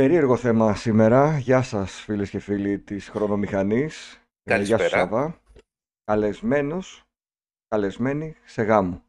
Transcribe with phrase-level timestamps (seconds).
[0.00, 1.38] Περίεργο θέμα σήμερα.
[1.38, 4.14] Γεια σας φίλες και φίλοι της Χρονομηχανής.
[4.14, 4.88] Ε, γεια σου Καλησπέρα.
[4.88, 5.40] Σάβα.
[6.04, 7.02] Καλεσμένος,
[7.68, 9.02] καλεσμένη σε γάμο.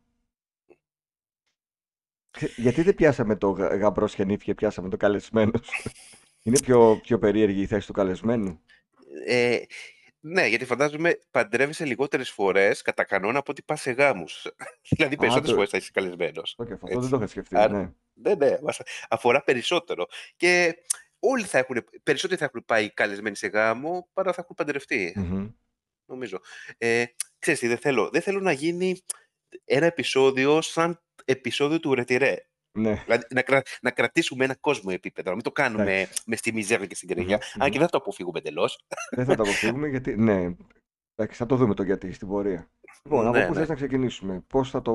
[2.31, 5.69] Ξε- Γιατί δεν πιάσαμε το γα- γαμπρό σχενήθηκε, πιάσαμε το καλεσμένος;
[6.43, 8.59] Είναι πιο, πιο περίεργη η θέση του καλεσμένου.
[9.25, 9.59] Ε,
[10.23, 14.47] ναι, γιατί φαντάζομαι παντρεύεσαι λιγότερες φορές κατά κανόνα από ότι πας σε γάμους.
[14.89, 16.55] δηλαδή περισσότερες το- φορές θα είσαι καλεσμένος.
[16.57, 16.99] Okay, αυτό Έτσι.
[16.99, 17.55] δεν το είχα σκεφτεί.
[17.57, 17.91] Άρα- ναι.
[18.13, 20.05] Ναι, ναι, μας αφορά περισσότερο.
[20.35, 20.75] Και
[21.19, 25.47] όλοι θα έχουν, περισσότεροι θα έχουν πάει καλεσμένοι σε γάμο παρά θα έχουν παντρευτεί, Μμμ.
[26.05, 26.39] νομίζω.
[26.77, 27.03] Ε,
[27.39, 29.01] ξέρεις τι, δεν θέλω, δεν θέλω να γίνει
[29.65, 32.35] ένα επεισόδιο σαν επεισόδιο του Ρετυρέ.
[32.79, 33.01] Ναι.
[33.05, 36.85] Δηλαδή να, κρα- να κρατήσουμε ένα κόσμο επίπεδο, να μην το κάνουμε με στη μιζέρια
[36.85, 37.35] και στην κρινιά.
[37.37, 37.71] Μμμ, Αν μμμ.
[37.71, 38.85] και δεν θα το αποφύγουμε εντελώς.
[39.09, 40.15] Δεν θα το αποφύγουμε γιατί.
[40.17, 40.55] Ναι.
[41.15, 42.71] Εντάξει, θα το δούμε το γιατί στην πορεία.
[43.03, 43.59] Λοιπόν, από Ναι, πού ναι.
[43.59, 44.93] θες να ξεκινήσουμε, πώς θα το.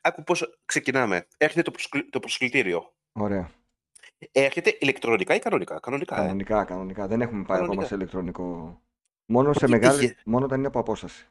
[0.00, 1.26] Άκου πώς ξεκινάμε.
[1.36, 2.94] Έρχεται το, προσκλη- το προσκλητήριο.
[3.12, 3.50] Ωραία.
[4.32, 6.18] Έρχεται ηλεκτρονικά ή κανονικά; Κανονικά, ε.
[6.20, 7.06] Κανονικά, κανονικά.
[7.06, 7.86] Δεν έχουμε πάει ακόμα Κανονικά.
[7.86, 8.80] σε ηλεκτρονικό.
[9.26, 9.98] Μόνο σε Ό,τι μεγάλη.
[9.98, 10.16] τύχε.
[10.24, 11.28] Μόνο όταν είναι από απόσταση.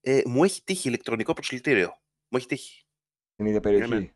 [0.00, 1.88] Ε, Μου έχει τύχει ηλεκτρονικό προσκλητήριο.
[2.28, 2.84] Μου έχει τύχει.
[3.32, 4.13] Στην ίδια περιοχή.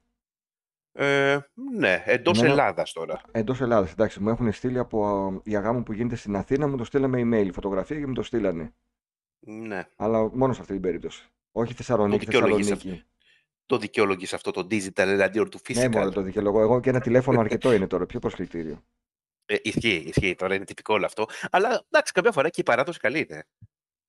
[0.92, 1.32] Ναι.
[1.32, 1.38] Ε,
[1.76, 3.20] ναι, εντός Εμένα- Ελλάδας τώρα.
[3.30, 3.92] Εντός Ελλάδας.
[3.92, 7.50] Εντάξει, μου έχουν στείλει από για γάμο που γίνεται στην Αθήνα, μου το στείλαμε email,
[7.52, 8.74] φωτογραφία και μου το στείλανε.
[9.46, 9.84] Ναι.
[9.96, 11.28] Αλλά μόνο σε αυτή την περίπτωση.
[11.52, 13.04] Όχι Θεσσαλονίκη, Το δικαιολογείς Θεσσαλονίκη.
[13.66, 16.12] Το δικαιολογείς αυτό το digital εναντίον του Ναι, μόνο physical.
[16.12, 16.60] το δικαιολογώ.
[16.60, 18.06] Εγώ και ένα τηλέφωνο αρκετό είναι τώρα.
[18.06, 18.84] Πιο προσκλητήριο.
[19.46, 20.34] Ε, ισχύει, ισχύει.
[20.34, 21.26] Τώρα είναι τυπικό όλο αυτό.
[21.50, 23.46] Αλλά εντάξει, καμιά φορά και η παράδοση καλή είναι.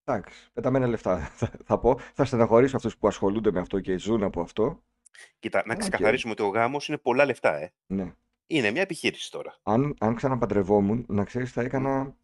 [0.04, 1.20] Εντάξει, πεταμένα λεφτά.
[1.20, 2.00] Θα, θα πω.
[2.14, 4.84] Θα στεναχωρήσω αυτούς που ασχολούνται με αυτό και ζουν από αυτό.
[5.40, 5.80] Κοίτα, να Οκέι.
[5.80, 7.74] ξεκαθαρίσουμε ότι ο γάμος είναι πολλά λεφτά, ε.
[7.88, 8.16] Ναι.
[8.48, 9.60] Είναι μια επιχείρηση τώρα.
[9.64, 12.18] Αν, αν ξαναπαντρευόμουν, να ξέρεις, θα έκανα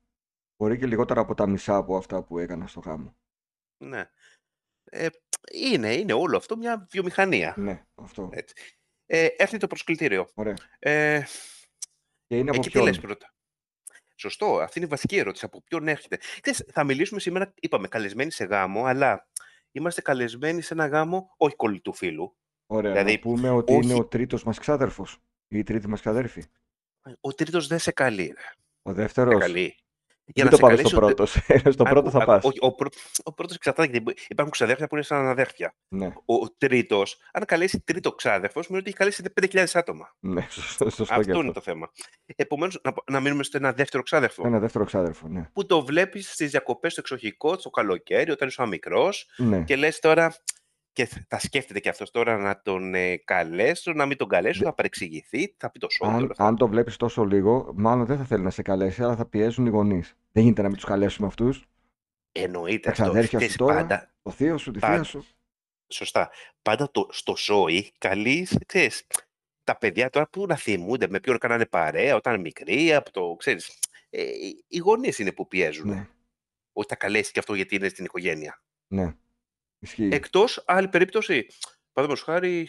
[0.57, 3.15] μπορεί και λιγότερα από τα μισά από αυτά που έκανα στο γάμο.
[3.77, 4.09] Ναι.
[4.83, 5.07] Ε,
[5.51, 7.53] είναι, είναι όλο αυτό μια βιομηχανία.
[7.57, 8.29] Ναι, αυτό.
[8.33, 8.53] Έτσι.
[9.05, 10.29] Ε, έρχεται το προσκλητήριο.
[10.33, 10.55] Ωραία.
[10.79, 11.23] Ε,
[12.27, 13.33] Και είναι από εκεί τι ποιον; λες πρώτα;
[14.15, 15.45] Σωστό, αυτή είναι η βασική ερώτηση.
[15.45, 19.27] Από ποιον έρχεται; Ξέρεις, θα μιλήσουμε σήμερα, είπαμε, καλεσμένοι σε γάμο, αλλά
[19.71, 22.37] είμαστε καλεσμένοι σε ένα γάμο όχι κολλητού φίλου.
[22.67, 22.91] Ωραία.
[22.91, 25.17] Δηλαδή, να πούμε ότι είναι όχι- ο τρίτος μας ξάδερφος
[25.47, 26.43] ή η τρίτη μας ξαδέρφη.
[27.21, 28.25] Ο τρίτος δεν σε καλεί.
[28.25, 28.51] ρε.
[28.81, 29.75] Ο Σε δεύτερος; καλεί.
[30.35, 31.25] Μην το πάμε καλέσει στο ο τε- πρώτο.
[31.71, 32.43] στο Άκου, πρώτο θα άκου, πας.
[32.43, 32.89] όχι, ο, πρω...
[33.23, 35.75] ο πρώτος εξαρτάται, γιατί μπο- υπάρχουν ξαδέρφια που είναι σαν αναδέρφια.
[35.87, 39.23] Ναι, Ο, ο τρίτος, αν καλέσει τρίτο ξάδερφος, σημαίνει ότι έχει καλέσει
[39.63, 40.15] 5.000 άτομα.
[40.19, 41.43] ναι, σωστό, σωστό και Αυτό αυτό.
[41.43, 41.91] είναι το θέμα.
[42.35, 44.47] Επομένως, να, να μείνουμε στο ένα δεύτερο ξάδερφο.
[44.47, 45.49] Ένα δεύτερο ξάδερφο, ναι.
[45.53, 49.63] Που το βλέπεις στις διακοπές στο εξοχικό, το καλοκαίρι, όταν είσαι μικρός, ναι.
[49.63, 50.35] και λες τώρα.
[50.95, 54.65] Και θα σκέφτεται και αυτός τώρα να τον ε, καλέσω, να μην τον καλέσω, Δε-
[54.65, 56.13] να παρεξηγηθεί, θα πει το σώμα.
[56.13, 59.25] Αν, αν το βλέπεις τόσο λίγο, μάλλον δεν θα θέλει να σε καλέσει, αλλά θα
[59.25, 60.15] πιέζουν οι γονείς.
[60.31, 61.63] Δεν γίνεται να μην τους καλέσουμε αυτούς.
[62.31, 63.03] Εννοείται Τα αυτό.
[63.03, 64.93] ξαδέρφια σου Ξέρεις, τώρα, πάντα, το θείο σου, τη πάντα.
[64.93, 65.25] θεία σου.
[65.87, 66.29] σωστά.
[66.61, 69.07] Πάντα το, στο σόι καλείς, ξέρεις,
[69.63, 73.35] τα παιδιά τώρα που να θυμούνται με ποιον κάνανε παρέα όταν είναι μικροί, από το,
[73.39, 73.79] ξέρεις,
[74.09, 75.87] ε, οι- οι γονείς είναι που πιέζουν.
[75.89, 76.07] Ναι,
[76.73, 78.61] Όχι τα καλέσει και αυτό γιατί είναι στην οικογένεια.
[78.87, 79.13] ναι.
[79.79, 80.09] Ισχύει.
[80.11, 81.45] Εκτός άλλη περίπτωση,
[81.93, 82.67] παραδείγματος χάρη,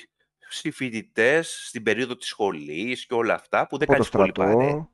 [0.49, 4.33] στις φοιτητές, στην περίοδο της σχολής και όλα αυτά που δεν Από το κάνεις πολύ
[4.53, 4.69] παρέα.
[4.69, 4.91] στρατό.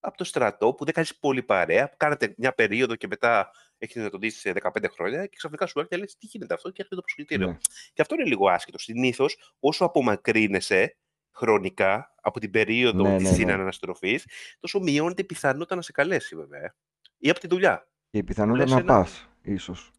[0.00, 3.96] Από το στρατό που δεν κάνεις πολύ παρέα, που κάνατε μια περίοδο και μετά έχεις
[4.02, 6.68] να τον δεις σε 15 χρόνια και ξαφνικά σου έρχεται και λες τι γίνεται αυτό
[6.70, 7.46] και έρχεται το προσκλητήριο.
[7.46, 7.56] Ναι.
[7.92, 8.78] Και αυτό είναι λίγο άσχετο.
[8.78, 10.96] Συνήθως, όσο απομακρύνεσαι
[11.32, 13.36] χρονικά από την περίοδο Ναι, της ναι, ναι.
[13.36, 14.26] συναναστροφής,
[14.60, 16.60] τόσο μειώνεται η πιθανότητα να σε καλέσει, βέβαια.
[16.60, 16.74] ε.
[17.18, 17.88] Ή από τη δουλειά.
[18.10, 19.90] Και η πιθανότητα λες να ένα- πας, ίσως,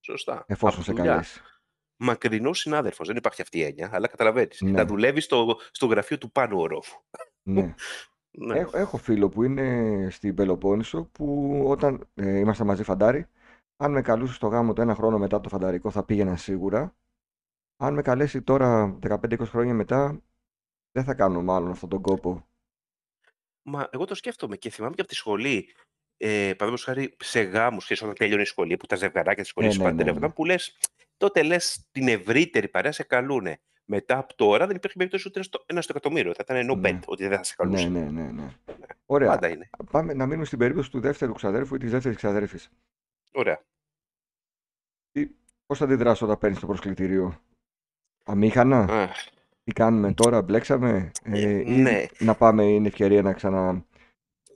[0.00, 0.44] Σωστά.
[0.46, 1.10] εφόσον από σε δουλειά.
[1.10, 1.40] καλέσει.
[1.96, 3.06] Μακρινός συνάδελφος.
[3.06, 4.60] Δεν υπάρχει αυτή η έννοια, αλλά καταλαβαίνεις.
[4.60, 4.70] Ναι.
[4.70, 7.00] Να δουλεύεις στο, στο γραφείο του Πάνου Ορόφου.
[7.42, 7.74] Ναι.
[8.32, 8.58] Ναι.
[8.58, 13.26] Έχω, έχω φίλο που είναι στην Πελοπόννησο που όταν ε, ήμασταν μαζί φαντάρι,
[13.76, 16.96] αν με καλούσε στο γάμο το ένα χρόνο μετά το φανταρικό θα πήγαινα σίγουρα.
[17.76, 20.22] Αν με καλέσει τώρα 15-20 χρόνια μετά,
[20.92, 22.48] δεν θα κάνω μάλλον αυτόν τον κόπο.
[23.62, 25.74] Μα εγώ το σκέφτομαι και θυμάμαι και από τη σχολή.
[26.22, 29.72] Ε, Παραδείγματος χάρη σε γάμους, όταν τέλειωνε η σχολή, που τα ζευγαράκια της σχολής Ε,
[29.72, 30.34] σου ναι, ναι, παντρεύονταν, ναι.
[30.34, 30.78] που λες,
[31.16, 33.60] τότε λες την ευρύτερη παρέα σε καλούνε.
[33.84, 36.34] Μετά από τώρα δεν υπήρχε περίπτωση ούτε στο- ένα στο εκατομμύριο.
[36.34, 36.90] Θα ήταν no Ναι.
[36.90, 37.88] bet ότι δεν θα σε Ναι, καλούσε.
[37.88, 38.48] ναι, ναι, ναι.
[39.06, 39.28] Ωραία.
[39.28, 39.70] Πάντα είναι.
[39.90, 42.70] Πάμε να μείνουμε στην περίπτωση του δεύτερου ξαδέρφου ή της δεύτερης ξαδέρφης.
[43.32, 43.62] Ωραία.
[45.66, 47.40] Πώς θα αντιδράσω όταν παίρνεις το προσκλητήριο;
[48.24, 49.26] Αμήχανα, Αχ,
[49.64, 52.04] τι κάνουμε τώρα, μπλέξαμε; Ε, Ε, ή ναι.
[52.18, 53.84] να πάμε, είναι ευκαιρία να ξανα...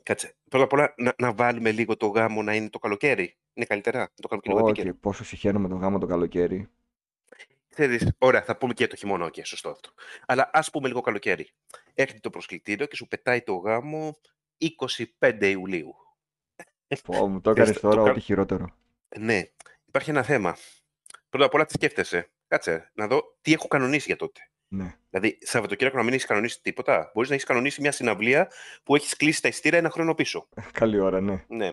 [0.03, 0.34] Κάτσε.
[0.49, 3.37] Πρώτα απ' όλα να, να βάλουμε λίγο το γάμο να είναι το καλοκαίρι.
[3.55, 3.99] Είναι καλύτερα.
[3.99, 4.97] Να το κάνουμε και λίγο Όχι, επίκαιρο.
[5.01, 6.69] πόσο συχαίνομαι τον γάμο το καλοκαίρι.
[7.69, 9.91] Ξέρεις, ωραία, θα πούμε και το χειμώνα, οκέι, σωστό αυτό.
[10.27, 11.51] Αλλά ας πούμε λίγο καλοκαίρι.
[11.95, 14.17] Έρχεται το προσκλητήριο και σου πετάει το γάμο
[14.59, 15.95] 25 Ιουλίου.
[17.05, 18.67] Πω, μου το Ξέρεις, έκανες το- τώρα το ό,τι χειρότερο.
[19.19, 19.43] Ναι,
[19.87, 20.57] υπάρχει ένα θέμα.
[21.29, 24.41] Πρώτα απ' όλα τι σκέφτεσαι; Κάτσε, να δω τι έχω κανονίσει για τότε.
[24.69, 24.95] Ναι.
[25.11, 27.11] Δηλαδή, Σαββατοκύριακο να μην έχεις κανονίσει τίποτα.
[27.15, 28.51] Μπορείς να έχεις κανονίσει μια συναυλία
[28.83, 30.49] που έχεις κλείσει τα ειστήρια ένα χρόνο πίσω.
[30.73, 31.45] Καλή ώρα, ναι.
[31.49, 31.71] Ναι.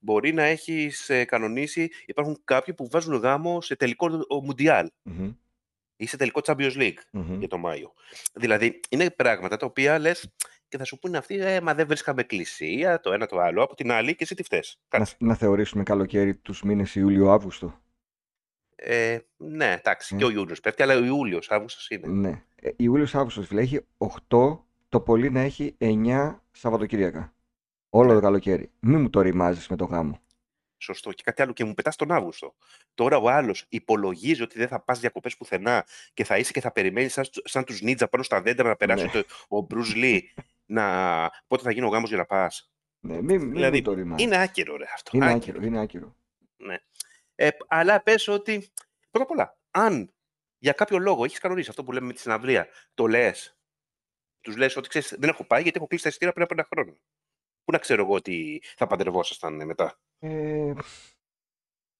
[0.00, 1.90] Μπορεί να έχεις κανονίσει.
[2.06, 5.32] Υπάρχουν κάποιοι που βάζουν γάμο σε τελικό ο Μουντιάλ Μμμ,
[5.96, 7.38] ή σε τελικό Champions League μμμ.
[7.38, 7.92] για το Μάιο.
[8.34, 10.32] Δηλαδή, είναι πράγματα τα οποία λες
[10.68, 13.62] και θα σου πούνε αυτοί, ε, μα δεν βρίσκαμε εκκλησία, το ένα το άλλο.
[13.62, 14.78] Από την άλλη, και εσύ τι φταίς.
[14.92, 15.16] Να, Κάτσε.
[15.18, 17.81] να θεωρήσουμε καλοκαίρι τους μήνες Ιούλιο-Αύγουστο.
[18.84, 20.18] Ε, ναι, εντάξει, Ε.
[20.18, 22.06] και ο Ιούνιο πέφτει, αλλά ο Ιούλιος, Αύγουστος είναι.
[22.08, 22.42] Ναι.
[22.56, 24.58] Ε, Ιούλιος-Αύγουστος, φίλε, έχει 8,
[24.88, 27.32] το πολύ να έχει 9 Σαββατοκύριακα.
[27.90, 28.14] Όλο Ναι.
[28.14, 28.70] το καλοκαίρι.
[28.80, 30.20] Μην μου το ρημάζεις με το γάμο.
[30.78, 31.12] Σωστό.
[31.12, 32.54] Και κάτι άλλο, και μου πετάς τον Αύγουστο.
[32.94, 36.72] Τώρα ο άλλος υπολογίζει ότι δεν θα πας διακοπές πουθενά και θα είσαι και θα
[36.72, 39.10] περιμένεις σαν, σαν τους νίτζα πάνω στα δέντρα να περάσει Ναι.
[39.10, 40.32] το, ο Μπρουζ Λί.
[40.66, 40.84] να...
[41.46, 42.72] Πότε θα γίνει ο γάμος για να πας.
[43.00, 44.26] Ναι, μην, μην Δηλαδή, μου το ρημάζεις.
[44.26, 45.10] Είναι άκυρο, ρε αυτό.
[45.16, 46.14] Είναι άκυρο, είναι άκυρο.
[46.56, 46.76] Ναι.
[47.42, 48.72] Ε, αλλά πες ότι.
[49.10, 50.12] Πρώτα απ' όλα, αν
[50.58, 53.56] για κάποιο λόγο έχεις κανονίσει αυτό που λέμε με τη συναυλία, το λες.
[54.40, 56.68] Τους λες ότι ξέρεις, δεν έχω πάει γιατί έχω κλείσει τα εισιτήρια πριν από ένα
[56.72, 56.98] χρόνο.
[57.64, 59.98] Πού να ξέρω εγώ ότι θα παντρευόσασταν ε, μετά.
[60.18, 60.72] Ε,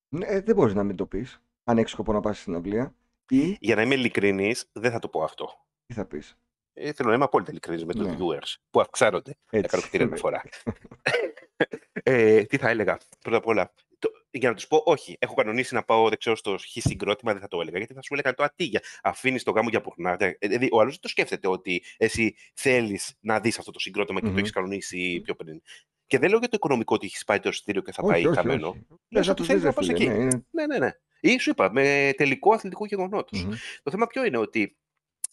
[0.08, 1.42] ναι, ε, δεν μπορείς να μην το πεις.
[1.64, 2.94] Αν έχεις σκοπό να πας στην συναυλία.
[3.28, 5.66] Ή, Για να είμαι ειλικρινής, δεν θα το πω αυτό.
[5.86, 6.38] τι θα πεις;
[6.72, 8.16] Ε, θέλω να είμαι απόλυτα ειλικρινής με του Ναι.
[8.18, 9.30] viewers που αυξάνονται.
[9.50, 9.64] Έτσι.
[9.66, 10.42] Έκανα κτίρια με φορά.
[12.02, 13.72] ε, τι θα έλεγα, πρώτα απ' όλα.
[14.02, 17.32] Το, για να τους πω, όχι, έχω κανονίσει να πάω δεν ξέρω, στο χ συγκρότημα,
[17.32, 17.78] δεν θα το έλεγα.
[17.78, 18.82] Γιατί θα σου έλεγα το ατίγια.
[19.02, 20.24] Αφήνεις το γάμο για πουρνάτα.
[20.24, 24.20] Ε, Δηλαδή, ο άλλος δεν το σκέφτεται ότι εσύ θέλεις να δεις αυτό το συγκρότημα
[24.20, 24.32] και Μμμ.
[24.32, 25.62] το έχεις κανονίσει πιο πριν.
[26.06, 28.26] Και δεν λέω για το οικονομικό ότι έχεις πάει το εισιτήριο και θα όχι, πάει
[28.26, 28.68] όχι, χαμένο.
[28.68, 28.78] όχι.
[28.78, 29.96] Λες Λες να ότι τους θέλεις δεις, να ρε πας φίλε.
[29.96, 30.08] εκεί.
[30.08, 30.90] Ναι, είναι- Ναι, ναι, ναι.
[31.20, 33.44] Ή σου είπα, με τελικό αθλητικού γεγονότος.
[33.44, 33.52] Μμμ.
[33.82, 34.76] Το θέμα ποιο είναι ότι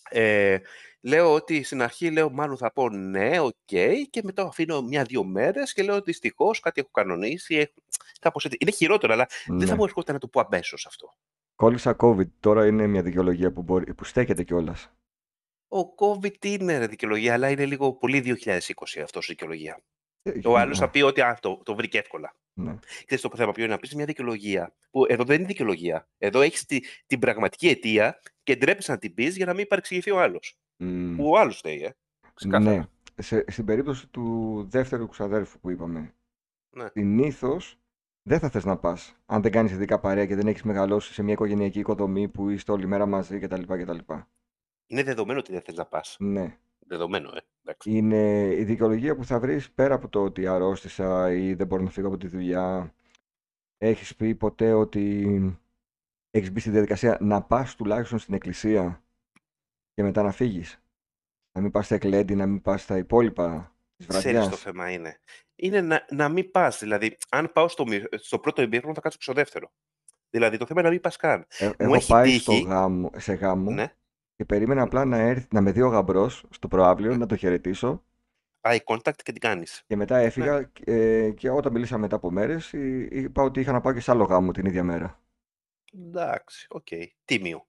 [0.09, 0.57] ε,
[1.01, 3.53] λέω ότι στην αρχή λέω μάλλον θα πω ναι, οκ,
[4.09, 7.55] και μετά αφήνω μια-δύο μέρες και λέω δυστυχώς κάτι έχω κανονίσει.
[7.55, 7.73] Έχω...
[8.21, 8.57] Κάπως έτσι.
[8.61, 9.75] Είναι χειρότερο, αλλά δεν θα Ναι.
[9.75, 11.13] μου ερχόταν να το πω αμέσως αυτό.
[11.55, 12.27] Κόλλησα COVID.
[12.39, 14.89] Τώρα είναι μια δικαιολογία που, μπορεί, που στέκεται κιόλας.
[15.67, 19.81] Ο COVID είναι ρε, δικαιολογία, αλλά είναι λίγο πολύ 2020 αυτός η δικαιολογία.
[20.23, 22.35] Ε, Ο άλλος θα πει ότι α, το, το βρήκε εύκολα.
[22.53, 22.75] Ναι.
[23.05, 24.73] Ξέρεις το θέμα ποιο είναι να πεις μια δικαιολογία.
[24.91, 26.07] Που εδώ δεν είναι δικαιολογία.
[26.17, 30.11] Εδώ έχεις τη, την πραγματική αιτία και ντρέπεσαι να την πεις για να μην παρεξηγηθεί
[30.11, 30.57] ο άλλος.
[30.79, 31.15] Μμ.
[31.15, 31.95] Που ο άλλος φταίει, ε.
[32.33, 32.75] Ξεκάθαρα.
[32.77, 32.83] Ναι.
[33.21, 36.13] Σε, στην περίπτωση του δεύτερου ξαδέρφου που είπαμε,
[36.69, 36.87] Ναι.
[36.93, 37.79] συνήθως
[38.21, 41.23] δεν θα θες να πας αν δεν κάνεις ειδικά παρέα και δεν έχεις μεγαλώσει σε
[41.23, 43.61] μια οικογενειακή οικοδομή που είστε όλη μέρα μαζί κτλ.
[43.61, 43.97] κτλ.
[44.87, 46.15] Είναι δεδομένο ότι δεν θες να πας.
[46.19, 46.57] Ναι.
[46.79, 47.39] Δεδομένο, ε.
[47.63, 47.91] Εντάξει.
[47.91, 51.89] Είναι η δικαιολογία που θα βρεις πέρα από το ότι αρρώστησα ή δεν μπορώ να
[51.89, 52.93] φύγω από τη δουλειά.
[53.77, 55.59] Έχεις πει ποτέ ότι
[56.31, 59.03] έχεις μπει στη διαδικασία να πας τουλάχιστον στην εκκλησία;
[59.99, 60.81] Και μετά να φύγεις.
[61.51, 64.49] Να μην πας στα εκλέντη, να μην πας στα υπόλοιπα της Ξέρεις βραδιάς.
[64.49, 65.19] το θέμα είναι.
[65.55, 66.79] Είναι να, να μην πας.
[66.79, 69.71] Δηλαδή, αν πάω στο, μη- στο πρώτο ημίχρονο, θα κάτσω και στο δεύτερο.
[70.29, 71.45] Δηλαδή, το θέμα είναι να μην πας καν.
[71.57, 72.63] Ε, Μου έχω έχει πάει στο τύχει.
[72.63, 73.93] γάμο, σε γάμο Ναι.
[74.35, 78.03] και περίμενα απλά να, έρθει, να με δει ο γαμπρός στο προάβλιο, να το χαιρετήσω
[78.61, 79.83] Eye contact και την κάνεις.
[79.87, 83.81] και μετά έφυγα ε, και όταν μιλήσαμε μετά από μέρες εί- είπα ότι είχα να
[83.81, 85.19] πάω και σε άλλο γάμο την ίδια μέρα.
[85.93, 86.87] Εντάξει, οκέι.
[87.25, 87.67] Τίμιο.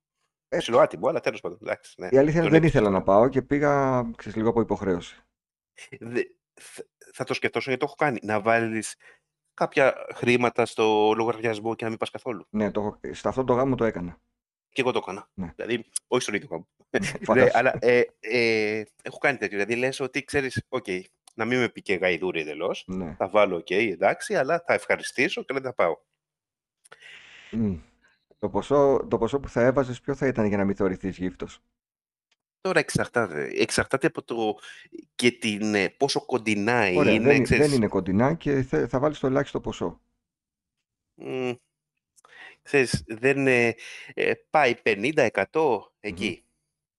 [0.53, 1.59] Ε, Ψιλοάτιμο, αλλά τέλος πάντων.
[1.63, 2.09] Εντάξει, ναι.
[2.11, 3.19] Η αλήθεια είναι Τον δεν ήθελα να έψαξα.
[3.21, 5.17] πάω και πήγα ξέρεις, λίγο από υποχρέωση.
[6.01, 6.23] Δε-
[6.61, 8.19] θ- θα το σκεφτώ γιατί το έχω κάνει.
[8.23, 8.97] Να βάλεις
[9.55, 12.47] κάποια χρήματα στο λογαριασμό και να μην πας καθόλου.
[12.51, 14.21] Ναι, το, έχω- σε αυτό το γάμο το έκανα.
[14.73, 15.29] Και εγώ το έκανα.
[15.35, 15.53] Ναι.
[15.57, 16.69] Δηλαδή, όχι στον ίδιο γάμο.
[16.91, 17.59] Ναι, Φαντάσου.
[17.59, 19.59] αλλά ε, ε, έχω κάνει τέτοιο.
[19.59, 20.87] Δηλαδή, λες ότι ξέρεις, οκέι,
[21.35, 22.85] να μην με πει και γαϊδούρι εντελώς.
[22.87, 23.15] Ναι.
[23.19, 25.97] Θα βάλω, οκέι, εντάξει, αλλά θα ευχαριστήσω και δεν θα πάω.
[27.51, 27.77] Μμ.
[28.41, 31.61] Το ποσό, το ποσό που θα έβαζες ποιο θα ήταν για να μην θεωρηθείς γύφτος;
[32.61, 33.51] Τώρα εξαρτάται.
[33.55, 34.59] Εξαρτάται από το
[35.15, 37.25] και την, ε, πόσο κοντινά Ωραία, είναι.
[37.25, 37.67] δεν, είναι ξέρεις.
[37.67, 40.01] δεν είναι κοντινά και θε- θα βάλεις το ελάχιστο ποσό.
[41.15, 41.53] Μμ,
[42.63, 43.75] ξέρεις, δεν ε,
[44.15, 46.45] ε, πάει 50-100 εκεί.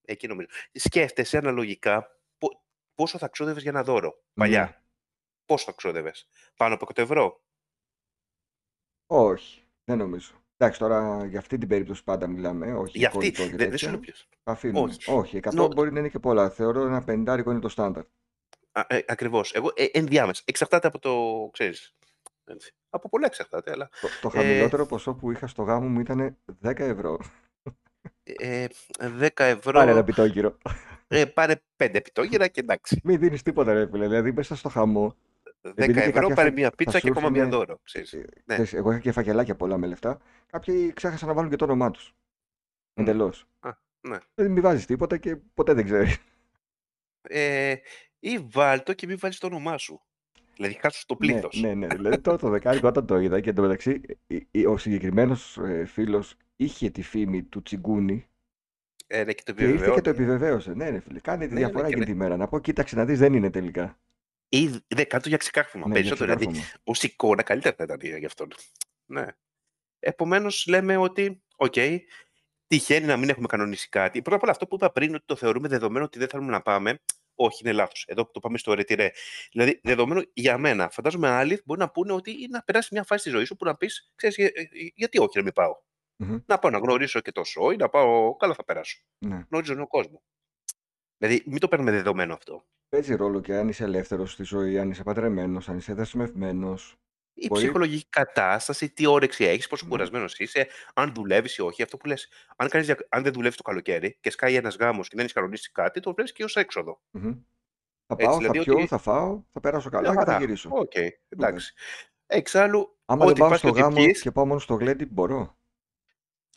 [0.06, 0.48] Εκεί νομίζω.
[0.74, 2.64] Σκέφτεσαι αναλογικά πο-
[2.96, 4.64] πόσο θα ξόδευες για ένα δώρο παλιά.
[4.64, 4.80] Ναι.
[5.46, 6.28] Πόσο θα ξόδευες.
[6.56, 7.44] Πάνω από 100 ευρώ.
[9.08, 10.44] Όχι, δεν νομίζω.
[10.62, 13.18] Εντάξει, τώρα για αυτή την περίπτωση πάντα μιλάμε, όχι Για αυτή.
[13.20, 13.90] κολλητό και Δεν, δεν σου τέτοια.
[13.92, 14.28] λέω ποιος.
[14.44, 14.80] Θα αφήνουμε.
[14.80, 15.12] Όχι.
[15.12, 16.50] Όχι, 100 Νο- μπορεί να είναι και πολλά.
[16.50, 18.04] Θεωρώ ένα πεντάρικο είναι το στάνταρ.
[18.72, 19.54] Α, ε, ακριβώς.
[19.54, 20.42] Εγώ ε, ενδιάμεσα.
[20.46, 21.96] Εξαρτάται από το, ξέρεις.
[22.46, 22.74] Έτσι.
[22.90, 26.38] Από πολλά εξαρτάται, αλλά Το, το Ε, χαμηλότερο ποσό που είχα στο γάμο μου ήταν
[26.66, 27.20] 10 ευρώ.
[28.24, 28.66] ε,
[29.20, 29.72] 10 ευρώ.
[29.72, 30.58] Πάρε ένα πιτόγυρο.
[31.08, 33.02] Ε, πάρε 5 επιτόγυρα και εντάξει.
[33.04, 34.08] Μην δίνεις τίποτα, ρε φίλε.
[34.08, 35.16] Δηλαδή, μέσα στο χαμό.
[35.64, 37.68] 10 Επειδή και ευρώ κάποια πάρε θα- μια θα πίτσα σου και ακόμα μια έρθουνε-
[37.68, 37.80] δώρο.
[37.84, 38.14] Ξέρεις.
[38.14, 38.54] ε, Ναι.
[38.54, 40.20] ξέρεις, εγώ είχα και φακελάκια πολλά με λεφτά.
[40.52, 42.14] Κάποιοι ξέχασαν να βάλουν και το όνομά τους.
[42.96, 43.02] Μμ.
[43.02, 43.48] Εντελώς.
[43.60, 43.70] Α,
[44.02, 44.18] ναι.
[44.36, 46.18] Δεν μην βάζεις τίποτα και ποτέ δεν ξέρεις.
[47.22, 47.76] Ε,
[48.20, 50.02] ή βάλτο και μην βάλεις το όνομά σου.
[50.56, 51.62] Δηλαδή χάσου το Ναι, πλήθος.
[51.62, 51.88] ναι, ναι.
[51.88, 56.90] Δηλαδή τώρα το δεκάρικο όταν το είδα και εντωμεταξύ ε, ε, ο συγκεκριμένος φίλος είχε
[56.90, 58.26] τη φήμη του τσιγκούνι.
[59.08, 60.32] Ε, ναι, και το Και ήρθε και το επιβεβαιώνει.
[60.32, 60.74] επιβεβαίωσε.
[60.74, 61.20] Ναι, ρε φίλε.
[61.20, 62.12] Κάνει τη Ναι, διαφορά ναι, και εκείνη ναι.
[62.12, 62.38] τη μέρα.
[62.38, 63.98] Να πω, κοίταξε να δεις, δεν είναι τελικά.
[64.54, 65.88] Ή δεν κάτω για ξεκάρφωμα.
[65.88, 66.26] Ναι, για Περισσότερο.
[66.38, 66.82] Δηλαδή, ξεκάρφωμα.
[66.84, 68.48] ως εικόνα καλύτερα θα ήταν για αυτόν.
[69.06, 69.26] Ναι.
[70.00, 71.74] Επομένως, λέμε ότι, οκέι,
[72.68, 74.22] τυχαίνει να μην έχουμε κανονίσει κάτι.
[74.22, 76.62] Πρώτα απ' όλα, αυτό που είπα πριν, ότι το θεωρούμε δεδομένο ότι δεν θέλουμε να
[76.62, 77.00] πάμε.
[77.36, 78.06] Όχι, είναι λάθος.
[78.08, 79.10] Εδώ που το πάμε στο ρετιρέ.
[79.52, 80.90] Δηλαδή, δεδομένο για μένα.
[80.90, 83.66] Φαντάζομαι άλλοι μπορεί να πούνε ότι ή να περάσει μια φάση της ζωής σου που
[83.66, 84.38] να πεις, ξέρεις,
[84.96, 85.76] γιατί όχι να μην πάω;
[86.18, 86.38] Μμμ.
[86.46, 88.36] Να πάω να γνωρίσω και το σόι, να πάω.
[88.36, 88.98] Καλά θα περάσω.
[89.18, 89.46] Ναι.
[89.50, 90.22] Γνωρίζω νέο κόσμος.
[91.18, 92.66] Δηλαδή, μην το παίρνουμε δεδομένο αυτό.
[92.92, 96.96] Παίζει ρόλο και αν είσαι ελεύθερος στη ζωή, αν είσαι παντρεμένος, αν είσαι δεσμευμένος.
[97.34, 99.92] Η Μπορεί- ψυχολογική κατάσταση, τι όρεξη έχεις, πόσο Ναι.
[99.92, 101.84] κουρασμένος είσαι, αν δουλεύεις ή όχι.
[101.84, 105.08] Αυτό που λες, αν, κάνεις, δια- αν δεν δουλεύεις το καλοκαίρι και σκάει ένας γάμος
[105.08, 107.02] και δεν έχεις κανονίσει κάτι, το βλέπεις και ως έξοδο.
[107.12, 107.22] Μμμ.
[108.08, 110.32] Θα Έτσι, πάω, δηλαδή θα πιω, ότι- θα φάω, θα περάσω καλά Μια και θα
[110.32, 110.46] χαρά.
[110.46, 110.70] γυρίσω.
[110.74, 110.92] Οκέι,
[111.30, 111.74] εντάξει.
[112.28, 114.74] Εξάλλου, Άμα δεν ό,τι πάω πας στο και ότι γάμο πιείς, και πάω μόνο στο
[114.74, 115.58] γλέντι, μπορώ.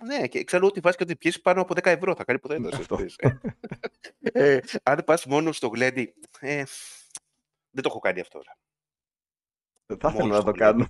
[0.03, 2.55] Ναι, και εξάλλου ό,τι πας και ότι πιείς πάνω από 10 ευρώ θα κάνει ποτέ
[2.55, 2.81] ένταση.
[2.81, 2.95] Αυτό.
[2.97, 3.17] ξέρεις.
[4.21, 6.63] ε, αν πας μόνο στο γλέντι, ε,
[7.71, 8.39] δεν το έχω κάνει αυτό.
[8.39, 8.53] ρε.
[9.97, 10.59] Θα ήθελα Μόνο να στο το γλέντι.
[10.59, 10.89] κάνω.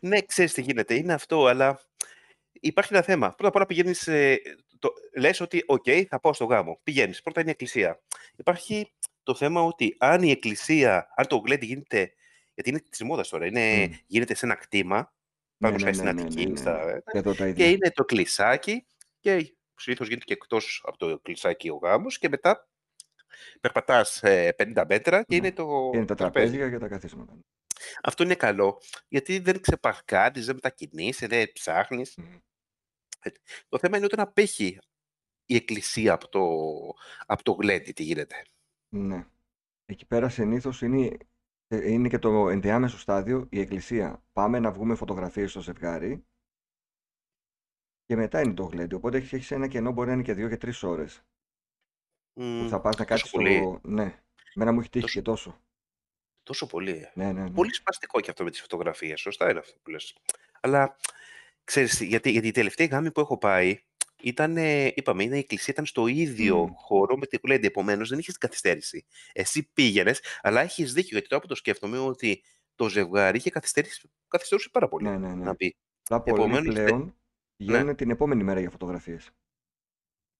[0.00, 0.94] Ναι, ξέρεις τι γίνεται.
[0.94, 1.80] Είναι αυτό, αλλά
[2.52, 3.28] υπάρχει ένα θέμα.
[3.28, 4.06] Πρώτα απ' όλα πηγαίνεις.
[4.08, 4.40] Ε,
[4.78, 6.80] το, λες ότι, οκ, θα πάω στο γάμο.
[6.82, 7.22] Πηγαίνεις.
[7.22, 8.02] Πρώτα είναι η εκκλησία.
[8.36, 8.92] Υπάρχει
[9.22, 12.14] το θέμα ότι αν η εκκλησία, αν το γλέντι γίνεται.
[12.54, 13.46] Γιατί είναι της μόδας τώρα.
[13.46, 13.92] Είναι, Μμ.
[14.06, 15.12] Γίνεται σε ένα κτήμα.
[15.70, 16.44] Ναι, Παραδείγματο ναι, χάρη ναι, στην ναι, Αττική.
[16.44, 16.56] ναι, ναι.
[16.56, 17.66] στα- Και εδώ τα και ίδια.
[17.70, 18.86] είναι το κλεισάκι.
[19.20, 22.18] Και συνήθως γίνεται και εκτός από το κλεισάκι ο γάμος.
[22.18, 22.68] Και μετά
[23.60, 24.20] περπατάς
[24.56, 25.36] 50 μέτρα και Ναι.
[25.36, 26.46] είναι το Και είναι τα τραπέζι.
[26.56, 27.32] τραπέζια και τα καθίσματα.
[28.02, 32.14] Αυτό είναι καλό, γιατί δεν ξεπαρκάρεις, δεν μετακινείσαι, δεν ψάχνεις.
[32.16, 32.34] Μμ.
[33.22, 33.30] Ε,
[33.68, 34.78] Το θέμα είναι όταν απέχει
[35.46, 36.40] η εκκλησία από το,
[37.26, 38.44] από το γλέντι, τι γίνεται.
[38.88, 39.26] Ναι.
[39.86, 41.16] Εκεί πέρα συνήθως είναι, ε,
[41.76, 44.24] είναι και το ενδιάμεσο στάδιο η εκκλησία.
[44.32, 46.24] Πάμε να βγούμε φωτογραφίες στο ζευγάρι
[48.04, 48.94] και μετά είναι το γλέντι.
[48.94, 51.24] Οπότε έχεις έχεις ένα κενό, μπορεί να είναι και δύο και τρεις ώρες.
[52.32, 53.56] Που Μμ, θα πας να τόσο κάτσεις πολύ.
[53.56, 53.80] στο.
[53.82, 54.22] Ναι.
[54.54, 55.60] Μένα μου έχει τύχει Τόσο- και τόσο.
[56.42, 56.90] Τόσο πολύ.
[56.90, 57.10] ε.
[57.14, 57.50] Ναι, ναι, ναι.
[57.50, 59.20] Πολύ σπαστικό και αυτό με τις φωτογραφίες.
[59.20, 60.16] Σωστά είναι αυτό που λες.
[60.60, 60.96] Αλλά
[61.64, 63.82] ξέρεις, τι, γιατί, γιατί η τελευταία γάμη που έχω πάει
[64.22, 66.72] ήταν, ε, είπαμε, είναι, η εκκλησία ήταν στο ίδιο Μμ.
[66.74, 67.66] χώρο με τη γλέντι.
[67.66, 69.04] Επομένω δεν είχες την καθυστέρηση.
[69.32, 71.08] Εσύ πήγαινες, αλλά έχεις δίκιο.
[71.12, 72.42] Γιατί τώρα που το σκέφτομαι ότι
[72.74, 75.44] το ζευγάρι είχε καθυστερήσει, καθυστερούσε πάρα πολύ Ναι, ναι, ναι.
[75.44, 75.76] να πει.
[76.08, 77.16] Απλά πολλοί Επομένως, δεν- πλέον
[77.56, 79.30] πηγαίνουν την επόμενη μέρα για φωτογραφίες.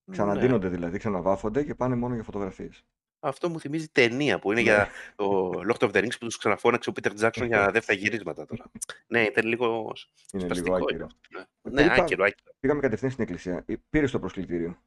[0.05, 0.12] Ναι.
[0.17, 2.83] Ξαναντίνονται δηλαδή, ξαναβάφονται και πάνε μόνο για φωτογραφίες.
[3.25, 4.67] Αυτό μου θυμίζει ταινία που είναι Ναι.
[4.67, 8.47] για το Lord of the Rings που τους ξαναφώναξε ο Peter Jackson για δεύτερα γυρίσματα
[8.47, 8.71] τώρα.
[9.07, 9.93] ναι, ήταν λίγο
[10.33, 10.76] Είναι σπαστικό.
[10.76, 11.05] λίγο είναι άκυρο.
[11.07, 11.29] αυτό,
[11.71, 12.52] Ναι, Ε, ναι είπα- άκυρο, άκυρο.
[12.61, 13.64] Πήγαμε κατευθείαν στην εκκλησία.
[13.91, 14.83] Πήρες το προσκλητήριο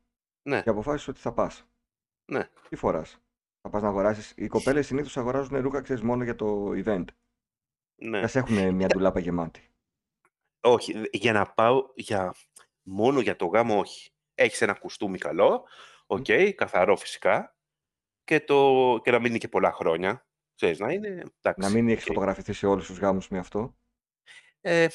[0.48, 1.66] Ναι, και αποφάσισες ότι θα πας.
[2.32, 2.50] ναι.
[2.70, 3.18] Τι φοράς;
[3.62, 7.06] Θα πας να αγοράσεις; Οι κοπέλες συνήθως αγοράζουν ρούχα, ξέρεις, μόνο για το event.
[7.96, 8.20] ναι.
[8.28, 9.70] Δεν έχουν μια ντουλάπα γεμάτη.
[10.64, 12.36] Όχι, δε- για να πάω για...
[12.82, 14.10] μόνο για το γάμο, όχι.
[14.36, 15.68] Έχεις ένα κουστούμι καλό,
[16.06, 16.26] οκέι,
[16.56, 17.55] καθαρό φυσικά,
[18.26, 19.00] και, το...
[19.04, 20.28] και να μην είναι και πολλά χρόνια.
[20.56, 21.08] Ξέρεις, να είναι,
[21.42, 21.68] εντάξει.
[21.68, 22.08] Να μην έχεις οκέι.
[22.08, 23.78] φωτογραφηθεί σε όλους τους γάμους με αυτό.
[24.62, 24.88] Ε,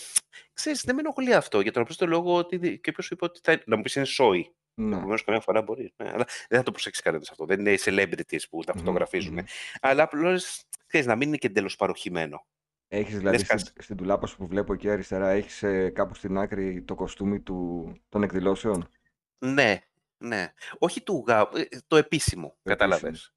[0.52, 3.24] ξέρεις, δεν με ενοχλεί αυτό, για τον απλό λόγο ότι δι- και ποιος σου είπε
[3.24, 3.62] ότι θα...
[3.66, 4.54] να μου πεις είναι σόι.
[4.74, 4.96] Ναι.
[4.96, 5.92] Επομένως, καμιά φορά μπορείς.
[5.96, 7.44] Ναι, αλλά δεν θα το προσέξεις κανένας αυτό.
[7.46, 9.32] Δεν είναι οι celebrities που τα Μμμ, φωτογραφίζουν.
[9.32, 9.44] μμμ.
[9.80, 12.46] Αλλά απλώς ξέρεις να μην είναι και εντελώς παρωχημένο.
[12.88, 13.72] Έχεις δηλαδή Λες στην, κάτσε.
[13.78, 18.22] στην ντουλάπα σου που βλέπω εκεί αριστερά, έχεις κάπου στην άκρη το κοστούμι του, των
[18.22, 18.90] εκδηλώσεων;
[19.38, 19.80] Ναι,
[20.20, 20.52] ναι.
[20.78, 22.48] Όχι του γάμου, ε, το επίσημο.
[22.48, 23.32] Το Κατάλαβες.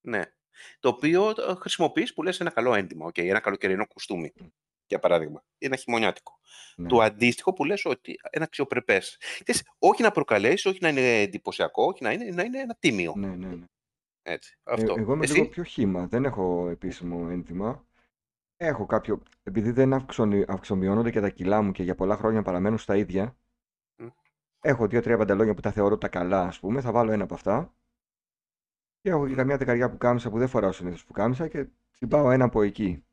[0.00, 0.22] Ναι.
[0.80, 3.06] Το οποίο ε, χρησιμοποιείς που λες ένα καλό έντυπο.
[3.06, 4.32] Okay, ένα καλοκαιρινό κουστούμι.
[4.86, 5.44] Για παράδειγμα.
[5.58, 6.40] Ή ένα χειμωνιάτικο.
[6.76, 6.88] Ναι.
[6.88, 9.20] Το αντίστοιχο που λες ότι ένα αξιοπρεπές.
[9.78, 13.12] Όχι να προκαλέσεις, όχι να είναι εντυπωσιακό, όχι να είναι, να είναι ένα τίμιο.
[13.16, 13.64] Ναι, ναι, ναι.
[14.22, 14.58] Έτσι.
[14.64, 14.94] Ε, Αυτό.
[14.98, 16.06] εγώ είμαι Εσύ; λίγο πιο χήμα.
[16.06, 17.86] Δεν έχω επίσημο ένθυμα.
[18.56, 19.22] Έχω κάποιο.
[19.42, 23.36] Επειδή δεν αυξονι- αυξομειώνονται και τα κιλά μου και για πολλά χρόνια παραμένουν στα ίδια.
[24.64, 24.70] Μμ.
[24.70, 26.80] Έχω δύο-τρία παντελόνια που τα θεωρώ τα καλά, ας πούμε.
[26.80, 27.74] Θα βάλω ένα από αυτά.
[29.00, 32.30] Και έχω και καμιά δεκαριά που κάμισα που δεν φοράω συνήθως που κάμισα και τσιμπάω
[32.30, 33.04] ένα από εκεί.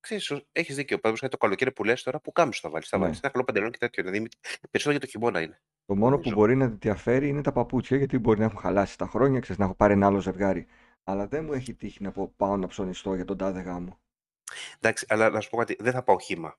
[0.00, 0.98] Ξέρεις, έχεις δίκιο.
[0.98, 2.88] Παραδείγματο το καλοκαίρι που λες τώρα, που κάμισο θα βάλεις.
[2.88, 3.02] Θα Ναι.
[3.04, 4.02] βάλεις ένα καλό παντελόνι και τέτοιο.
[4.02, 4.28] Δηλαδή,
[4.70, 5.60] περισσότερο για το χειμώνα είναι.
[5.86, 6.34] Το μόνο που Νομίζω.
[6.34, 9.64] μπορεί να διαφέρει είναι τα παπούτσια, γιατί μπορεί να έχουν χαλάσει τα χρόνια, ξέρεις, να
[9.64, 10.66] έχω πάρει ένα άλλο ζευγάρι.
[11.04, 14.00] Αλλά δεν μου έχει τύχει να πω πάω να ψωνιστώ για τον τάδε γάμο.
[14.78, 16.58] Εντάξει, αλλά να σου πω κάτι, δεν θα πάω χήμα.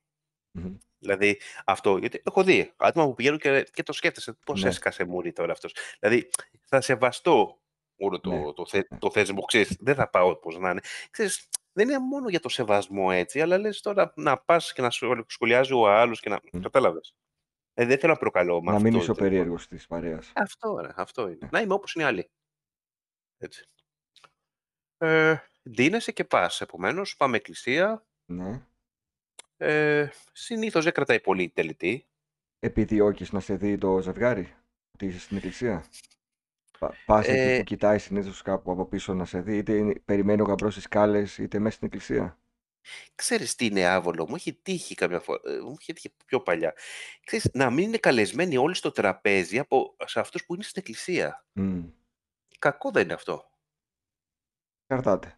[0.51, 0.77] Μμμ.
[0.98, 4.70] Δηλαδή αυτό, γιατί έχω δει άτομα που πηγαίνουν και, και το σκέφτεσαι πώς Ναι.
[4.70, 5.75] έσκασε μουρή τώρα αυτός.
[6.00, 6.29] Δηλαδή
[6.65, 7.62] θα σεβαστώ
[7.98, 8.53] όλο το, Ναι.
[8.53, 10.81] το, θε, το θέσμο, ξέρεις, δεν θα πάω πώς να είναι.
[11.10, 14.89] Ξέρεις, δεν είναι μόνο για το σεβασμό έτσι, αλλά λες τώρα να πας και να
[14.89, 16.39] σου σχολιάζει ο άλλος και να.
[16.53, 16.60] Μμ.
[16.62, 17.15] Κατάλαβες.
[17.74, 18.98] Ε, δεν θέλω να προκαλώ με Να μην αυτό.
[19.00, 20.31] είσαι ο το- περίεργος της παρέας.
[20.36, 21.38] Αυτό, ρε, αυτό είναι.
[21.41, 21.50] Ναι.
[21.51, 22.29] Να είμαι όπως είναι οι άλλοι.
[23.38, 23.65] Έτσι.
[24.98, 25.36] Ε,
[25.70, 26.62] ντύνεσαι και πας.
[26.62, 28.05] Επομένως, πάμε εκκλησία.
[28.25, 28.65] Ναι.
[29.63, 32.05] Ε, Συνήθως δεν κρατάει πολύ τελετή.
[32.59, 34.53] Επιδιώκεις να σε δει το ζευγάρι.
[34.93, 35.85] ότι είσαι στην εκκλησία;
[37.05, 40.41] Πα εκεί Ε, που κοιτάει συνήθως κάπου από πίσω να σε δει, είτε είναι- περιμένει
[40.41, 42.39] ο γαμπρός στις σκάλες, είτε μέσα στην εκκλησία;
[43.15, 46.73] ξέρεις τι είναι άβολο, μου έχει τύχει καμιά φορά, ε, μου έχει τύχει πιο παλιά.
[47.25, 51.45] Ξέρεις, να μην είναι καλεσμένοι όλοι στο τραπέζι από σε αυτούς που είναι στην εκκλησία.
[51.53, 51.83] Μμ.
[52.59, 53.49] Κακό δεν είναι αυτό.
[54.87, 55.37] Εξαρτάται.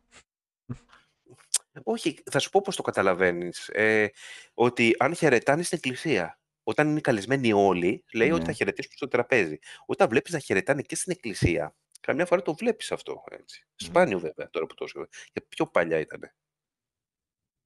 [1.84, 3.70] Όχι, θα σου πω πώς το καταλαβαίνεις.
[3.70, 4.10] Ε,
[4.54, 8.46] ότι αν χαιρετάνε στην εκκλησία, όταν είναι καλεσμένοι όλοι, λέει ότι Ναι.
[8.46, 9.60] θα χαιρετήσουν στο τραπέζι.
[9.86, 13.24] Όταν βλέπεις να χαιρετάνε και στην εκκλησία, καμιά φορά το βλέπεις αυτό.
[13.32, 13.66] Έτσι.
[13.68, 13.86] Μμ.
[13.86, 15.08] Σπάνιο βέβαια τώρα που το σκέφτομαι.
[15.32, 16.32] Και πιο παλιά ήταν.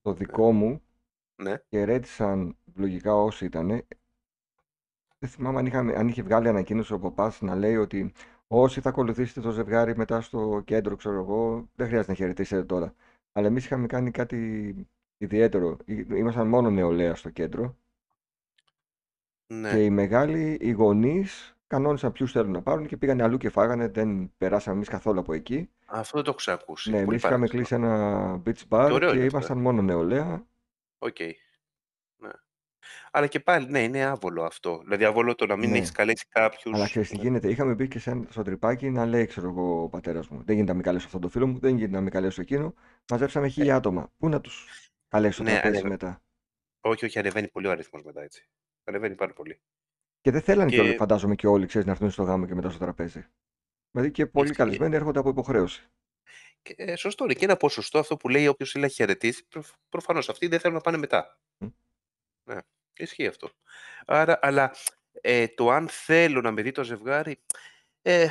[0.02, 0.82] Το δικό μου
[1.36, 1.56] Ναι.
[1.70, 3.68] χαιρέτησαν λογικά όσοι ήταν.
[5.20, 8.14] Δεν θυμάμαι αν, είχαμε, αν είχε βγάλει ανακοίνωση ο Παπάς να λέει ότι
[8.48, 12.96] όσοι θα ακολουθήσετε το ζευγάρι μετά στο κέντρο, ξέρω εγώ, δεν χρειάζεται να χαιρετήσετε τώρα.
[13.38, 14.74] Αλλά εμείς είχαμε κάνει κάτι
[15.18, 15.78] ιδιαίτερο.
[15.86, 17.78] Ή- Ήμασταν μόνο νεολαία στο κέντρο
[19.48, 19.70] Ναι.
[19.72, 23.88] και οι μεγάλοι, οι γονείς, κανόνισαν ποιους θέλουν να πάρουν και πήγανε αλλού και φάγανε.
[23.88, 25.70] Δεν περάσαμε εμείς καθόλου από εκεί.
[25.86, 26.90] Αυτό δεν το έχω ξανακούσει.
[26.90, 27.64] Ναι, εμείς Πολύ είχαμε παράξενο.
[27.64, 29.22] κλείσει ένα beach Και bar ωραίο και είναι αυτό.
[29.22, 29.26] ε.
[29.26, 30.46] ήμασταν μόνο νεολαία.
[31.00, 31.18] Οκέι.
[32.88, 33.08] Ναι.
[33.12, 34.80] Αλλά και πάλι, ναι, είναι άβολο αυτό.
[34.84, 35.78] Δηλαδή, άβολο το να μην Ναι.
[35.78, 36.74] έχεις καλέσει κάποιους.
[36.76, 37.50] Αλλά ξέρεις τι γίνεται.
[37.50, 40.38] Είχαμε μπει και σε ένα- στο τρυπάκι να λέει, ξέρω εγώ, ο πατέρας μου.
[40.38, 42.74] Δεν γίνεται να μην καλέσω αυτόν τον φίλο μου, δεν γίνεται να μην καλέσω εκείνο.
[43.12, 44.12] Μαζέψαμε χίλια άτομα.
[44.18, 44.68] Πού να τους
[45.08, 45.90] καλέσω στο ναι, τραπέζι ανεβα...
[45.90, 46.22] μετά.
[46.82, 48.48] όχι, όχι, ανεβαίνει πολύ ο αριθμός μετά έτσι.
[48.84, 49.62] Ανεβαίνει πάρα πολύ.
[50.22, 52.56] Και δεν θέλανε και όλοι, Και φαντάζομαι και όλοι, ξέρεις, να έρθουν στο γάμο και
[52.56, 53.26] μετά στο τραπέζι.
[53.92, 54.58] Δηλαδή και πολλοί ισχύει.
[54.62, 55.88] καλεσμένοι έρχονται από υποχρέωση.
[56.62, 57.34] Και, ε, σωστό είναι.
[57.34, 60.76] Και ένα ποσοστό αυτό που λέει όποιος θέλει να χαιρετήσει, προ, προφανώς αυτοί δεν θέλουν
[60.76, 61.40] να πάνε μετά.
[61.58, 61.68] Μμ.
[62.50, 62.58] Ναι,
[63.04, 63.50] ισχύει αυτό.
[64.06, 64.72] Άρα, αλλά
[65.22, 67.40] ε, το αν θέλω να με δει το ζευγάρι,
[68.02, 68.28] ε,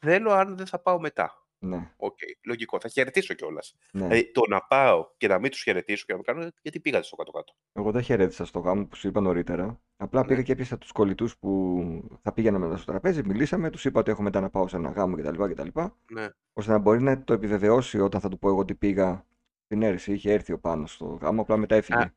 [0.00, 1.32] θέλω αν δεν θα πάω μετά.
[1.60, 2.80] Ναι, Οκέι, λογικό.
[2.80, 3.74] Θα χαιρετήσω κιόλας.
[3.92, 4.02] ναι.
[4.02, 7.04] Δηλαδή, το να πάω και να μην τους χαιρετήσω και να με κάνω, γιατί πήγατε
[7.04, 9.80] στο κάτω-κάτω; Εγώ δεν χαιρέτησα στο γάμο που σου είπα νωρίτερα.
[9.96, 10.42] Απλά πήγα Ναι.
[10.42, 11.82] και έπιασα τους κολλητούς που
[12.22, 13.22] θα πήγαιναν μετά στο τραπέζι.
[13.24, 15.42] Μιλήσαμε, τους είπα ότι έχω μετά να πάω σε ένα γάμο κτλ.
[15.52, 15.68] κτλ
[16.12, 16.28] Ναι.
[16.52, 19.26] ώστε να μπορεί να το επιβεβαιώσει όταν θα του πω εγώ ότι πήγα
[19.64, 20.12] στην αίρεση.
[20.12, 21.98] Είχε έρθει ο πάνω στο γάμο, απλά μετά έφυγε.
[21.98, 22.12] Α,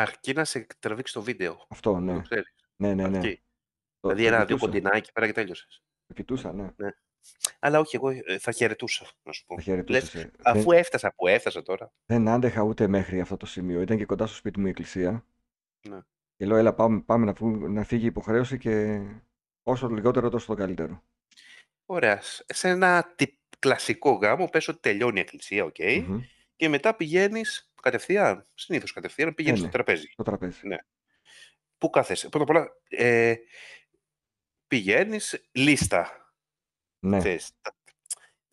[0.00, 1.66] αρκεί να σε τραβήξει το βίντεο.
[1.68, 2.22] Αυτό, Να το ναι.
[2.22, 2.54] ξέρεις.
[2.76, 3.16] Ναι, ναι, ναι.
[3.18, 3.42] Αρκεί.
[4.00, 4.66] Το, Δηλαδή, το ένα-δύο κοιτούσα.
[4.72, 5.82] κοντινά εκεί πέρα και τέλειωσες.
[6.06, 6.70] Το κοιτούσα, ναι.
[6.76, 6.88] Ναι.
[7.58, 9.54] Αλλά όχι, εγώ ε, θα χαιρετούσα, να σου πω.
[9.54, 10.18] Τα Λες, χαιρετούσε.
[10.18, 11.92] Δεν, αφού έφτασα που έφτασα τώρα.
[12.06, 13.80] δεν άντεχα ούτε μέχρι αυτό το σημείο.
[13.80, 15.26] Ήταν και κοντά στο σπίτι μου η εκκλησία.
[15.88, 15.98] Ναι.
[16.36, 19.00] Και λέω, έλα, πάμε, πάμε να, φύγει, να φύγει η υποχρέωση και
[19.62, 21.02] όσο λιγότερο, τόσο το καλύτερο.
[21.86, 22.20] Ωραία.
[22.22, 25.76] Σ- Σε ένα τι- κλασικό γάμο, πες ότι τελειώνει η εκκλησία, οκ.
[26.06, 26.20] Μμμ.
[26.56, 30.06] Και μετά πηγαίνεις κατευθείαν, συνήθως κατευθείαν, Ναι, πηγαίνει στο ναι, τραπέζι.
[30.12, 30.66] στο τραπέζι.
[30.66, 30.76] Ναι.
[31.78, 33.34] Πού κάθεσαι; Πρώτα απ' όλα, ε,
[34.66, 36.32] πηγαίνεις λίστα.
[36.98, 37.18] Ναι.
[37.18, 37.74] Ξέρεις, τα-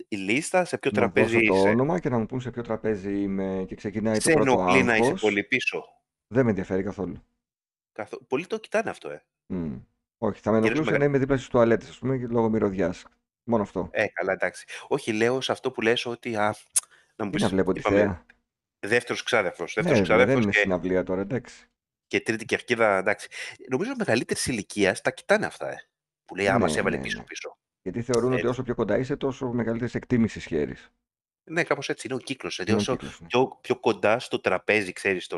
[0.07, 2.51] η λίστα σε ποιο Να τραπέζι δώσω το είσαι; όνομα και να μου πούν σε
[2.51, 5.21] ποιο τραπέζι είμαι και ξεκινάει Σε το πρώτο ενοχλεί να είσαι άγχος.
[5.21, 5.83] πολύ πίσω.
[6.27, 7.23] Δεν με ενδιαφέρει καθόλου.
[7.91, 8.17] Καθο...
[8.27, 9.23] Πολλοί το κοιτάνε αυτό, ε.
[9.45, 9.75] Μμ.
[10.17, 10.97] Όχι, θα με Κυρίως ενοχλούσε μεγα...
[10.97, 13.05] να είμαι δίπλα στις τουαλέτες, ας πούμε, και λόγω μυρωδιάς.
[13.43, 13.89] Μόνο αυτό.
[13.91, 14.65] Ε, καλά, εντάξει.
[14.87, 16.35] Όχι, λέω σε αυτό που λες ότι.
[16.35, 16.55] Α,
[17.15, 18.25] να μου Τι να πεις, βλέπω τη είπαμε, θέα;
[18.87, 19.75] Δεύτερος ξάδερφος.
[19.75, 21.65] Ναι, Δεύτερος ρε, δεν ξάδερφος είναι και, συναυλία τώρα, εντάξει.
[22.07, 23.27] και τρίτη κερκίδα, εντάξει.
[23.69, 25.87] Νομίζω μεγαλύτερη ηλικία τα κοιτάνε αυτά, ε.
[26.25, 27.07] Που λέει, άμα Ναι, σε έβαλε ναι, ναι.
[27.07, 27.57] πίσω-πίσω.
[27.81, 28.47] Γιατί θεωρούν ότι Έτσι.
[28.47, 30.75] όσο πιο κοντά είσαι, τόσο μεγαλύτερη εκτίμηση χέρι.
[31.43, 32.55] Ναι, κάπως έτσι είναι ο κύκλος.
[32.55, 33.21] Δηλαδή, Είναι ο όσο κύκλος.
[33.21, 33.27] Ναι.
[33.27, 35.37] πιο, πιο κοντά στο τραπέζι, ξέρεις, το,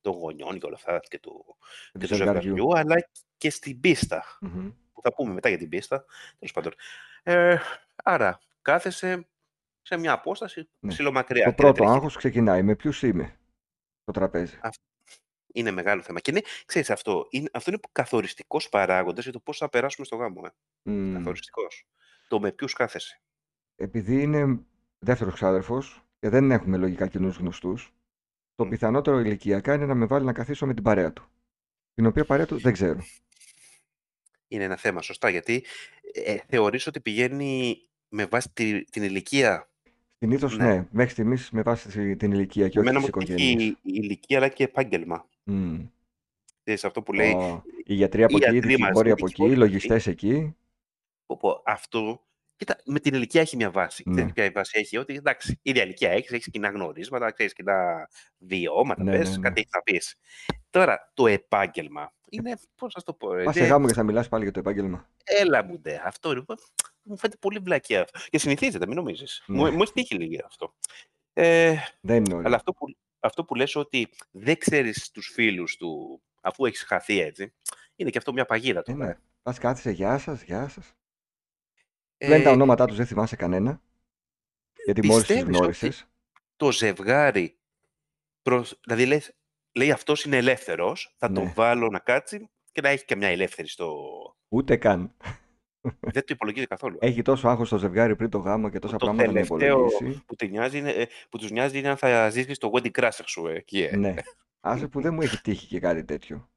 [0.00, 1.44] των γονιών και όλα αυτά και του,
[1.92, 2.40] Και και του του ζευγαριού.
[2.42, 4.24] ζευγαριού, αλλά και στην πίστα.
[4.40, 4.70] Μμμ.
[4.92, 6.04] Που θα πούμε μετά για την πίστα.
[6.38, 6.72] Τέλος πάντων.
[7.22, 7.56] Ε,
[8.04, 9.26] άρα, κάθεσαι
[9.86, 10.90] σε μια απόσταση Ναι.
[10.90, 11.44] ψηλομακριά.
[11.44, 11.96] Το και δεν πρώτο τρέχει.
[11.96, 13.38] άγχος ξεκινάει με ποιους είμαι
[14.02, 14.82] στο τραπέζι; Αυτό
[15.52, 16.20] είναι μεγάλο θέμα.
[16.20, 20.16] Και ναι, ξέρεις, αυτό είναι, αυτό είναι καθοριστικός παράγοντας για το πώς θα περάσουμε στο
[20.16, 20.42] γάμο.
[20.44, 20.90] Ε.
[20.90, 21.12] Μμ.
[21.14, 21.84] Καθοριστικός.
[22.28, 23.20] Το με ποιους κάθεσαι.
[23.76, 24.64] Επειδή είναι
[24.98, 27.92] δεύτερος ξάδερφος και δεν έχουμε λογικά κοινούς γνωστούς,
[28.54, 28.68] το Μμ.
[28.68, 31.28] πιθανότερο ηλικιακά είναι να με βάλει να καθίσω με την παρέα του.
[31.94, 33.00] Την οποία παρέα του δεν ξέρω.
[34.48, 35.64] Είναι ένα θέμα, σωστά, γιατί
[36.12, 37.76] ε, θεωρείς ότι πηγαίνει
[38.08, 39.68] με βάση τη- την ηλικία.
[40.24, 40.64] Συνήθως Ναι.
[40.66, 43.62] ναι, μέχρι στιγμής με βάση τη- την ηλικία και όχι Εμένα τις μου τύχει οικογένειες.
[43.62, 45.28] η η ηλικία αλλά και επάγγελμα.
[45.46, 45.88] Mm.
[46.62, 47.36] Ξέρεις, αυτό που λέει
[47.84, 49.64] Οι γιατροί από οι εκεί, οι ιατροί μαζί, δικηγόροι οι από εκεί, οι δικηγόροι από
[49.64, 49.72] εκεί.
[49.72, 50.56] λογιστές εκεί.
[51.26, 52.22] Πω, πω, αυτό,
[52.56, 54.02] κοίτα, με την ηλικία έχει μια βάση.
[54.06, 54.14] Ναι.
[54.14, 58.08] Ξέρεις ποια η βάση έχει, ότι εντάξει, ίδια ηλικία έχεις, έχεις κοινά γνωρίσματα, ξέρεις κοινά
[58.38, 59.40] βιώματα, Ναι, πες, ναι, ναι.
[59.42, 60.16] κάτι έχεις να πεις.
[60.70, 63.92] Τώρα, το επάγγελμα είναι, πώς να σου το πω, ρε, Πας σε είναι- γάμο και
[63.94, 65.08] θα μιλάς πάλι για το επάγγελμα.
[65.24, 66.44] έλα μου ντε, αυτό είναι,
[67.02, 68.18] μου φαίνεται πολύ βλακιά αυτό.
[68.30, 69.44] Και συνηθίζεται, μην νομίζεις.
[69.46, 69.70] Μου, Ναι.
[69.70, 70.74] μου έχει τύχει λίγη αυτό.
[71.32, 72.46] Ε, Δεν είναι ωραίο.
[72.46, 72.86] αλλά αυτό που,
[73.20, 77.52] αυτό που λες ότι δεν ξέρεις τους φίλους του, αφού έχεις χαθεί έτσι,
[77.96, 78.98] είναι και αυτό μια παγίδα Ε, τώρα.
[79.04, 79.10] ναι.
[79.10, 79.18] ε.
[79.42, 80.94] Πας κάθισε, γεια σας, γεια σας.
[82.18, 83.80] Λένε τα Ε, ονόματά τους, δεν θυμάσαι κανένα.
[84.84, 86.00] Γιατί μόλις τους πιστεύεις γνώρισες.
[86.00, 86.10] ότι
[86.56, 87.56] το ζευγάρι,
[88.42, 89.32] προς, δηλαδή λες,
[89.74, 91.34] λέει αυτός είναι ελεύθερος, θα Ναι.
[91.40, 93.94] το βάλω να κάτσει και να έχει και μια ελεύθερη στο...
[94.48, 95.14] Ούτε καν.
[96.00, 96.96] Δεν το υπολογίζει καθόλου.
[97.00, 100.22] Έχει τόσο άγχος το ζευγάρι πριν το γάμο και τόσα το πράγματα να τελευταίο υπολογίσει.
[100.26, 103.22] που, τη νοιάζει είναι, ε, που τους νοιάζει είναι αν θα ζήσεις το wedding crasher
[103.26, 103.82] σου ε, εκεί.
[103.82, 103.96] Ε.
[103.96, 104.14] Ναι.
[104.60, 106.48] Άσε που δεν μου έχει τύχει και κάτι τέτοιο.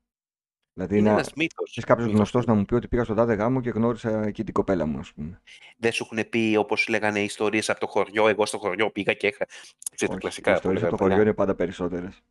[0.74, 1.14] Δηλαδή Είναι να...
[1.14, 1.70] ένας μύθος.
[1.70, 2.20] Ξέρεις κάποιος μύθος.
[2.20, 5.00] γνωστός να μου πει ότι πήγα στον τάδε γάμο και γνώρισα εκεί την κοπέλα μου,
[5.00, 5.42] ας πούμε.
[5.78, 8.28] Δεν σου έχουν πει όπως λέγανε ιστορίες από το χωριό.
[8.28, 9.46] Εγώ στο χωριό πήγα και είχα.
[9.46, 10.50] Ξέρεις τα Όχι, οι κλασικά.
[10.52, 11.24] που ιστορίες από το λέγανε χωριό παλιά.
[11.24, 12.22] είναι πάντα περισσότερες.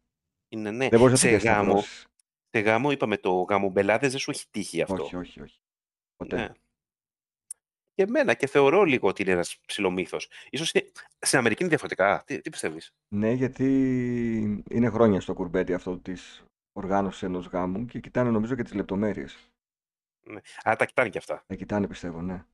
[0.48, 0.88] Είναι, ναι.
[0.88, 2.06] Δεν μπορείς να σε, την γάμο, διασταυρώσεις.
[2.50, 5.02] σε γάμο, είπαμε το γάμο μπελάδες, δεν σου έχει τύχει αυτό.
[5.02, 5.58] Όχι, όχι, όχι.
[6.16, 6.36] Ποτέ.
[6.36, 6.48] Ναι.
[7.94, 10.28] Και εμένα και θεωρώ λίγο ότι είναι ένας ψηλομύθος.
[10.50, 10.86] Ίσως είναι...
[11.18, 12.22] στην Αμερική είναι διαφορετικά.
[12.26, 13.64] Τι, τι πιστεύεις; Ναι, γιατί
[14.70, 19.50] είναι χρόνια στο κουρμπέτι αυτό της οργάνωσης ενός γάμου και κοιτάνε νομίζω και τις λεπτομέρειες.
[20.22, 20.40] Ναι.
[20.68, 21.44] Α, τα κοιτάνε και αυτά.
[21.46, 22.44] Τα κοιτάνε πιστεύω, ναι.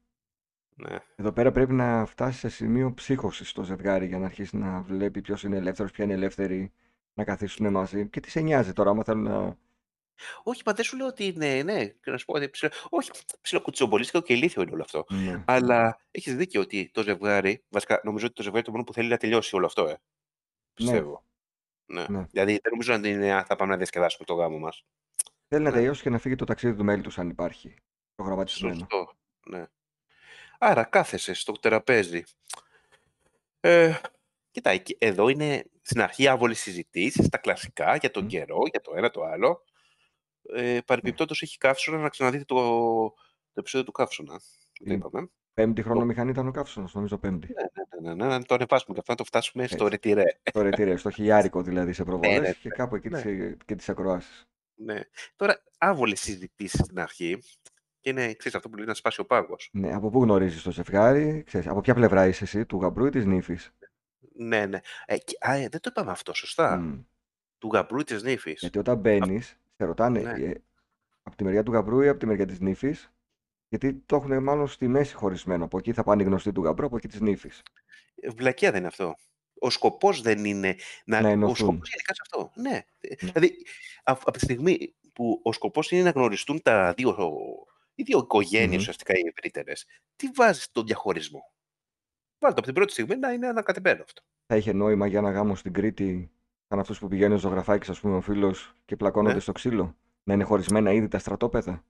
[0.74, 0.98] Ναι.
[1.16, 5.20] Εδώ πέρα πρέπει να φτάσει σε σημείο ψύχωσης στο ζευγάρι για να αρχίσει να βλέπει
[5.20, 6.72] ποιος είναι ελεύθερος, ποια είναι ελεύθερη,
[7.14, 8.08] να καθίσουν μαζί.
[8.08, 9.56] Και τι σε νοιάζει τώρα, άμα θέλουν να.
[10.42, 12.70] Όχι, μα δεν σου λέω ότι είναι, ναι, και να σου πω ότι ψηλο...
[12.88, 15.04] Όχι, ψιλοκουτσομπολίστικο και ηλίθιο είναι όλο αυτό.
[15.08, 15.42] Ναι.
[15.46, 19.04] Αλλά έχεις δίκιο ότι το ζευγάρι, βασικά νομίζω ότι το ζευγάρι το μόνο που θέλει
[19.06, 20.00] είναι να τελειώσει όλο αυτό, ε.
[20.74, 21.24] Πιστεύω.
[21.86, 22.04] Ναι.
[22.08, 22.26] Ναι.
[22.30, 24.84] Δηλαδή δεν νομίζω ότι είναι, «Α, θα πάμε να διασκεδάσουμε το γάμο μας.
[25.48, 25.76] Θέλει να Ναι.
[25.76, 27.74] τελειώσει και να φύγει το ταξίδι του μέλη τους, αν υπάρχει.
[28.14, 28.74] Προγραμματισμένο.
[28.74, 29.12] Σωστό.
[29.46, 29.64] Ναι.
[30.58, 32.22] Άρα κάθεσαι στο τραπέζι.
[33.60, 33.94] Ε,
[34.50, 38.26] κοίτα, εκεί- εδώ είναι στην αρχή άβολες συζητήσεις, τα κλασικά για τον Μμ.
[38.26, 39.64] καιρό, για το ένα το άλλο.
[40.54, 42.54] Ε, Παρεμπιπτόντως έχει καύσωνα να ξαναδείτε το,
[43.52, 44.34] το επεισόδιο του καύσωνα.
[44.34, 45.28] που Το Τι; είπαμε.
[45.54, 47.48] Πέμπτη χρονομηχανή ήταν ο καύσωνο, νομίζω πέμπτη.
[48.00, 49.88] Ναι, ναι, ναι, ναι, να το ανεβάσουμε και αυτό να το φτάσουμε στο Έτσι.
[49.88, 50.24] ρετυρέ.
[50.52, 52.74] Το ρετήρε, στο χιλιάρικο δηλαδή σε προβολές Ναι, ναι, και ναι.
[52.74, 53.22] κάπου εκεί Ναι.
[53.22, 54.46] τις, και τις ακροάσεις.
[54.74, 55.00] Ναι.
[55.36, 57.38] Τώρα, άβολες συζητήσεις στην αρχή
[58.00, 59.68] και είναι, ξέρεις, αυτό που λέει να σπάσει ο πάγος.
[59.72, 63.10] Ναι, από πού γνωρίζεις το ζευγάρι, ξέρεις, από ποια πλευρά είσαι εσύ, του γαμπρού ή
[63.10, 63.72] της νύφης;
[64.34, 64.80] Ναι, ναι.
[65.06, 66.82] Ε, και- α, ε, δεν το είπαμε αυτό, σωστά.
[67.58, 68.60] Του γαμπρού ή της νύφης.
[68.60, 70.44] Γιατί όταν μπαίνεις, σε ρωτάνε Ναι.
[70.44, 70.62] ε,
[71.22, 73.12] από τη μεριά του γαμπρού ή από τη μεριά της νύφης.
[73.68, 75.64] Γιατί το έχουν μάλλον στη μέση χωρισμένο.
[75.64, 77.62] Από εκεί θα πάνε οι γνωστοί του γαμπρού, από εκεί της νύφης.
[78.20, 79.14] Ε, Βλακεία δεν είναι αυτό.
[79.58, 81.20] Ο σκοπός δεν είναι να...
[81.20, 81.56] Να ο ενωθούν.
[81.56, 82.50] σκοπός γενικά σε αυτό.
[82.54, 82.82] Ναι.
[83.00, 83.30] Ε, Ναι.
[83.32, 83.66] Δηλαδή,
[84.04, 87.16] α- από τη στιγμή που ο σκοπός είναι να γνωριστούν τα δύο,
[87.94, 88.76] οι δύο οικογένειες Μμμ.
[88.78, 91.51] ουσιαστικά οι ευρύτερες, τι βάζεις τον διαχωρισμό;
[92.42, 94.22] Βάλτε από την πρώτη στιγμή να είναι ανακατεμένο αυτό.
[94.46, 96.30] Θα είχε νόημα για ένα γάμο στην Κρήτη,
[96.68, 99.40] σαν αυτούς που πηγαίνει ο ζωγραφάκι, ας πούμε, ο φίλος και πλακώνονται Ναι.
[99.40, 99.96] στο ξύλο.
[100.22, 101.84] Να είναι χωρισμένα ήδη τα στρατόπεδα.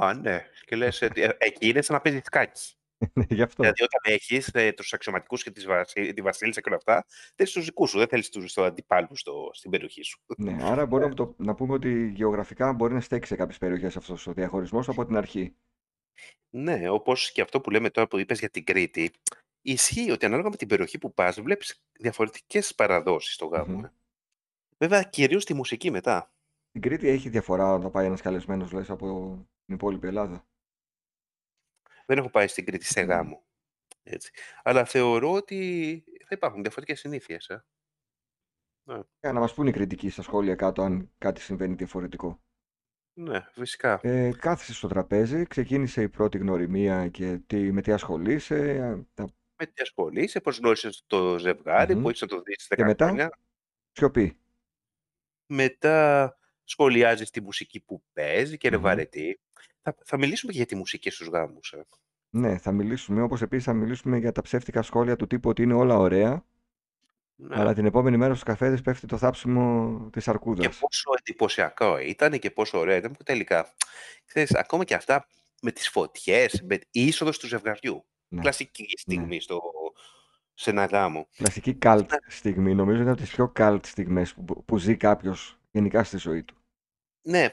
[0.00, 0.44] Α, ναι.
[0.64, 2.72] Και λες, ε, ε, εκεί είναι σαν να παίζει σκάκι.
[3.12, 3.62] Ναι, Γι' αυτό.
[3.62, 6.12] Δηλαδή, όταν έχεις ε, τους αξιωματικούς και τις βασι...
[6.14, 9.50] τη Βασίλισσα και όλα αυτά, θέλει τους δικούς σου, δεν θέλεις τους αντιπάλου στο...
[9.52, 10.20] στην περιοχή σου.
[10.36, 13.96] Ναι, άρα μπορούμε να, το, να πούμε ότι γεωγραφικά μπορεί να στέξει σε κάποιες περιοχές
[13.96, 15.54] αυτός ο διαχωρισμός από την αρχή.
[16.50, 19.10] Ναι, όπως και αυτό που λέμε τώρα που είπες για την Κρήτη,
[19.62, 23.76] ισχύει ότι ανάλογα με την περιοχή που πας, βλέπεις διαφορετικές παραδόσεις στο γάμο.
[23.76, 23.84] Μμμ.
[23.84, 23.92] ε.
[24.78, 26.32] Βέβαια, κυρίως τη μουσική μετά.
[26.68, 30.46] Στην Κρήτη έχει διαφορά όταν πάει ένας καλεσμένος, λες, από την υπόλοιπη Ελλάδα;
[32.06, 33.06] Δεν έχω πάει στην Κρήτη σε Μμ.
[33.06, 33.44] γάμο.
[34.02, 34.30] Έτσι.
[34.62, 37.48] Αλλά θεωρώ ότι θα υπάρχουν διαφορετικές συνήθειες.
[37.48, 37.64] Ε.
[38.84, 39.00] Ναι.
[39.20, 42.42] Για να μας πούνε οι κριτικοί στα σχόλια κάτω αν κάτι συμβαίνει διαφορετικό.
[43.18, 43.98] Ναι, φυσικά.
[44.02, 48.56] Ε, κάθισε στο τραπέζι, ξεκίνησε η πρώτη γνωριμία και τι, με τι ασχολείσαι.
[48.58, 49.28] ε, Τα...
[49.60, 52.02] Με τι ασχολείσαι, πώς γνώρισες το ζευγάρι, Μμμ.
[52.02, 53.38] που έχει να το δεις Και 10 μετά, χρόνια.
[53.92, 54.38] σιωπή.
[55.46, 58.82] Μετά σχολιάζεις τη μουσική που παίζεις και είναι Μμμ.
[58.84, 59.40] βαρετή.
[59.82, 61.72] Θα, θα μιλήσουμε και για τη μουσική στους γάμους.
[61.72, 61.86] Ε.
[62.30, 65.74] Ναι, θα μιλήσουμε, όπως επίσης θα μιλήσουμε για τα ψεύτικα σχόλια του τύπου ότι είναι
[65.74, 66.44] όλα ωραία,
[67.40, 67.56] Ναι.
[67.60, 70.78] αλλά την επόμενη μέρα στους καφέδες πέφτει το θάψιμο της Και αρκούδας.
[70.78, 73.72] πόσο εντυπωσιακό ήταν και πόσο ωραίο ήταν που τελικά,
[74.26, 75.26] ξέρεις, ακόμα και αυτά
[75.62, 78.04] με τις φωτιές, με η είσοδος του ζευγαριού.
[78.28, 78.88] Ναι, Κλασική ναι.
[78.96, 79.60] στιγμή στο,
[80.54, 81.28] σε ένα γάμο.
[81.36, 82.74] Κλασική cult Να- στιγμή.
[82.74, 86.56] Νομίζω είναι από τις πιο cult στιγμές που, που ζει κάποιος γενικά στη ζωή του.
[87.22, 87.48] Ναι,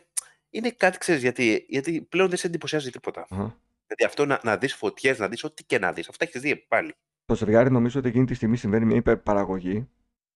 [0.49, 3.21] είναι κάτι, ξέρεις, γιατί, γιατί πλέον δεν σε εντυπωσιάζει τίποτα.
[3.21, 3.57] Αχα.
[3.87, 6.09] Δηλαδή αυτό να, να δεις φωτιές, να δεις ό,τι και να δεις.
[6.09, 6.93] Αυτά έχεις δει πάλι.
[7.25, 9.89] Το ζευγάρι νομίζω ότι εκείνη τη στιγμή συμβαίνει μια υπερπαραγωγή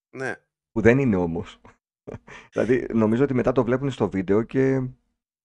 [0.10, 0.36] Ναι.
[0.72, 1.62] που δεν είναι όμως.
[2.52, 4.82] δηλαδή νομίζω ότι μετά το βλέπουν στο βίντεο και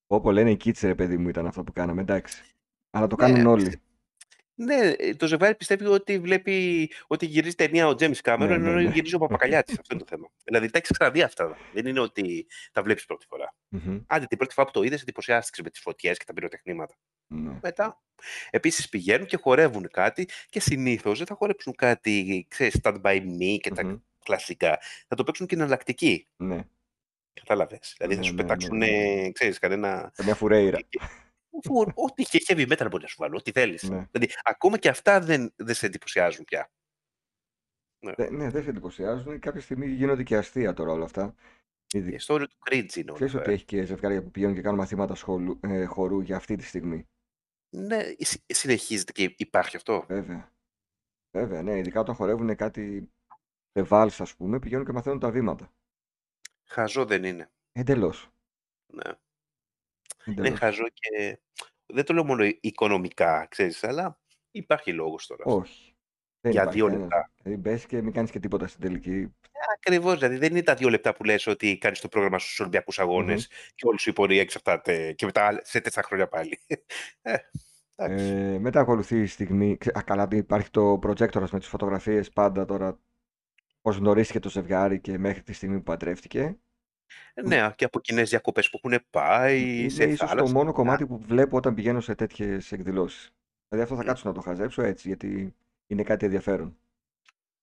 [0.06, 2.42] όπου λένε οι kids ρε παιδί μου ήταν αυτό που κάναμε, εντάξει.
[2.90, 3.62] Αλλά το Ναι, κάνουν όλοι.
[3.64, 3.82] πιστε-
[4.56, 8.70] ναι, ε, το ζευγάρι πιστεύει ότι βλέπει ότι γυρίζει ταινία ο Τζέμις Κάμερον, Ναι, ναι,
[8.70, 8.90] ενώ ναι.
[8.94, 9.78] γυρίζει ο Παπακαλιάτης.
[9.78, 10.28] Αυτό είναι το θέμα.
[10.44, 11.56] Δηλαδή τα έχεις ξαναδεί αυτά.
[11.72, 13.54] Δεν είναι ότι τα βλέπεις πρώτη φορά.
[13.68, 14.00] Μμμ.
[14.06, 16.94] Άντε την πρώτη φορά που το είδες, εντυπωσιάστηκες με τις φωτιές και τα πυροτεχνήματα.
[17.26, 17.58] Ναι.
[17.62, 18.02] Μετά.
[18.50, 23.56] Επίσης πηγαίνουν και χορεύουν κάτι και συνήθως δεν θα χορέψουν κάτι, ξέρεις, stand by me
[23.60, 23.96] και τα Μμμ.
[24.24, 24.78] κλασικά.
[25.08, 26.28] Θα το παίξουν και εναλλακτική.
[26.36, 26.64] Ναι.
[27.32, 27.94] Κατάλαβες.
[27.98, 29.30] Δηλαδή θα Ναι, σου ναι, ναι, πετάξουν, ναι.
[29.32, 30.12] ξέρεις, κανένα.
[30.14, 30.78] Καμιά φουρέιρα.
[31.64, 33.82] Φου- Ό,τι και heavy metal μπορείς να σου βάλω, ό,τι θέλεις.
[33.82, 34.06] Ναι.
[34.10, 36.70] Δηλαδή, ακόμα και αυτά δεν, δεν σε εντυπωσιάζουν πια.
[38.04, 38.12] Ναι.
[38.16, 39.38] Δε- ναι, δεν σε εντυπωσιάζουν.
[39.38, 41.34] Κάποια στιγμή γίνονται και αστεία τώρα όλα αυτά.
[41.94, 42.14] Η Ήδη.
[42.14, 43.38] ιστορία του cringe είναι όλο Ξέρεις αυτό.
[43.38, 43.52] ότι ε.
[43.54, 47.08] έχει και ζευγάρια που πηγαίνουν και κάνουν μαθήματα σχολού, ε, χορού για αυτή τη στιγμή.
[47.74, 50.04] Ναι, συ- συνεχίζεται και υπάρχει αυτό.
[50.08, 50.52] Βέβαια.
[51.36, 51.78] Βέβαια, ναι.
[51.78, 53.10] Ειδικά όταν χορεύουν κάτι
[53.72, 55.72] βάλς, ας πούμε, πηγαίνουν και μαθαίνουν τα βήματα.
[56.64, 57.50] Χαζό δεν είναι.
[57.72, 58.28] Εντελώς.
[58.92, 59.02] Ναι.
[60.26, 60.58] Είναι Εντελώς.
[60.58, 61.40] χαζό και
[61.86, 65.44] δεν το λέω μόνο οικονομικά, ξέρεις, αλλά υπάρχει λόγος τώρα.
[65.44, 65.93] Όχι.
[66.44, 67.10] Δεν Για υπάρχει δύο κανένας.
[67.12, 67.30] λεπτά.
[67.42, 69.34] Δηλαδή μπες και μην κάνεις και τίποτα στην τελική.
[69.76, 72.98] Ακριβώς, δηλαδή δεν είναι τα δύο λεπτά που λες ότι κάνεις το πρόγραμμα στους Ολυμπιακούς
[72.98, 76.58] Αγώνες και όλη σου η πορεία εξαρτάται και μετά σε τέσσερα χρόνια πάλι.
[77.22, 77.36] Ε,
[77.96, 78.24] εντάξει.
[78.24, 79.76] Ε, μετά ακολουθεί η στιγμή.
[79.76, 82.98] ξε- Α, καλά, υπάρχει το projector με τις φωτογραφίες πάντα τώρα.
[83.80, 86.56] Πώς γνωρίστηκε το ζευγάρι και μέχρι τη στιγμή που παντρεύτηκε.
[87.44, 90.52] Ναι, και από κοινές διακοπές που έχουν πάει σε Είναι ίσως το θάλασσα.
[90.52, 93.30] μόνο κομμάτι που βλέπω όταν πηγαίνω σε τέτοιες εκδηλώσεις.
[93.68, 94.06] Δηλαδή αυτό θα Μμ.
[94.06, 95.54] κάτσω να το χαζέψω έτσι, γιατί
[95.86, 96.78] είναι κάτι ενδιαφέρον.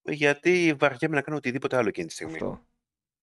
[0.04, 2.34] Γιατί βαριέμαι να κάνω οτιδήποτε άλλο εκείνη τη στιγμή.
[2.34, 2.66] Αυτό.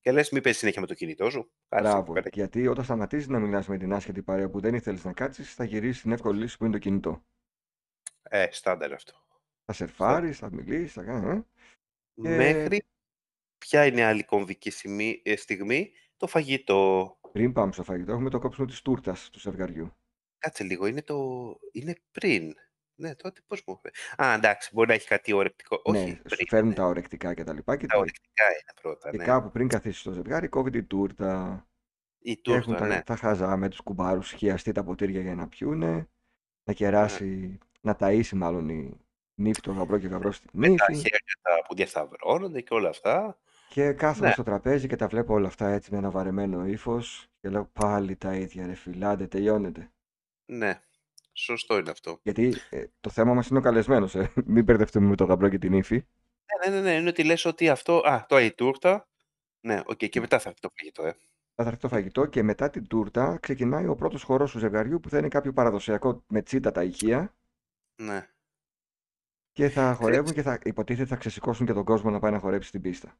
[0.00, 1.50] Και λες μην παίζει συνέχεια με το κινητό σου.
[1.68, 2.12] Κάτσε εκεί Μπράβο.
[2.12, 2.28] πέρα.
[2.32, 5.64] Γιατί όταν σταματήσεις να μιλάς με την άσχετη παρέα που δεν ήθελες να κάτσεις, θα
[5.64, 7.24] γυρίσεις την εύκολη λύση που είναι το κινητό.
[8.22, 9.12] Ε, στάνταρ αυτό.
[9.64, 11.28] Θα σερφάρεις, θα μιλήσεις, θα κάνεις.
[11.30, 11.46] ε.
[12.22, 12.82] Και- Μέχρι
[13.58, 17.16] ποια είναι άλλη κομβική σημεί- ε, στιγμή, το φαγητό.
[17.32, 19.92] Πριν πάμε στο φαγητό, έχουμε το κόψιμο της τούρτας του ζευγαριού.
[20.38, 21.16] Κάτσε λίγο, είναι, το...
[21.72, 22.54] είναι πριν.
[23.00, 23.90] Ναι, τότε πώς μου είπε.
[24.22, 25.80] Α, εντάξει, μπορεί να έχει κάτι ορεκτικό.
[25.84, 26.46] Όχι, ναι, σου πριν.
[26.48, 26.74] φέρνουν ναι.
[26.74, 29.24] τα ορεκτικά και τα λοιπά και, Τα ορεκτικά είναι πρώτα, και ναι.
[29.24, 31.62] κάπου πριν καθίσει στο ζευγάρι κόβει την τούρτα.
[32.18, 33.02] Η Και έχουν τούρτα, τα, ναι.
[33.02, 36.08] τα χαζά με τους κουμπάρους χιαστεί τα ποτήρια για να πιούνε,
[36.64, 39.00] να κεράσει, να ταΐσει μάλλον η
[39.34, 40.94] νύφη το γαμπρό και ο γαμπρός τη Με τα νύφη.
[41.02, 43.38] χέρια τα που διασταυρώνονται και όλα αυτά.
[43.68, 44.32] Και κάθομαι Ναι.
[44.32, 48.16] στο τραπέζι και τα βλέπω όλα αυτά έτσι με ένα βαρεμένο ύφος και λέω πάλι
[48.16, 49.90] τα ίδια ρε φιλάντε, τελειώνεται.
[50.44, 50.80] Ναι,
[51.38, 52.18] σωστό είναι αυτό.
[52.22, 54.32] Γιατί ε, το θέμα μας είναι ο καλεσμένος, ε.
[54.46, 56.06] μην μπερδευτούμε με το γαμπρό και την ύφη.
[56.66, 59.08] Ναι, ναι, ναι, είναι ότι λες ότι αυτό, α, τώρα η τούρτα,
[59.60, 61.14] ναι, οκ, και μετά θα έρθει το φαγητό, ε.
[61.54, 65.08] Θα έρθει το φαγητό και μετά την τούρτα ξεκινάει ο πρώτος χορός του ζευγαριού που
[65.08, 67.36] θα είναι κάποιο παραδοσιακό με τσίτα τα ηχεία
[68.02, 68.28] Ναι.
[69.52, 72.68] και θα χορεύουν και θα υποτίθεται θα ξεσηκώσουν και τον κόσμο να πάει να χορέψει
[72.68, 73.18] στην πίστα.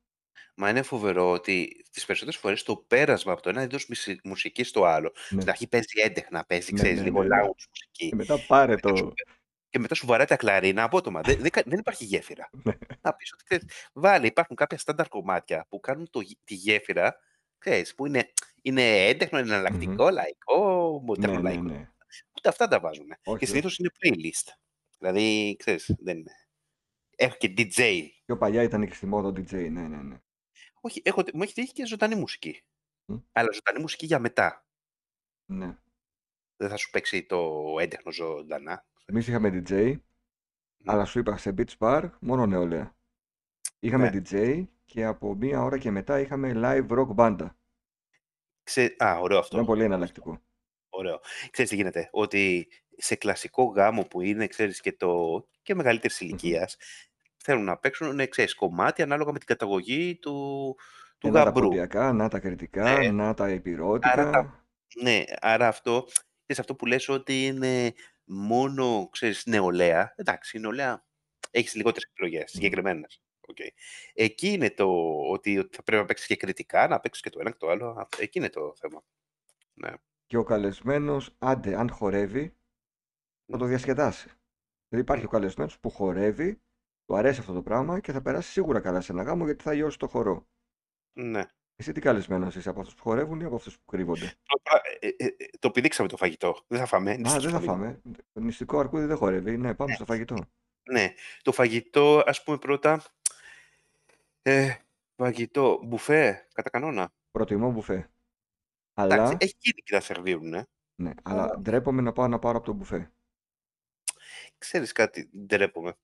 [0.55, 4.69] Μα είναι φοβερό ότι τις περισσότερες φορές το πέρασμα από το ένα είδος μουσι- μουσικής
[4.69, 5.41] στο άλλο, Ναι.
[5.41, 7.43] στην αρχή παίζει έντεχνα, παίζει, Ναι, ξέρεις, ναι, λίγο ναι, ναι.
[7.43, 8.09] lounge μουσική.
[8.09, 9.13] Και μετά πάρε Μετά σου- το.
[9.71, 11.21] Και μετά σου βαράει τα κλαρίνα απότομα.
[11.21, 12.51] δεν, δεν, κα- δεν υπάρχει γέφυρα.
[12.65, 12.73] Ναι.
[13.01, 17.17] Να πεις ότι ξέρεις, βάλε, υπάρχουν κάποια στάνταρ κομμάτια που κάνουν το, γε- τη γέφυρα,
[17.59, 20.57] ξέρεις, που είναι, είναι έντεχνο, είναι εναλλακτικό, λαϊκό,
[21.01, 21.63] Ναι, μοντέρνο ναι, λαϊκό.
[21.63, 21.89] ναι.
[22.37, 23.07] Ούτε αυτά τα βάζουν.
[23.25, 24.53] Όχι, Και συνήθω είναι playlist.
[24.99, 26.33] Δηλαδή, ξέρεις, δεν είναι.
[27.17, 28.03] Έχω και DJ.
[28.25, 30.17] Πιο παλιά ήταν και στη μόδα ο DJ, ναι, ναι, ναι.
[30.81, 32.63] Όχι, έχω, μου έχει τύχει και ζωντανή μουσική.
[33.05, 33.17] Μμ.
[33.33, 34.67] Αλλά ζωντανή μουσική για μετά.
[35.47, 35.79] ναι.
[36.61, 38.87] Δεν θα σου παίξει το έντεχνο ζωντανά.
[39.05, 39.97] Εμείς είχαμε DJ,
[40.85, 42.97] αλλά σου είπα σε beach bar μόνο νεολαία.
[43.79, 44.21] Είχαμε Ναι.
[44.31, 47.51] DJ και από μία ώρα και μετά είχαμε live rock banda.
[48.63, 48.95] Ξέ...
[48.99, 49.55] Α, ωραίο αυτό.
[49.55, 50.43] Ήταν πολύ εναλλακτικό.
[50.89, 51.21] Ωραίο.
[51.51, 55.45] Ξέρεις τι γίνεται, ότι σε κλασικό γάμο που είναι, ξέρεις, και, το...
[55.63, 56.77] και μεγαλύτερης ηλικίας,
[57.39, 60.77] θέλουν να παίξουν, ναι, ξέρεις, κομμάτι ανάλογα με την καταγωγή του,
[61.19, 61.63] του Ε, να τα γαμπρού.
[61.69, 63.11] ποντιακά, να τα κριτικά, Ναι.
[63.11, 64.13] να τα επιρώτικα.
[64.13, 64.67] Άρα τα-
[65.03, 67.93] Ναι, άρα αυτό, ξέρεις, αυτό που λες ότι είναι
[68.25, 71.07] μόνο, ξέρεις, νεολαία, εντάξει, η νεολαία
[71.51, 73.23] έχεις λιγότερες επιλογές, συγκεκριμένες.
[73.53, 73.69] Okay.
[74.13, 74.87] Εκεί είναι το
[75.31, 77.69] ότι, ότι θα πρέπει να παίξεις και κριτικά, να παίξεις και το ένα και το
[77.69, 77.95] άλλο.
[77.99, 79.05] Αυτό- Εκεί είναι το θέμα.
[79.75, 79.91] Ναι.
[80.27, 82.57] Και ο καλεσμένος, άντε, αν χορεύει,
[83.47, 84.29] θα το διασκεδάσει.
[84.89, 86.61] Δηλαδή υπάρχει ο καλεσμένος που χορεύει,
[87.09, 89.73] του αρέσει αυτό το πράγμα και θα περάσει σίγουρα καλά σε ένα γάμο γιατί θα
[89.73, 90.47] γιώσει το χορό.
[91.13, 91.43] ναι.
[91.81, 95.09] Εσύ τι καλεσμένος είσαι από αυτούς που χορεύουν ή από αυτούς που κρύβονται; Τώρα, ε,
[95.09, 96.65] ε, ε, το πηδήξαμε το φαγητό.
[96.67, 97.11] Δεν θα φάμε.
[97.11, 98.01] Α, δεν θα φάμε.
[98.33, 99.57] Το νηστικό αρκούδι δεν χορεύει.
[99.57, 100.37] Ναι, πάμε στο φαγητό.
[100.91, 101.15] Ναι.
[101.43, 103.03] Το φαγητό, ας πούμε πρώτα,
[104.43, 104.75] ε,
[105.17, 107.13] φαγητό, μπουφέ, κατά κανόνα.
[107.31, 108.11] Προτιμώ μπουφέ.
[108.95, 110.67] Εντάξει, Αλλά, έχει γίνει και να σερβίρουν, ε.
[110.95, 113.11] ναι, αλλά ντρέπομαι να πάω να πάρω από το μπουφέ.
[114.59, 115.95] Ξέρεις κάτι, ντρέπομαι.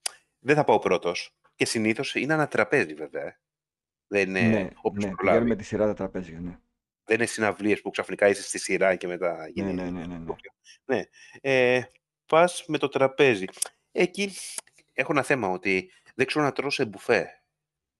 [0.45, 1.35] Δεν θα πάω πρώτος.
[1.55, 3.25] Και συνήθως είναι ένα τραπέζι βέβαια.
[3.25, 3.39] ε.
[4.07, 5.37] Δεν είναι ναι, όποιος ναι, προλάβει.
[5.37, 6.39] πηγαίνουμε τη σειρά τα τραπέζια.
[6.39, 6.57] Ναι,
[7.03, 9.73] Δεν είναι συναυλίες που ξαφνικά είσαι στη σειρά και μετά ναι, γίνει.
[9.73, 10.05] ναι, ναι.
[10.05, 10.33] ναι, ναι.
[10.85, 11.03] Ναι.
[11.41, 11.81] Ε,
[12.25, 13.45] πας με το τραπέζι.
[13.91, 14.31] Εκεί
[14.93, 17.43] έχω ένα θέμα ότι δεν ξέρω να τρώω σε μπουφέ.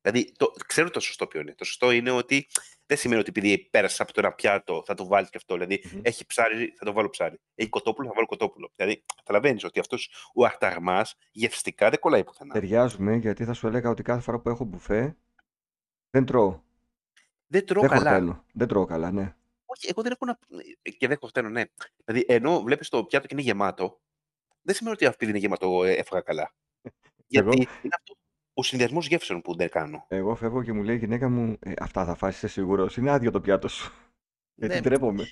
[0.02, 1.56] Δηλαδή, το, ξέρω το σωστό ποιο είναι.
[1.56, 2.48] Το σωστό είναι ότι
[2.86, 5.54] δεν σημαίνει ότι επειδή πέρασε από το ένα πιάτο θα το βάλεις και αυτό.
[5.54, 6.00] Δηλαδή, Μμμ.
[6.04, 7.39] έχει ψάρι, θα το βάλω ψάρι.
[7.56, 8.71] Έχει κοτόπουλο, θα βάλω κοτόπουλο.
[8.76, 12.54] Δηλαδή, καταλαβαίνεις ότι αυτός ο αχταρμά γευστικά δεν κολλάει πουθενά.
[12.54, 15.17] Ταιριάζουμε γιατί θα σου έλεγα ότι κάθε φορά που έχω μπουφέ
[16.10, 16.62] δεν τρώω.
[17.48, 18.10] Δεν τρώω δεν καλά.
[18.10, 18.45] χορταίνω.
[18.54, 19.36] Δεν τρώω καλά, ναι.
[19.65, 20.38] Όχι, εγώ δεν έχω να.
[20.98, 21.63] Και δεν χορταίνω, ναι.
[22.06, 24.02] Δηλαδή, ενώ βλέπεις το πιάτο και είναι γεμάτο,
[24.62, 26.54] δεν σημαίνει ότι επειδή είναι γεμάτο, εγώ έφαγα καλά.
[26.82, 26.91] Εγώ-
[27.28, 28.13] Γιατί είναι αυτό
[28.58, 30.06] ο συνδυασμός γεύσεων που δεν κάνω.
[30.08, 32.98] Εγώ φεύγω και μου λέει η γυναίκα μου, «Ε, αυτά θα φας, είσαι σίγουρος.
[32.98, 33.94] Είναι άδειο το πιάτο σου.
[34.56, 34.82] Γιατί Ναι.
[34.82, 35.30] ντρέπομαι.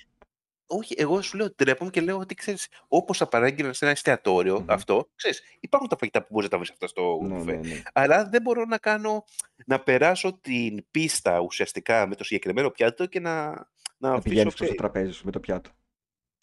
[0.66, 4.60] όχι, εγώ σου λέω ντρέπομαι και λέω ότι ξέρεις, όπως θα παράγγειλα σε ένα εστιατόριο
[4.60, 4.70] Μμμ.
[4.70, 7.52] αυτό, ξέρεις, υπάρχουν τα φαγητά που μπορείς να τα βρεις αυτά στο Ναι, μπουφέ.
[7.56, 7.82] ναι, ναι.
[7.92, 9.24] Αλλά δεν μπορώ να κάνω,
[9.66, 14.42] να περάσω την πίστα ουσιαστικά με το συγκεκριμένο πιάτο και να, να Να αφήσω, πηγαίνεις
[14.42, 14.76] προς το ξέρεις.
[14.80, 15.70] τραπέζι σου με το πιάτο.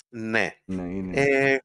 [0.10, 0.56] Ναι.
[0.66, 1.22] Ναι, είναι.
[1.22, 1.58] Ε,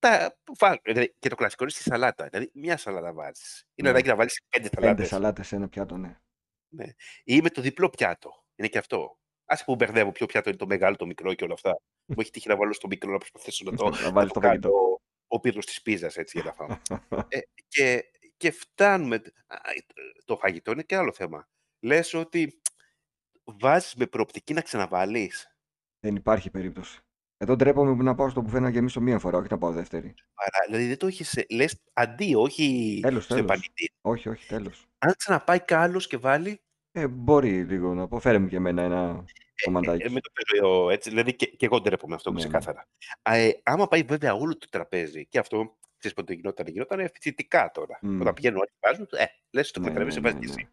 [0.00, 2.28] τα, βάζω, δηλαδή, και το κλασικό είναι στη σαλάτα.
[2.28, 3.64] Δηλαδή, μια σαλάτα βάζεις.
[3.74, 3.94] Είναι Ναι.
[3.94, 5.08] ανάγκη να βάλεις πέντε Πέντε σαλάτες.
[5.08, 6.20] σαλάτες σε ένα πιάτο, ναι.
[6.68, 6.84] Ναι.
[7.24, 8.44] Ή με το διπλό πιάτο.
[8.56, 9.18] Είναι και αυτό.
[9.44, 11.80] Άσε που μπερδεύω ποιο πιάτο είναι το μεγάλο, το μικρό και όλα αυτά.
[12.14, 14.40] Μου έχει τύχει να βάλω στο μικρό να προσπαθήσω να το, Να να βάλεις το
[14.40, 14.68] το φαγητό.
[14.68, 16.78] κάνω ο πύρος της πίζας, έτσι, για να φάω.
[17.28, 18.04] Ε, και,
[18.36, 19.16] και φτάνουμε...
[19.46, 19.56] α,
[20.24, 21.48] Το φαγητό είναι και άλλο θέμα.
[21.80, 22.60] Λες ότι
[23.44, 25.56] βάζεις με προοπτική να ξαναβάλεις;
[26.00, 27.00] Δεν υπάρχει περίπτωση.
[27.42, 30.14] Εδώ ντρέπομαι που να πάω στο μπουφέ να γεμίσω μία φορά, όχι να πάω δεύτερη.
[30.34, 31.44] Παρά, δηλαδή δεν το έχεις...
[31.50, 33.50] Λες αντί, όχι Τέλος, στο τέλος.
[33.50, 33.90] επανειδή.
[34.00, 34.86] Όχι, όχι, τέλος.
[34.98, 36.60] Αν ξαναπάει κι άλλος και βάλει,
[36.92, 38.20] Ε, μπορεί λίγο να πω.
[38.20, 39.24] Φέρε μου και εμένα ένα
[39.64, 40.02] κομμαντάκι.
[40.06, 42.42] Ε, με το παίζω έτσι, δηλαδή και, και εγώ ντρέπομαι αυτό Ναι, ναι.
[42.42, 42.88] ξεκάθαρα.
[43.22, 47.70] Α, ε, άμα πάει βέβαια όλο το τραπέζι, και αυτό ξέρεις πότε γινόταν, γινόταν φοιτητικά
[47.74, 47.98] τώρα.
[48.02, 48.20] Μμ.
[48.20, 50.52] Όταν πηγαίνουν όλοι και βάζουν, ε, λες το Ναι, τραπέζι, ναι, βάζει ναι, και ναι.
[50.60, 50.68] εσύ.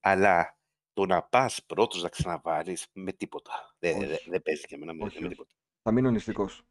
[0.00, 0.58] Αλλά
[0.92, 3.74] το να πας πρώτος να ξαναβάλεις με τίποτα.
[3.78, 4.06] Δεν Όχι.
[4.06, 5.34] δε, δεν παίζει και εμένα με, Όχι, με όχι.
[5.34, 5.54] τίποτα.
[5.82, 6.62] Θα μείνω νηστικός.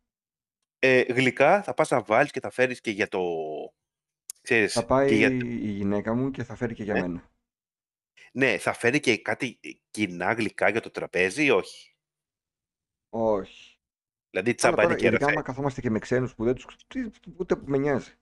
[0.79, 3.21] Ε, γλυκά θα πας να βάλεις και θα φέρεις και για το.
[4.41, 5.29] Ξέρεις, Θα πάει και για...
[5.29, 6.99] η γυναίκα μου και θα φέρει και για Ναι.
[7.01, 7.31] μένα.
[8.33, 9.59] Ναι, θα φέρει και κάτι
[9.91, 11.95] κοινά γλυκά για το τραπέζι ή όχι;
[13.09, 13.79] Όχι.
[14.29, 15.31] Δηλαδή Αλλά τσάμπα είναι τώρα, και ειδικά ρεφέ.
[15.31, 16.65] άμα καθόμαστε και με ξένους που δεν τους...
[16.87, 18.13] τι- Ούτε που με νοιάζει.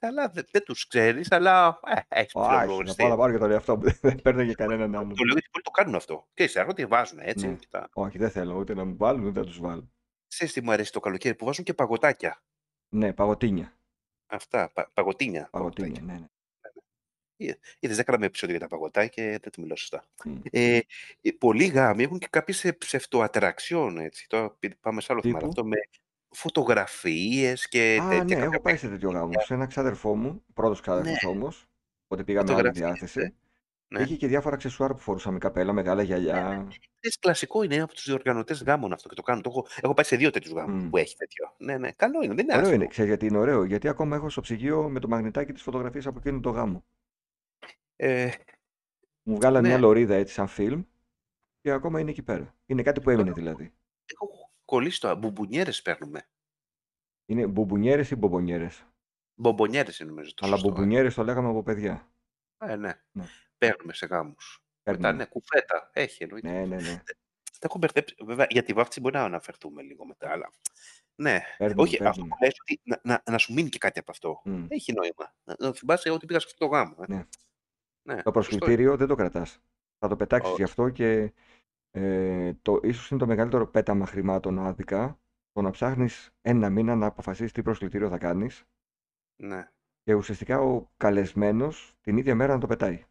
[0.00, 3.02] Αλλά δεν, δεν τους ξέρεις, αλλά ε, έχεις Όχι, θα ψιλογνωριστεί.
[3.02, 3.82] πάω να πάρω και τον εαυτό μου.
[4.00, 5.08] Δεν παίρνω και κανέναν Το άλλον.
[5.08, 6.28] λέω γιατί πολλοί το κάνουν αυτό.
[6.34, 7.46] Και σε έρχονται βάζουν έτσι.
[7.46, 7.54] Ναι.
[7.54, 7.88] Και τα...
[7.92, 9.90] Όχι, δεν θέλω ούτε να μου βάλουν ούτε να τους βάλω.
[10.28, 12.42] Ξέρεις τι μου αρέσει το καλοκαίρι που βάζουν και παγωτάκια.
[12.88, 13.72] Ναι, παγωτίνια.
[14.26, 15.48] Αυτά, πα, παγωτίνια.
[15.50, 16.26] Παγωτίνια, ναι, ναι.
[17.78, 20.04] Είδες, δεν κάναμε επεισόδιο για τα παγωτάκια και δεν το μιλάω σωστά.
[20.24, 20.40] Μμ.
[20.50, 20.76] Ε,
[21.22, 24.26] ε, πολλοί γάμοι έχουν και κάποιες ψευτοατραξιόν, έτσι.
[24.28, 25.34] Τώρα πη- πάμε σε άλλο θέμα.
[25.38, 25.76] Τύπου; Αυτό με
[26.30, 28.24] φωτογραφίες και Α, τέτοια.
[28.24, 29.44] ναι, έχω κάποια πάει σε τέτοιο γάμος.
[29.44, 31.30] Σε ένα ξάδερφό μου, πρώτος ξάδερφος Ναι.
[31.30, 31.66] όμως,
[32.06, 32.86] οπότε πήγαμε άλλη φωτογραφίες.
[32.98, 33.34] διάθεση.
[33.90, 34.00] Ναι.
[34.02, 36.66] Είχε και διάφορα αξεσουάρ που φορούσαμε, καπέλα, μεγάλα γυαλιά.
[37.00, 39.42] Ξέρεις, κλασικό είναι από τους διοργανωτές γάμων αυτό και το κάνουν.
[39.42, 40.88] Το έχω, έχω πάει σε δύο τέτοιους γάμους Μμ.
[40.90, 41.54] που έχει τέτοιο.
[41.58, 42.80] Ναι, ναι, καλό είναι, δεν είναι Ωραίο άσχημο.
[42.82, 46.06] είναι, ξέρεις γιατί είναι ωραίο; Γιατί ακόμα έχω στο ψυγείο με το μαγνητάκι τις φωτογραφίες
[46.06, 46.84] από εκείνο το γάμο.
[47.96, 48.30] Ε,
[49.22, 50.82] Μου βγάλανε ναι, μια λωρίδα έτσι σαν φιλμ
[51.60, 52.54] και ακόμα είναι εκεί πέρα.
[52.66, 53.72] Είναι κάτι που έμεινε τώρα δηλαδή.
[54.04, 56.28] έχω κολλήσει το μπουμπονιέρε παίρνουμε.
[57.26, 58.84] Είναι μπουμπονιέρες ή μπομπονιέρες.
[59.34, 60.68] Μπομπονιέρε είναι νομίζω το Αλλά σωστό.
[60.68, 60.72] ε.
[60.72, 62.08] μπομπονιέρες το λέγαμε από παιδιά.
[62.58, 62.92] Ε, ναι.
[63.12, 63.24] Ναι.
[63.58, 64.62] Παίρνουμε σε γάμους.
[64.84, 65.22] Μετά, Παίρνουμε.
[65.24, 65.90] ναι, κουφέτα.
[65.92, 66.50] Έχει εννοείται.
[66.50, 67.02] Ναι, ναι, ναι.
[67.52, 68.14] Τα έχω μπερδέψει.
[68.24, 70.30] Βέβαια, για τη βάφτιση μπορεί να αναφερθούμε λίγο μετά.
[70.30, 70.50] Αλλά...
[71.14, 71.40] Ναι.
[71.58, 72.28] Παίρνουμε, Όχι, αυτό παίρνουμε.
[72.28, 74.40] που λες ότι να, να, να σου μείνει και κάτι από αυτό.
[74.44, 74.66] Μμ.
[74.68, 75.34] Έχει νόημα.
[75.44, 76.94] Να, να θυμάσαι ότι πήγα σε αυτό το γάμο.
[77.00, 77.04] Ε.
[77.08, 77.16] Ναι.
[77.16, 78.32] Ναι, Το σωστό είναι.
[78.32, 79.58] προσκλητήριο δεν το κρατάς.
[79.98, 80.62] Θα το πετάξεις γι' Όχι.
[80.62, 81.32] αυτό και
[81.90, 85.20] ε, το, ίσως είναι το μεγαλύτερο πέταμα χρημάτων άδικα
[85.52, 88.64] το να ψάχνεις ένα μήνα να αποφασίσεις τι προσκλητήριο θα κάνεις
[89.36, 89.70] Ναι.
[90.02, 93.04] και ουσιαστικά ο καλεσμένος την ίδια μέρα να το πετάει.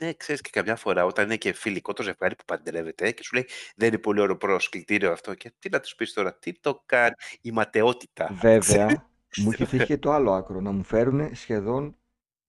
[0.00, 3.34] Ναι, ξέρεις και καμιά φορά όταν είναι και φιλικό το ζευγάρι που παντρεύεται και σου
[3.34, 5.34] λέει Δεν είναι πολύ ωραίο προσκλητήριο αυτό.
[5.34, 8.28] Και τι να τους πεις τώρα, τι το κάνει, η ματαιότητα.
[8.32, 8.86] Βέβαια,
[9.42, 11.96] μου είχε τύχει και το άλλο άκρο, να μου φέρουν σχεδόν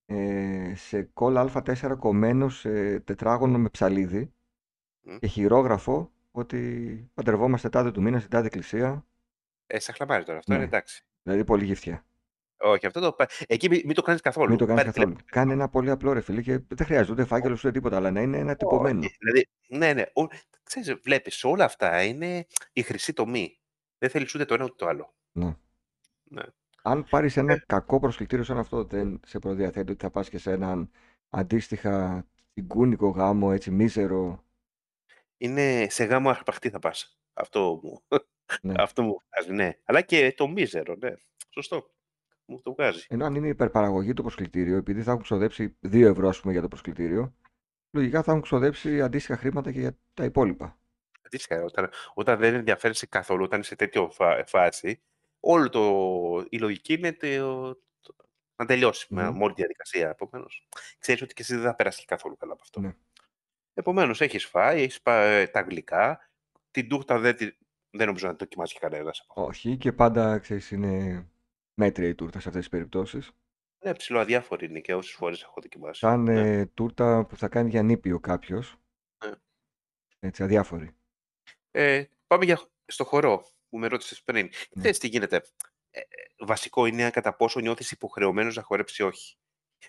[0.05, 4.29] ε, σε κόλλα Α4 κομμένο σε τετράγωνο με ψαλίδι Μμ.
[5.19, 9.05] Και χειρόγραφο ότι παντρευόμαστε τάδε του μήνα στην τάδε εκκλησία.
[9.67, 11.03] Ε, σε χλαμάρι τώρα, αυτό είναι Ναι, εντάξει.
[11.23, 12.03] δηλαδή πολύ γυφτιά.
[12.61, 13.11] Όχι, αυτό το.
[13.13, 14.55] πα- Εκεί μην, μην το κάνεις Μην καθόλου.
[14.55, 15.15] το κάνεις Πάρε καθόλου.
[15.15, 15.31] τηλέφωνο.
[15.31, 18.21] Κάνε ένα πολύ απλό ρε φίλε και δεν χρειάζεται ούτε φάκελο ούτε τίποτα, αλλά να
[18.21, 18.99] είναι ένα τυπωμένο.
[18.99, 19.15] Όχι.
[19.19, 20.01] Δηλαδή, ναι, ναι.
[20.13, 20.27] Ο,
[20.63, 23.59] ξέρεις, βλέπεις, όλα αυτά είναι η χρυσή τομή.
[23.97, 25.13] Δεν θέλεις ούτε το ένα ούτε το άλλο.
[25.31, 25.55] Ναι.
[26.23, 26.41] Ναι.
[26.81, 30.37] Αν πάρεις Ε, ένα κακό προσκλητήριο σαν αυτό, δεν σε προδιαθέτει ότι θα πας και
[30.37, 30.89] σε έναν
[31.29, 34.43] αντίστοιχα τσιγκούνικο γάμο, έτσι μίζερο.
[35.39, 37.19] Είναι σε γάμο αρπαχτή θα πας.
[37.33, 38.03] Αυτό μου,
[38.61, 38.73] Ναι.
[38.77, 39.71] αυτό μου βγάζει, ναι.
[39.85, 41.13] Αλλά και το μίζερο, ναι.
[41.49, 41.89] Σωστό.
[42.45, 43.05] Μου το βγάζει.
[43.09, 46.61] Ενώ αν είναι υπερπαραγωγή το προσκλητήριο, επειδή θα έχουν ξοδέψει 2 ευρώ ας πούμε, για
[46.61, 47.35] το προσκλητήριο,
[47.91, 50.79] λογικά θα έχουν ξοδέψει αντίστοιχα χρήματα και για τα υπόλοιπα.
[51.25, 55.01] Αντίστοιχα, όταν, όταν δεν ενδιαφέρεσαι καθόλου, όταν είσαι σε τέτοιο φα- φάση,
[55.39, 58.15] όλο το, η λογική είναι το, το-
[58.55, 59.37] να τελειώσεις με, Μμμ.
[59.37, 60.09] με όλη τη διαδικασία.
[60.09, 60.67] Επομένως,
[60.99, 62.79] ξέρεις ότι και εσύ δεν θα περάσεις καθόλου καλά από αυτό.
[62.79, 62.95] Ναι.
[63.79, 65.01] Επομένως, έχεις φάει, έχεις
[65.51, 66.29] τα γλυκά.
[66.71, 67.55] Την τούρτα δεν, τη-
[67.89, 69.23] δεν νομίζω να το δοκιμάσει κανένας.
[69.27, 71.25] Όχι, και πάντα ξέρεις, είναι
[71.73, 73.31] μέτρια η τούρτα σε αυτές τις περιπτώσεις.
[73.83, 75.99] Ναι, ψηλό αδιάφορη είναι και όσες φορές έχω δοκιμάσει.
[75.99, 76.57] Σαν Ναι.
[76.57, 78.75] ε, τούρτα που θα κάνει για νήπιο κάποιος,
[79.25, 79.31] Ναι.
[80.19, 80.95] έτσι αδιάφορη.
[81.71, 84.45] Ε, πάμε για, στο χορό που με ρώτησες πριν.
[84.45, 84.79] Ναι.
[84.81, 85.35] Ξέρεις τι γίνεται.
[85.91, 86.05] Ε, ε,
[86.45, 89.37] βασικό είναι κατά πόσο νιώθεις υποχρεωμένος να χορέψεις ή όχι.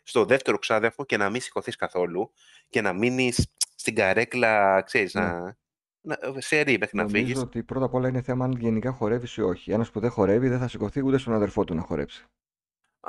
[0.02, 2.32] Στο δεύτερο ξάδερφο και να μην σηκωθείς καθόλου
[2.68, 5.20] και να μείνεις στην καρέκλα, ξέρεις, Ναι.
[5.22, 5.58] να,
[6.02, 7.22] Να, σε ρί μέχρι να φύγεις.
[7.22, 9.72] Νομίζω ότι πρώτα απ' όλα είναι θέμα αν γενικά χορεύεις ή όχι.
[9.72, 12.24] Ένας που δεν χορεύει δεν θα σηκωθεί ούτε στον αδερφό του να χορέψει.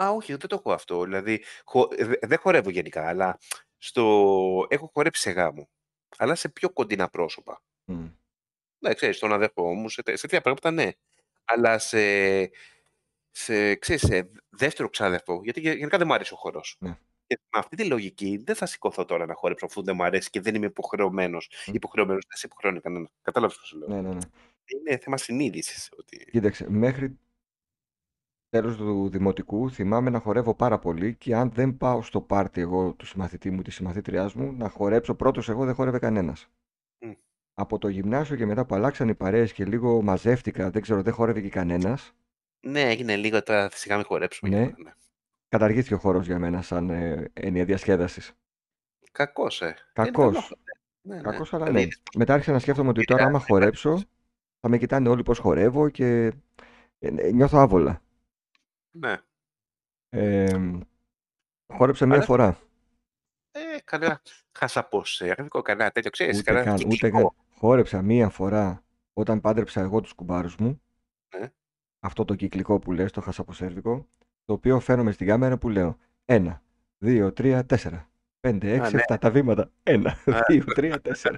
[0.02, 1.04] Α, όχι, δεν το έχω αυτό.
[1.04, 1.88] Δηλαδή, χο...
[1.88, 3.38] δε- δεν χορεύω γενικά, αλλά
[3.78, 4.04] στο...
[4.70, 5.70] έχω χορέψει σε γάμο.
[6.18, 7.62] Αλλά σε πιο κοντινά πρόσωπα.
[7.86, 8.08] Μμ.
[8.80, 10.90] Ναι, ξέρεις, τον αδερφό μου, σε, τε- σε τέτοια πράγματα ναι.
[11.46, 12.00] Αλλά σε,
[13.32, 16.76] σε, ξέρεις, σε δεύτερο ξάδερφο, γιατί γε- γενικά δεν μου αρέσει ο χορός.
[16.80, 16.98] Ναι.
[17.32, 20.30] Και με αυτή τη λογική δεν θα σηκωθώ τώρα να χορέψω αφού δεν μου αρέσει
[20.30, 21.50] και δεν είμαι υποχρεωμένος.
[21.68, 21.74] Μμ.
[21.74, 23.10] Υποχρεωμένος, δεν σε υποχρεώνει κανένα.
[23.22, 23.88] Κατάλαβες πώς λέω.
[23.88, 24.20] Ναι, ναι, ναι.
[24.66, 25.90] Είναι θέμα συνείδησης.
[25.98, 26.28] Ότι...
[26.32, 27.20] Κοίταξε, μέχρι
[28.50, 32.94] τέλος του δημοτικού θυμάμαι να χορεύω πάρα πολύ και αν δεν πάω στο πάρτι εγώ
[32.94, 36.50] του συμμαθητή μου, της συμμαθήτριάς μου, να χορέψω πρώτος εγώ δεν χόρευε κανένας.
[37.00, 37.12] Μμ.
[37.54, 41.14] Από το γυμνάσιο και μετά που αλλάξαν οι παρέες και λίγο μαζεύτηκα, δεν ξέρω, δεν
[41.14, 42.14] χόρευε και κανένας,
[42.60, 43.70] Ναι, έγινε λίγο τώρα.
[43.72, 44.50] Σιγά μην χορέψουμε.
[44.50, 44.66] Ναι.
[44.66, 44.92] και τώρα, ναι.
[45.52, 48.34] Καταργήθηκε ο χώρος για μένα σαν ε, έννοια διασκέδασης.
[49.12, 49.76] Κακός, ε.
[49.94, 50.34] Κακός.
[50.36, 50.58] Είναι καλό.
[51.02, 51.22] Ναι, ναι.
[51.22, 51.92] Κακός, αλλά Δηλαδή, ναι.
[52.18, 54.02] Μετά άρχισα να σκέφτομαι ότι τώρα άμα χορέψω,
[54.60, 56.06] θα με κοιτάνε όλοι πώς χορεύω και
[57.00, 58.02] ε, ε, νιώθω άβολα.
[58.92, 59.18] Ναι.
[60.10, 60.80] Ε,
[61.74, 62.60] χόρεψα μία Αλλά- φορά.
[63.52, 64.22] Ε, κανένα
[64.52, 66.10] χασαποσέρβικο, κανένα τέτοιο.
[66.10, 67.18] Ξέρεις, Ούτε κανένα καν, ούτε κυκλικό.
[67.18, 67.30] καν.
[67.58, 68.84] Χόρεψα μία φορά
[69.14, 70.82] όταν πάντρεψα εγώ τους κουμπάρους μου.
[71.38, 71.52] Ναι.
[72.00, 74.08] Αυτό το κυκλικό που λες, το χασαποσέρβικο.
[74.52, 76.62] Το οποίο φαίνομαι στην κάμερα που λέω ένα,
[76.98, 78.10] δύο, τρία, τέσσερα.
[78.40, 79.00] Πέντε, έξι, ναι.
[79.00, 79.72] εφτά, τα βήματα.
[79.84, 80.40] Ένα, Α.
[80.50, 81.38] δύο, τρία, τέσσερα.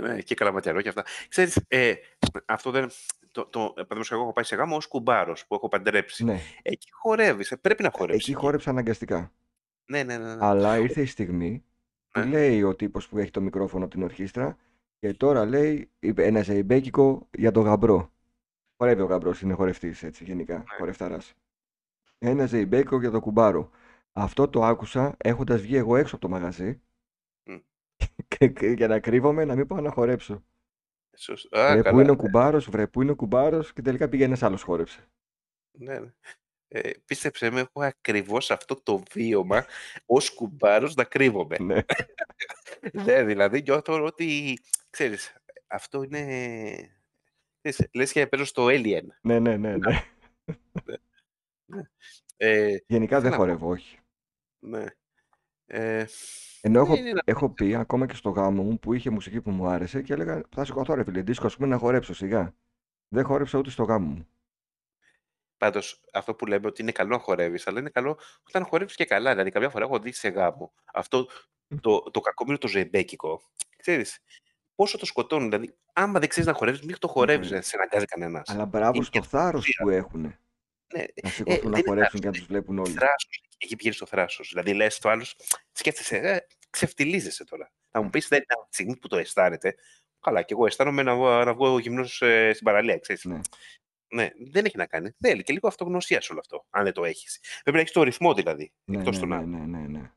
[0.00, 1.04] Ναι, ναι, και καλαματιαρό και αυτά.
[1.28, 1.94] Ξέρεις, ε,
[2.46, 2.90] αυτό δεν...
[3.30, 6.24] Το, το, παραδείγματος, εγώ έχω πάει σε γάμο ως κουμπάρος που έχω παντρέψει.
[6.24, 8.28] ναι, Εκεί χορεύεις, ε, πρέπει να χορέψεις.
[8.28, 9.32] εκεί χόρεψα αναγκαστικά.
[9.86, 10.34] Ναι, ναι, ναι.
[10.34, 10.44] ναι.
[10.46, 11.64] Αλλά ήρθε η στιγμή
[12.10, 12.26] που Ναι.
[12.26, 14.56] λέει ο τύπος που έχει το μικρόφωνο από την ορχήστρα
[14.98, 18.12] και τώρα λέει είπε, ένας ζεϊμπέκικο για το γαμπρό.
[18.76, 21.34] Χορεύει ο γαμπρός, είναι χορευτής έτσι γενικά, χορευταράς.
[22.18, 23.70] Ένα ζεϊμπέκικο για το κουμπάρο.
[24.12, 26.80] Αυτό το άκουσα έχοντας βγει εγώ έξω από το μαγαζί
[27.44, 27.56] Μμ.
[28.28, 30.44] και, και για να κρύβομαι να μην πάω να χορέψω.
[31.16, 31.58] Σωστό.
[31.58, 31.94] Α, βρε καλά.
[31.94, 35.08] που είναι ο κουμπάρος, βρε που είναι ο κουμπάρος και τελικά πήγε ένας άλλος χόρεψε.
[35.78, 36.12] Ναι, ναι.
[36.68, 39.64] Ε, πίστεψε με, έχω ακριβώς αυτό το βίωμα
[40.06, 41.56] ως κουμπάρος να κρύβομαι.
[41.60, 41.80] ναι.
[43.04, 44.58] Ναι, δηλαδή νιώθω ότι,
[44.90, 45.34] ξέρεις,
[45.66, 46.24] αυτό είναι...
[47.60, 49.06] Ξέρεις, λες και παίζω στο Alien.
[49.20, 50.02] ναι, ναι, ναι, ναι.
[52.36, 53.98] Ε, Γενικά δεν να- χορεύω, όχι.
[54.58, 54.84] ναι.
[55.66, 56.04] Ε,
[56.60, 59.50] Ενώ έχω, είναι ένα- έχω πει ακόμα και στο γάμο μου που είχε μουσική που
[59.50, 62.54] μου άρεσε και έλεγα θα σηκωθώ ρε φίλε, δίσκο ας πούμε να χορέψω σιγά.
[63.08, 64.26] Δεν χόρεψα ούτε στο γάμο μου.
[65.58, 69.04] πάντως, αυτό που λέμε ότι είναι καλό να χορεύεις, αλλά είναι καλό όταν χορεύεις και
[69.04, 69.30] καλά.
[69.30, 71.28] Δηλαδή, καμιά φορά έχω δει σε γάμο αυτό
[71.80, 73.40] το, το κακόμοιρο το ζεμπέκικο.
[73.76, 74.18] Ξέρεις,
[74.74, 75.50] πόσο το σκοτώνουν.
[75.50, 77.54] Δηλαδή, άμα δεν ξέρεις να χορεύεις, μην το χορεύεις, Ναι.
[77.54, 78.48] δεν σε αναγκάζει κανένας.
[78.48, 79.84] Αλλά μπράβο Είναι στο και θάρρος ουσία.
[79.84, 80.34] που έχουν
[80.94, 82.92] Ναι, να σηκωθούν δεν να είναι χορέψουν και να θάρρος, τους βλέπουν όλοι.
[82.92, 83.42] θράσος.
[83.58, 84.48] Εκεί πηγαίνει στο θράσος.
[84.48, 85.36] Δηλαδή, λες το άλλος,
[85.72, 86.38] σκέφτεσαι, ε,
[86.70, 87.72] ξεφτιλίζεσαι τώρα.
[87.90, 89.74] Θα μου πεις, δεν είναι από τη στιγμή που το αισθάνεται.
[90.20, 93.24] Καλά, και εγώ αισθάνομαι να, βγω- να βγω γυμνός ε, στην παραλία, ξέρεις.
[93.24, 93.40] Ναι.
[94.08, 95.10] Ναι, δεν έχει να κάνει.
[95.20, 97.40] Θέλει και λίγο αυτογνωσία σε όλο αυτό, αν δεν το έχεις.
[97.62, 98.72] Πρέπει να έχεις το ρυθμό δηλαδή.
[98.84, 99.50] Ναι, εκτός ναι, των ναι, άλλων.
[99.70, 100.10] ναι, ναι, ναι.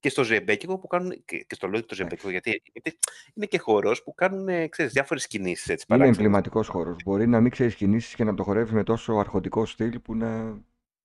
[0.00, 1.24] Και στο ζεμπέκικο που κάνουν.
[1.24, 2.98] Και, και στο λέω το ζεμπέκικο, γιατί γιατί
[3.34, 6.16] είναι και χώρος που κάνουν ε, ξέρεις, διάφορες κινήσεις έτσι Είναι παράξενες.
[6.16, 6.96] εμβληματικός χώρος.
[7.04, 10.44] Μπορεί να μην ξέρεις κινήσεις και να το χορεύεις με τόσο αρχοντικό στυλ που να,
[10.44, 10.60] να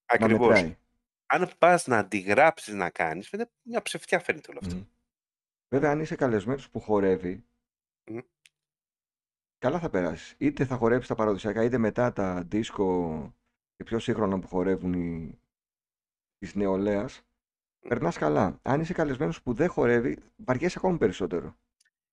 [0.05, 0.47] Ακριβώς.
[0.47, 0.77] μετράει.
[1.25, 4.75] Αν πας να αντιγράψεις να κάνεις, φαίνεται μια ψευτιά φαίνεται όλο αυτό.
[4.75, 4.83] Μμ.
[5.69, 7.45] Βέβαια, αν είσαι καλεσμένος που χορεύει,
[8.11, 8.17] Μμ.
[9.57, 10.35] καλά θα περάσεις.
[10.37, 13.19] Είτε θα χορέψεις τα παραδοσιακά, είτε μετά τα δίσκο
[13.75, 15.39] και πιο σύγχρονα που χορεύουν οι...
[16.37, 17.21] της νεολαίας.
[17.87, 18.59] Περνάς καλά.
[18.61, 21.57] Αν είσαι καλεσμένος που δεν χορεύει, βαριέσαι ακόμη περισσότερο.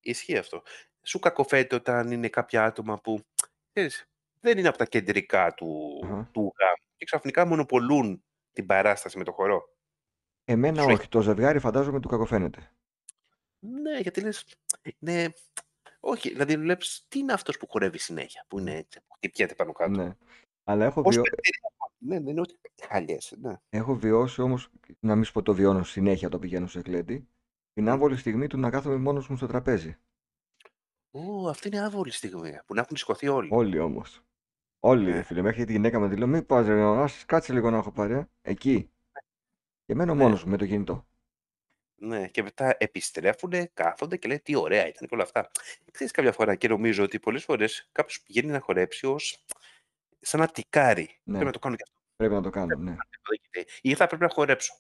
[0.01, 0.63] Ισχύει αυτό.
[1.03, 3.25] Σου κακοφαίνεται όταν είναι κάποια άτομα που
[3.73, 4.09] ξέρεις,
[4.41, 6.29] δεν είναι από τα κεντρικά του, Αχα.
[6.33, 9.75] του γάμου και ξαφνικά μονοπολούν την παράσταση με το χορό.
[10.45, 11.09] Εμένα Σου όχι.
[11.09, 12.71] Το ζευγάρι φαντάζομαι του κακοφαίνεται.
[13.59, 14.45] Ναι, γιατί λες,
[14.99, 15.25] ναι,
[16.01, 19.73] όχι, δηλαδή βλέπεις τι είναι αυτός που χορεύει συνέχεια, που είναι έτσι, που χτυπιέται πάνω
[19.73, 19.91] κάτω.
[19.91, 20.17] Ναι.
[20.65, 21.23] Αλλά έχω, Ως βιω...
[21.27, 21.61] εταιρεία,
[22.01, 22.55] ναι, δεν είναι ούτε
[22.89, 23.61] χαλιές, ναι.
[23.69, 24.71] έχω βιώσει όμως,
[25.01, 27.29] να μην σου πω το βιώνω συνέχεια το πηγαίνω σε κλέντι,
[27.73, 27.89] την Μμ.
[27.89, 29.97] άβολη στιγμή του να κάθομαι μόνος μου στο τραπέζι.
[31.11, 33.49] Ω, αυτή είναι άβολη στιγμή, που να έχουν σηκωθεί όλοι.
[33.53, 34.21] Όλοι όμως.
[34.81, 35.13] Όλοι, Ναι.
[35.13, 35.43] ρε φίλε.
[35.43, 38.29] Μέχρι τη γυναίκα με τη λέω: Μην πας, ρε, ας κάτσε λίγο να έχω παρέα.
[38.43, 38.91] Εκεί.
[39.87, 40.23] Και μένω Ναι.
[40.23, 41.07] μόνος μου με το κινητό.
[42.03, 45.51] Ναι, και μετά επιστρέφουν, κάθονται και λένε τι ωραία ήταν και όλα αυτά.
[45.91, 49.45] Ξέρεις κάποια φορά και νομίζω ότι πολλές φορές κάποιος πηγαίνει να χορέψει ως
[50.21, 51.21] σαν να τικάρει.
[51.23, 51.33] Ναι.
[51.33, 52.01] Πρέπει να το κάνω και αυτό.
[52.17, 52.91] Πρέπει να το κάνω, ναι.
[52.91, 53.71] δεν γίνεται.
[53.81, 54.75] Ή θα πρέπει να χορέψω.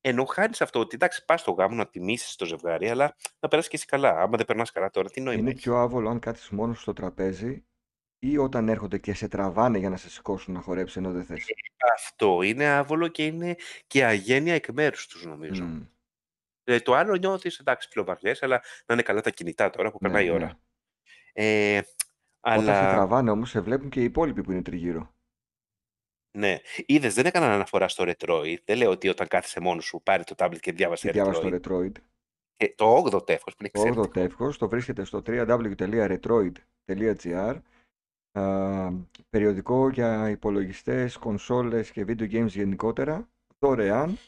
[0.00, 3.70] Ενώ χάνεις αυτό ότι εντάξει, πας στο γάμο να τιμήσεις το ζευγάρι, αλλά να περάσεις
[3.70, 4.20] και εσύ καλά.
[4.20, 6.82] Άμα δεν περνάς καλά τώρα, τι νόημα Είναι έχει; πιο άβολο αν κάτσεις μόνος σου
[6.82, 7.64] στο τραπέζι
[8.18, 11.46] ή όταν έρχονται και σε τραβάνε για να σε σηκώσουν να χορέψει ενώ δεν θες.
[11.94, 15.64] Αυτό είναι άβολο και είναι και αγένεια εκ μέρους τους, νομίζω.
[15.64, 15.82] Μμ.
[16.64, 20.08] Ε, το άλλο νιώθεις εντάξει, πλοβαριέ, αλλά να είναι καλά τα κινητά τώρα που Ναι,
[20.08, 20.46] περνάει η ώρα.
[20.46, 21.76] ναι.
[21.76, 21.82] Ε,
[22.40, 22.62] αλλά...
[22.62, 25.12] Όταν σε τραβάνε όμως σε βλέπουν και οι υπόλοιποι που είναι τριγύρω.
[26.38, 26.58] Ναι.
[26.86, 28.56] Είδες, δεν έκαναν αναφορά στο Retroid.
[28.64, 31.32] Δεν λέω ότι όταν κάθεσαι μόνος σου, πάρει το tablet και διάβασε και Retroid.
[31.32, 31.92] το Retroid.
[32.56, 34.02] Ε, το 8ο τεύχο που είναι εξαιρετικό.
[34.02, 37.56] Το 8ο τεύχο το βρίσκεται στο www.retroid.gr.
[38.32, 38.90] Α,
[39.30, 43.28] περιοδικό για υπολογιστές, κονσόλες και video games γενικότερα.
[43.58, 44.18] Δωρεάν.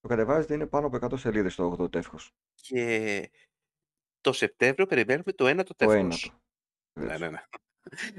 [0.00, 2.16] Το κατεβάζετε είναι πάνω από 100 σελίδες το 8ο τεύχος.
[2.54, 3.30] Και
[4.20, 6.22] το Σεπτέμβριο περιμένουμε το 1ο τεύχος.
[6.22, 6.34] Το 1ο.
[7.00, 7.20] Ναι, βεβαίως.
[7.20, 7.42] ναι, ναι.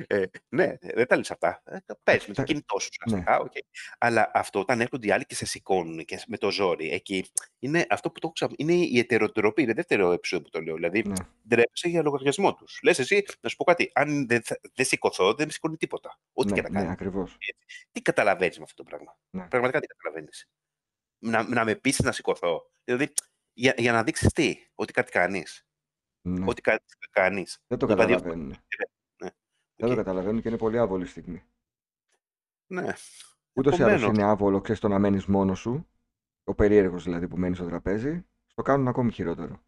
[0.07, 1.61] Ε, ναι, δεν τα λες αυτά.
[1.65, 3.05] Ε, πες με το τα- κινητό σου ναι.
[3.13, 3.39] ουσιαστικά.
[3.39, 3.51] οκ.
[3.97, 7.25] Αλλά αυτό όταν έρχονται οι άλλοι και σε σηκώνουν και με το ζόρι, εκεί
[7.59, 8.49] είναι αυτό που το έχω ξα...
[8.57, 9.61] είναι η ετεροντροπή.
[9.61, 10.75] Είναι δεύτερο επεισόδιο που το λέω.
[10.75, 11.13] Δηλαδή, Ναι.
[11.47, 12.79] ντρέπεσαι για λογαριασμό τους.
[12.83, 16.19] Λες εσύ, να σου πω κάτι, αν δεν, θα- δεν σηκωθώ, δεν με σηκώνει τίποτα.
[16.33, 16.91] Ό,τι και Ναι, να ναι, κάνει.
[16.91, 17.37] ακριβώς.
[17.91, 19.47] Τι καταλαβαίνεις με αυτό το πράγμα; Ναι.
[19.47, 20.47] Πραγματικά τι καταλαβαίνεις;
[21.19, 22.71] Να, να με πείσει να σηκωθώ.
[22.83, 23.13] Δηλαδή,
[23.53, 25.66] για, για να δείξεις τι, ότι κάτι κάνεις.
[26.27, 26.45] Ναι.
[26.47, 27.45] Ότι κάτι κάνει.
[27.67, 28.47] Δεν το το είπα δύο καταλαβαίνουν.
[28.47, 29.29] Ναι.
[29.75, 29.95] Δεν το Οκ.
[29.95, 31.43] καταλαβαίνουν και είναι πολύ άβολη στιγμή.
[32.67, 32.93] Ναι.
[33.53, 35.87] Ούτως ή άλλως Επομένως, είναι άβολο, ξέρεις το να μένεις μόνος σου.
[36.43, 38.25] Ο περίεργος δηλαδή που μένεις στο τραπέζι.
[38.53, 39.61] Το κάνουν ακόμη χειρότερο.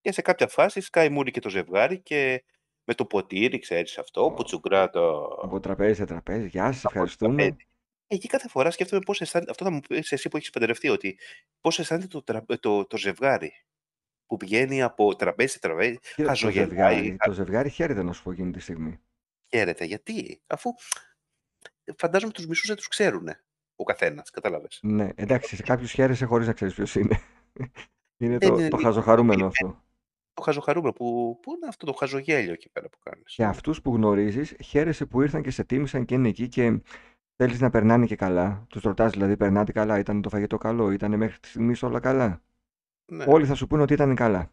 [0.00, 2.44] Και σε κάποια φάση σκάει μούρη και το ζευγάρι και
[2.84, 4.32] με το ποτήρι, ξέρεις αυτό, Ω.
[4.32, 5.24] που τσουγκρά το...
[5.24, 6.48] Από τραπέζι σε τραπέζι.
[6.48, 7.34] Γεια σας, το ευχαριστούμε.
[7.42, 7.66] τραπέζι.
[8.06, 11.18] Εκεί κάθε φορά σκέφτομαι πώς αισθάνεται, αυτό θα μου πεις εσύ που έχεις παντρευτεί, ότι
[11.60, 13.52] πώς αισθάνεται το, τρα- το, το ζευγάρι
[14.28, 18.22] που πηγαίνει από τραπέζι σε τραπέζι, Κοίτα, το χαζογελάει, ζευγάρι, το ζευγάρι χαίρεται να σου
[18.22, 19.00] πω εκείνη τη στιγμή.
[19.48, 19.84] χαίρεται.
[19.84, 20.70] Γιατί, αφού
[21.96, 23.28] φαντάζομαι τους μισούς δεν τους ξέρουν
[23.76, 24.78] ο καθένας, κατάλαβες.
[24.82, 27.20] Ναι, εντάξει, σε κάποιους χαίρεσαι χωρίς να ξέρεις ποιος είναι.
[28.16, 29.82] είναι Δεν το, είναι το λίγο χαζοχαρούμενο το αυτό.
[30.34, 33.34] Το χαζοχαρούμενο, που, που είναι αυτό το χαζογέλιο εκεί πέρα που κάνεις.
[33.34, 36.80] Και αυτούς που γνωρίζεις, χαίρεσαι που ήρθαν και σε τίμησαν και είναι εκεί και
[37.36, 38.66] θέλεις να περνάνε και καλά.
[38.68, 42.42] Τους ρωτάς δηλαδή, περνάτε καλά, ήταν το φαγητό καλό, ήταν μέχρι τη στιγμής όλα καλά.
[43.10, 44.50] Ναι, Όλοι θα σου πούνε ότι ήταν καλά.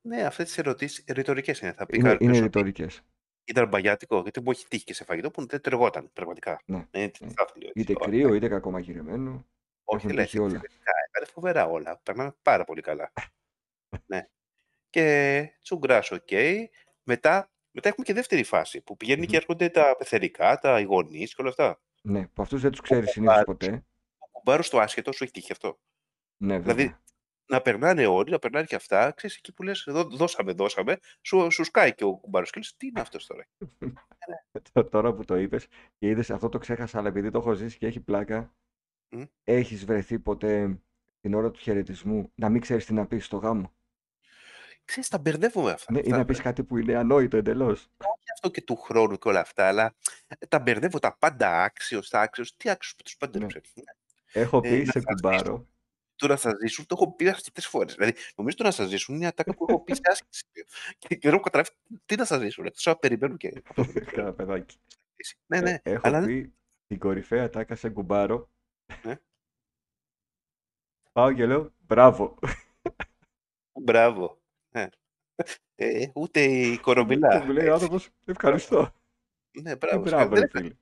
[0.00, 1.72] ναι αυτές τις ερωτήσεις ρητορικές είναι.
[1.72, 3.00] Θα πει Είναι, κάποιος είναι ότι ρητορικές.
[3.44, 6.60] ήταν μπαγιάτικο, γιατί μου έχει τύχει και σε φαγητό που δεν τρεγόταν πραγματικά.
[6.64, 7.10] Ναι, Ε, ναι.
[7.10, 7.72] θα ήθελε, έτσι.
[7.80, 9.46] Είτε Όχι, κρύο, είτε κακομαγειρεμένο.
[9.84, 10.46] όχι Έχουν λες, τύχει όλα.
[10.54, 10.90] εξαιρετικά.
[11.08, 12.00] Έκανε φοβερά όλα.
[12.02, 13.12] Περνάμε πάρα πολύ καλά.
[14.06, 14.28] ναι.
[14.90, 16.28] Και τσουγκράς, οκ.
[17.02, 19.30] Μετά, μετά έχουμε και δεύτερη φάση που πηγαίνουν Μμμ.
[19.30, 21.80] και έρχονται τα πεθερικά, τα οι γονείς και όλα αυτά.
[22.02, 23.84] Ναι, που αυτούς δεν τους Ο ξέρεις συνήθως κουμπάρος, ποτέ.
[24.18, 25.78] ο κουμπάρος στο άσχετο σου έχει τύχει αυτό;
[26.36, 27.00] Ναι, Δηλαδή, βέβαια.
[27.46, 29.10] Να περνάνε όλοι, να περνάνε και αυτά.
[29.12, 32.76] Ξέρεις, εκεί που λες, «Δώ- δώσαμε, δώσαμε, σου, σου σκάει και ο κουμπάρος και λες,
[32.76, 33.46] τι είναι αυτός τώρα;
[34.90, 35.66] Τώρα που το είπες
[35.98, 38.54] και είδες αυτό το ξέχασα, αλλά επειδή το έχω ζήσει και έχει πλάκα,
[39.08, 39.22] Μμ.
[39.44, 40.80] έχεις βρεθεί ποτέ
[41.20, 43.72] την ώρα του χαιρετισμού να μην ξέρεις τι να πεις στο γάμο;
[44.84, 45.92] Ξέρεις, τα μπερδεύουμε αυτά.
[45.92, 47.88] Ναι, ή αυτά να πεις κάτι που είναι ανόητο εντελώς.
[47.98, 49.94] όχι αυτό και του χρόνου και όλα αυτά, αλλά
[50.48, 52.56] τα μπερδεύω τα πάντα άξιος, τα άξιος.
[52.56, 53.28] Τι άξιος που τους Ναι.
[53.28, 53.60] πάντεψε.
[54.32, 55.68] Έχω Ε, πει να σε σας κουμπάρο.
[56.22, 57.94] Το να σας ζήσουν το έχω πει αρκετές φορές.
[57.94, 60.64] Δηλαδή, νομίζω το να σας ζήσουν είναι ατάκα που έχω πει σε άσχημο σημείο.
[60.98, 61.70] Και, και δεν έχω καταλάβει
[62.06, 62.66] τι να σας ζήσουν.
[62.66, 64.76] Εκτό να περιμένουν και αυτό που Καλά, παιδάκι.
[65.46, 65.78] Ναι, Ε, ναι.
[65.82, 66.52] έχω Αλλά δεν- πει
[66.86, 68.50] την κορυφαία τάκα σε κουμπάρο.
[69.02, 69.16] Ναι.
[71.12, 72.38] Πάω και λέω μπράβο.
[73.72, 74.40] Μπράβο.
[74.70, 74.86] Ε.
[75.74, 77.44] Ε, ούτε η Και κορομπιλά.
[77.44, 78.92] μου λέει ο άνθρωπος ευχαριστώ.
[79.62, 80.02] Ναι, Τι μπράβο.
[80.02, 80.64] μπράβο, Δεν ρε έφερε.
[80.64, 80.74] φίλε.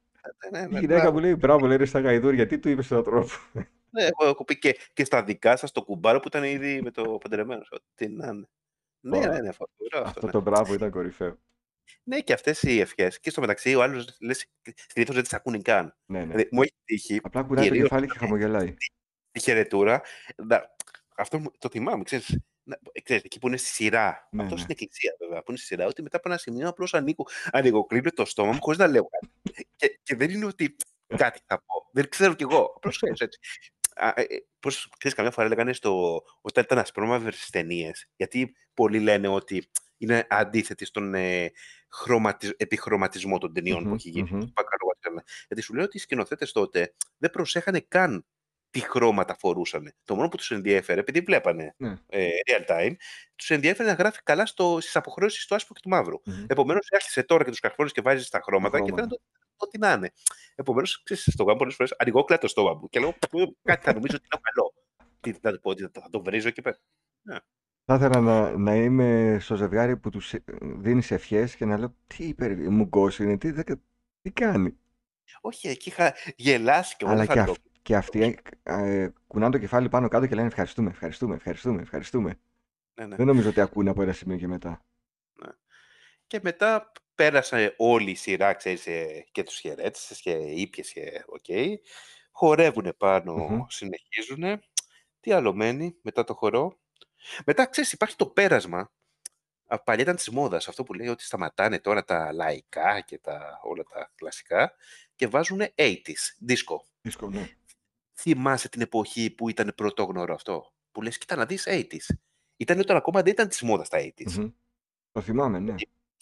[0.50, 1.12] Ναι, Η ναι, γυναίκα μπράβο.
[1.12, 3.28] μου λέει μπράβο, λέει ρε στα γαϊδούρια, τι του είπες στον τρόπο.
[3.90, 6.90] Ναι, εγώ έχω πει και, και στα δικά σας το κουμπάρο που ήταν ήδη με
[6.90, 7.62] το παντρεμένο.
[7.94, 8.48] Τι να είναι.
[9.00, 9.30] Ναι, Ωραία.
[9.30, 10.08] ναι, ναι, φοβερό αυτό.
[10.08, 10.32] Αυτό Ναι.
[10.32, 11.38] το μπράβο ήταν κορυφαίο.
[12.02, 13.20] Ναι, και αυτές οι ευχές.
[13.20, 14.46] Και στο μεταξύ, ο άλλος λες,
[14.92, 15.96] συνήθως δεν τις ακούνε καν.
[16.06, 16.24] Ναι, ναι.
[16.24, 18.74] Δηλαδή, μου έχει τύχει Απλά κουνάει το κυρίως κεφάλι και χαμογελάει.
[19.30, 20.02] τη χαιρετούρα.
[20.36, 20.74] να-
[21.16, 24.28] αυτό μου- το θυμάμαι, ξέρεις, να, ξέρεις, εκεί που είναι στη σειρά.
[24.30, 24.60] Ναι, αυτό ναι.
[24.60, 27.84] στην εκκλησία, βέβαια, που είναι στη σειρά, ότι μετά από ένα σημείο απλώς ανοίγω, ανοίγω
[27.84, 29.32] κλείνω το στόμα μου χωρίς να λέω κάτι.
[29.76, 30.76] και, και δεν είναι ότι
[31.16, 31.88] κάτι θα πω.
[31.92, 32.72] Δεν ξέρω κι εγώ.
[32.76, 33.38] Απλώς έτσι.
[34.00, 38.54] Α, ε, ε, πώς, ξέρεις, καμιά φορά λέγανε στο, όταν ήταν ασπρόμαυρες στις ταινίες, γιατί
[38.74, 41.50] πολλοί λένε ότι είναι αντίθετοι στον ε,
[41.88, 44.28] χρωματι- επιχρωματισμό των ταινιών που Μμμ, έχει γίνει.
[44.30, 44.40] μμμ.
[44.40, 45.22] στο Πακαλό, ξέρουμε.
[45.46, 48.26] Γιατί σου λέω ότι οι σκηνοθέτες τότε δεν προσέχανε καν
[48.70, 49.92] τι χρώματα φορούσαν.
[50.04, 51.94] Το μόνο που τους ενδιέφερε, επειδή βλέπανε Ναι.
[52.08, 52.94] ε, real time,
[53.36, 56.20] τους ενδιέφερε να γράφει καλά στις αποχρώσεις του άσπρου και του μαύρου.
[56.24, 56.44] Μμμ.
[56.48, 59.02] Επομένως, άρχισε τώρα και τους καρφώνεις και βάζεις τα χρώματα και χρώματα.
[59.08, 59.22] φαίνεται
[59.56, 60.10] ό,τι να είναι.
[60.54, 63.14] Επομένως, στο γάμο πολλές φορές ανοιγώ κλαίω το στόμα μου και λέω
[63.62, 64.74] κάτι θα νομίζω ότι είναι καλό.
[65.20, 66.78] Τι θα του πω, ότι θα το βρίζω εκεί πέρα.
[67.84, 72.24] Θα ήθελα να, να είμαι στο ζευγάρι που τους δίνεις ευχές και να λέω τι
[72.24, 73.82] είπε, μου είναι, τι, δεν-
[74.22, 74.76] τι κάνει;
[75.40, 79.08] Όχι, εκεί είχα γελάσει και εγώ Αλλά δεν και, θα το αυ- και αυτοί ε,
[79.26, 82.38] κουνάνε το κεφάλι πάνω κάτω και λένε ευχαριστούμε, ευχαριστούμε, ευχαριστούμε, ευχαριστούμε.
[82.94, 83.16] ναι, ναι.
[83.16, 84.84] Δεν νομίζω ότι ακούνε από ένα σημείο και μετά.
[86.26, 91.80] Και μετά πέρασε όλη η σειρά, ξέρεις, ε, και τους χαιρέτησες και ήπιες και οκ.
[92.32, 93.64] Χορεύουνε πάνω, Μμμ.
[93.68, 94.60] συνεχίζουνε.
[95.20, 96.78] Τι άλλο μένει μετά το χορό.
[97.46, 98.92] Μετά, ξέρεις, υπάρχει το πέρασμα.
[99.66, 103.60] Α, Παλιά ήταν της μόδας αυτό που λέει ότι σταματάνε τώρα τα λαϊκά και τα,
[103.62, 104.72] όλα τα κλασικά
[105.14, 106.76] και βάζουν 80s, disco.
[107.00, 107.48] Disco, ναι.
[108.20, 112.16] Θυμάσαι την εποχή που ήταν πρωτόγνωρο αυτό, που λες, κοίτα να δεις 80s.
[112.56, 114.32] Ήταν όταν ακόμα δεν ήταν της μόδας τα 80s.
[114.36, 114.50] Μμμ.
[115.12, 115.74] Το θυμάμαι, ναι.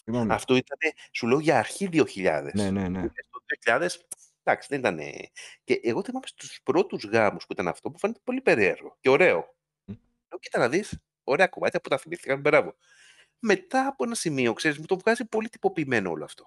[0.03, 0.33] Θυμάμαι.
[0.33, 0.77] Αυτό ήταν,
[1.11, 2.51] σου λέω, για αρχή 2000.
[2.53, 3.01] Ναι, ναι, ναι.
[3.01, 3.39] Που Στο
[3.75, 3.87] 2000,
[4.43, 4.99] εντάξει, δεν ήταν...
[5.63, 9.55] Και εγώ θυμάμαι στους πρώτους γάμους που ήταν αυτό, που φαίνεται πολύ περίεργο και ωραίο.
[9.85, 9.93] Μμ.
[10.29, 12.75] Λέω, κοίτα να δεις, ωραία κομμάτια που τα θυμήθηκαν, μπράβο.
[13.39, 16.45] Μετά από ένα σημείο, ξέρεις, μου το βγάζει πολύ τυποποιημένο όλο αυτό.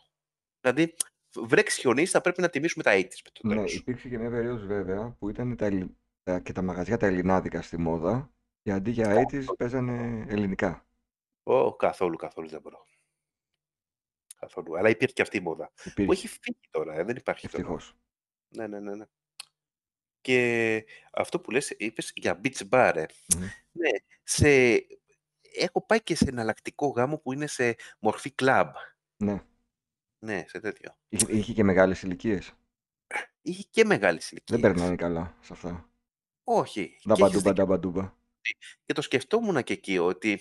[0.61, 0.95] Δηλαδή,
[1.37, 3.75] βρέξει χιονίσει, θα πρέπει να τιμήσουμε τα 80s με το Ναι, τέλος.
[3.75, 7.63] υπήρξε και μια περίοδος βέβαια που ήταν τα, ελλη- τα- και τα μαγαζιά τα ελληνάδικα
[7.63, 10.87] στη μόδα και αντί για 80s παίζανε ελληνικά.
[11.43, 12.87] Ω, καθόλου, καθόλου δεν μπορώ.
[14.39, 14.79] Καθόλου.
[14.79, 15.73] Αλλά υπήρχε και αυτή η μόδα.
[15.75, 17.59] Που Υπήρχε, έχει φύγει τώρα, ε, δεν υπάρχει τώρα.
[17.63, 17.97] ευτυχώς.
[18.49, 19.05] Ναι, ναι, ναι, ναι.
[20.21, 23.05] Και αυτό που λες, είπες για beach bar, ε.
[23.37, 23.43] Μμμ.
[23.73, 23.91] Ναι,
[24.23, 24.47] σε...
[25.59, 28.71] έχω πάει και σε εναλλακτικό γάμο που είναι σε μορφή club.
[29.17, 29.43] Ναι.
[30.25, 30.97] Ναι, σε τέτοιο.
[31.09, 32.53] Είχε, είχε και μεγάλες ηλικίες.
[33.43, 34.61] Είχε και μεγάλες Δεν ηλικίες.
[34.61, 35.91] περνάνε καλά σε αυτά.
[36.45, 36.85] Όχι.
[36.87, 37.53] Και, έχεις Νταμπαντούμπα, δίκιο.
[37.53, 38.15] νταμπαντούμπα.
[38.85, 40.41] και το σκεφτόμουν και εκεί ότι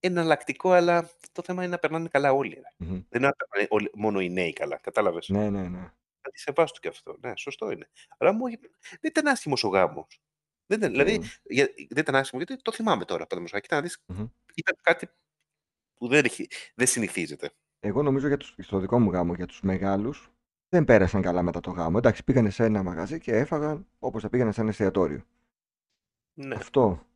[0.00, 2.54] εναλλακτικό, αλλά το θέμα είναι να περνάνε καλά όλοι.
[2.54, 2.86] ρε.
[2.86, 2.88] Μμμ.
[3.08, 4.76] Δεν είναι να περνάνε όλοι- μόνο οι νέοι καλά.
[4.76, 5.92] Κατάλαβες; Ναι, ναι, ναι.
[6.20, 7.16] Αντισεβάστο και αυτό.
[7.20, 7.88] Ναι, σωστό είναι.
[8.18, 8.60] Αλλά μου δεν
[9.02, 10.20] ήταν άσχημος ο γάμος.
[10.66, 11.24] Δεν ήταν, δηλαδή, Οκ.
[11.44, 13.26] για, δεν ήταν άσχημο γιατί το θυμάμαι τώρα.
[13.26, 13.62] Παραδείγματος χάρη.
[13.62, 14.28] Κοίτα να δεις, Μμμ.
[14.54, 15.08] ήταν κάτι
[15.94, 17.50] που δεν, έχει, δεν συνηθίζεται.
[17.84, 20.30] Εγώ νομίζω για τους, στο δικό μου γάμο για τους μεγάλους
[20.68, 21.94] δεν πέρασαν καλά μετά το γάμο.
[21.98, 25.22] Εντάξει, πήγανε σε ένα μαγαζί και έφαγαν όπως θα πήγανε σε ένα εστιατόριο.
[26.34, 26.54] Ναι.
[26.54, 27.06] Αυτό.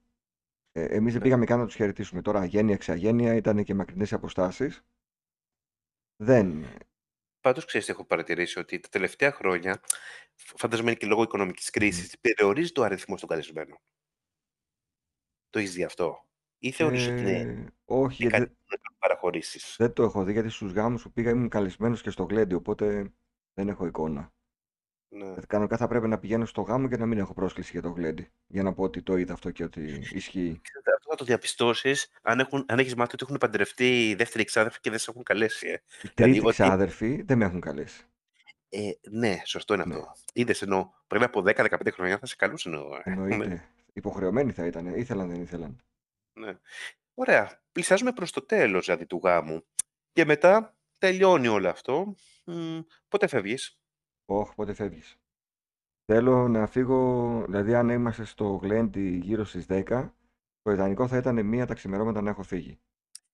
[0.72, 1.22] Ε, εμείς δεν Ναι.
[1.22, 2.22] πήγαμε καν να τους χαιρετήσουμε.
[2.22, 4.82] Τώρα αγένεια, εξαγένεια, ήταν και μακρινές οι αποστάσεις.
[6.20, 6.64] Δεν.
[7.40, 9.80] Πάντως, ξέρεις, έχω παρατηρήσει ότι τα τελευταία χρόνια,
[10.34, 13.78] φαντάζομαι είναι και λόγω οικονομικής κρίσης, περιορίζει το αριθμός των καλεσμένων.
[15.52, 16.25] Το έχεις δει αυτό;
[16.58, 20.02] Ή θεωρείς ότι είναι, Ε, όχι, είναι γιατί κάτι που να κάνουν παραχωρήσεις; δεν το
[20.02, 23.12] έχω δει γιατί στους γάμους που πήγα ήμουν καλεσμένος και στο γλέντι, οπότε
[23.54, 24.34] δεν έχω εικόνα.
[25.08, 25.26] Ναι.
[25.26, 27.88] Ε, Κανονικά θα πρέπει να πηγαίνω στο γάμο και να μην έχω πρόσκληση για το
[27.88, 28.28] γλέντι.
[28.46, 29.82] Για να πω ότι το είδα αυτό και ότι
[30.12, 30.60] ισχύει.
[30.62, 34.80] Ξέρετε, Αυτό θα το διαπιστώσεις αν, έχουν- αν έχεις μάθει ότι έχουν παντρευτεί δεύτεροι εξάδελφοι
[34.80, 35.66] και δεν σε έχουν καλέσει.
[35.68, 35.72] Ε.
[35.72, 38.04] Οι Δηλαδή, τρίτοι ότι, ξάδερφοι δεν με έχουν καλέσει.
[38.68, 40.12] ε, ναι, σωστό είναι Ναι, αυτό.
[40.32, 42.72] Είδες ενώ πριν από 10-15 χρόνια θα σε καλούσαν.
[42.74, 42.76] ε.
[42.78, 43.64] Ναι, εννοείται.
[43.92, 44.86] Υποχρεωμένοι θα ήταν.
[44.86, 45.80] Ήθελαν, δεν ήθελαν.
[46.36, 46.58] Ναι.
[47.14, 47.62] Ωραία.
[47.72, 49.64] Πλησιάζουμε προς το τέλος δηλαδή του γάμου.
[50.12, 52.14] Και μετά τελειώνει όλο αυτό.
[52.44, 52.78] Μ,
[53.08, 53.78] πότε φεύγεις;
[54.24, 55.16] Όχι, πότε φεύγεις.
[56.04, 60.12] Θέλω να φύγω, δηλαδή αν είμαστε στο γλέντι γύρω στις 10,
[60.62, 62.78] το ιδανικό θα ήταν μία τα ξημερώματα να έχω φύγει.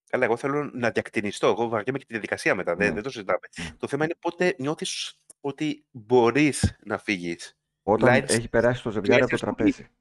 [0.09, 1.47] Καλά, εγώ θέλω να διακτηνιστώ.
[1.47, 2.75] Εγώ βαριέμαι και τη διαδικασία μετά.
[2.75, 3.39] Δεν, Ναι, δεν το συζητάμε.
[3.59, 3.71] ναι.
[3.77, 7.57] Το θέμα είναι πότε νιώθεις ότι μπορείς να φύγεις.
[7.83, 9.71] Όταν Lights, έχει περάσει το ζευγάρι από το τουλάχιστον πολύ.
[9.71, 9.95] τραπέζι.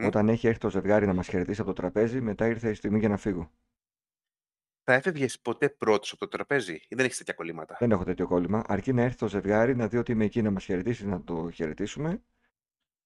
[0.00, 2.74] Μ, Όταν έχει έρθει το ζευγάρι να μας χαιρετήσει από το τραπέζι, μετά ήρθε η
[2.74, 3.50] στιγμή για να φύγω.
[4.84, 8.26] Θα έφευγες ποτέ πρώτος από το τραπέζι ή δεν έχεις τέτοια κολλήματα; Δεν έχω τέτοιο
[8.26, 8.64] κόλλημα.
[8.66, 11.50] Αρκεί να έρθει το ζευγάρι, να δει ότι είμαι εκεί να μας χαιρετήσει, να το
[11.50, 12.22] χαιρετήσουμε.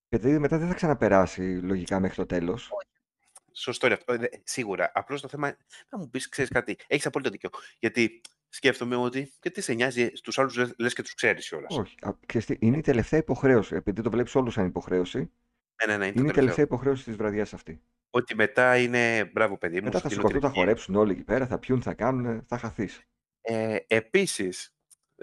[0.09, 2.71] Γιατί μετά δεν θα ξαναπεράσει λογικά μέχρι το τέλος.
[3.51, 4.13] Σωστό είναι αυτό.
[4.13, 4.91] Ε, δε- Σίγουρα.
[4.93, 5.57] Απλώς το θέμα.
[5.89, 6.77] Να μου πεις, ξέρεις κάτι.
[6.87, 7.49] Έχεις απόλυτο δίκιο.
[7.79, 9.31] Γιατί σκέφτομαι ότι.
[9.39, 11.77] Και τι σε νοιάζει, στους άλλους λες και τους ξέρεις κιόλας.
[11.77, 11.95] Όχι.
[12.01, 13.75] Α, ξέρεις τι, είναι η τελευταία υποχρέωση.
[13.75, 15.31] Επειδή το βλέπεις όλους σαν υποχρέωση,
[15.75, 16.33] Ναι, ναι, ναι, είναι το είναι η τελευταίο.
[16.33, 17.81] τελευταία υποχρέωση της βραδιάς αυτή.
[18.09, 19.25] Ότι μετά είναι.
[19.33, 20.59] Μπράβο, παιδί μου, Μετά σου θα δίνω σηκωθούν, την θα ευχή.
[20.59, 23.01] χορέψουν όλοι εκεί πέρα, θα πιούν, θα κάνουν, θα χαθείς.
[23.41, 24.75] Ε, Επίσης,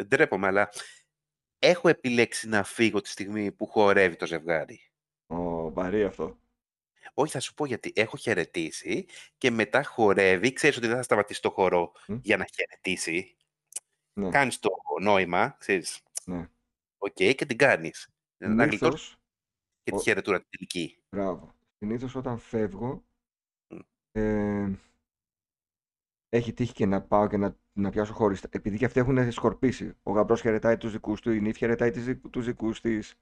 [0.04, 0.70] ντρέπομαι, αλλά
[1.58, 4.80] έχω επιλέξει να φύγω τη στιγμή που χορεύει το ζευγάρι.
[5.26, 6.38] Ω, βαρύ αυτό.
[7.14, 9.06] Όχι, θα σου πω γιατί έχω χαιρετήσει
[9.38, 10.52] και μετά χορεύει.
[10.52, 13.36] Ξέρεις ότι δεν θα σταματήσει το χορό Μμ, για να χαιρετήσει.
[14.12, 14.70] Ναι, Κάνεις το
[15.00, 16.02] νόημα, ξέρεις.
[16.24, 16.48] ναι.
[16.98, 18.08] Οκ, και την κάνεις.
[18.36, 19.19] Να γλιτώσει Συνήθως,
[19.90, 20.96] και τη ο- χαιρετούρα την τελική.
[21.10, 21.54] μπράβο.
[21.78, 23.04] Συνήθως όταν φεύγω,
[23.68, 23.78] Μ.
[24.12, 24.78] ε,
[26.28, 28.48] έχει τύχει και να πάω και να, να πιάσω χωριστά.
[28.52, 29.92] Επειδή και αυτοί έχουν σκορπίσει.
[30.02, 33.14] Ο γαμπρός χαιρετάει τους δικούς του, η νύφη χαιρετάει τις, δικ- τους δικούς της.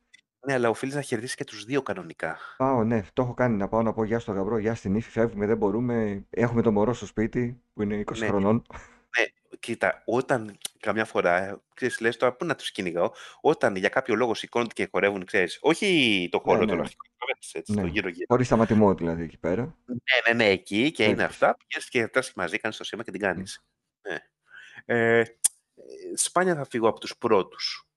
[0.46, 2.36] Ναι, αλλά οφείλεις να χαιρετήσεις και τους δύο κανονικά.
[2.56, 5.10] Πάω, ναι, το έχω κάνει να πάω να πω γεια στο γαμπρό, γεια στη νύφη,
[5.10, 6.26] φεύγουμε, δεν μπορούμε.
[6.30, 8.62] Έχουμε το μωρό στο σπίτι που είναι 20 Ναι, χρονών.
[9.58, 13.88] Ναι, κοίτα, όταν καμιά φορά, ε, ξέρεις, λες τώρα πού να τους κυνηγάω, όταν για
[13.88, 17.74] κάποιο λόγο σηκώνονται και χορεύουν, ξέρεις, όχι το Ναι, χώρο τον ναι, αρχικό, καταλαβαίνεις, έτσι,
[17.74, 17.88] το ναι.
[17.88, 18.26] γύρω-γύρω.
[18.28, 19.76] Χωρίς σταματημό δηλαδή εκεί πέρα.
[19.86, 19.96] Ναι,
[20.26, 21.30] ναι, ναι, εκεί και είναι Φεύγεις.
[21.34, 23.24] αυτά, πηγαίνεις και φτάσεις μαζί, κάνεις το σήμα και την Μ.
[23.24, 23.64] κάνεις.
[24.08, 24.18] Ναι.
[24.84, 25.24] Ε, ε,
[26.14, 27.88] σπάνια θα φύγω από τους πρώτους,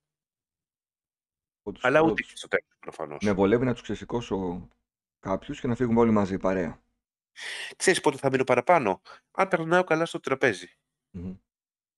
[1.64, 2.28] Από τους αλλά ούτε πρώτους.
[2.32, 3.24] και στο τέλος προφανώς.
[3.24, 4.68] Με βολεύει να τους ξεσηκώσω
[5.20, 6.82] κάποιους και να φύγουμε όλοι μαζί, παρέα.
[7.76, 9.02] Ξέρεις πότε θα μείνω παραπάνω,
[9.32, 10.76] αν περνάω καλά στο τραπέζι.
[11.12, 11.36] Μμμ.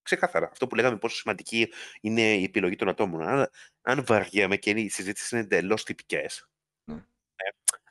[0.04, 0.50] Ξεκάθαρα.
[0.52, 3.22] Αυτό που λέγαμε πόσο σημαντική είναι η επιλογή των ατόμων.
[3.22, 3.50] Αν,
[3.82, 6.50] αν βαριέμαι και οι συζήτησει είναι εντελώς τυπικές,
[6.92, 7.04] Ναι.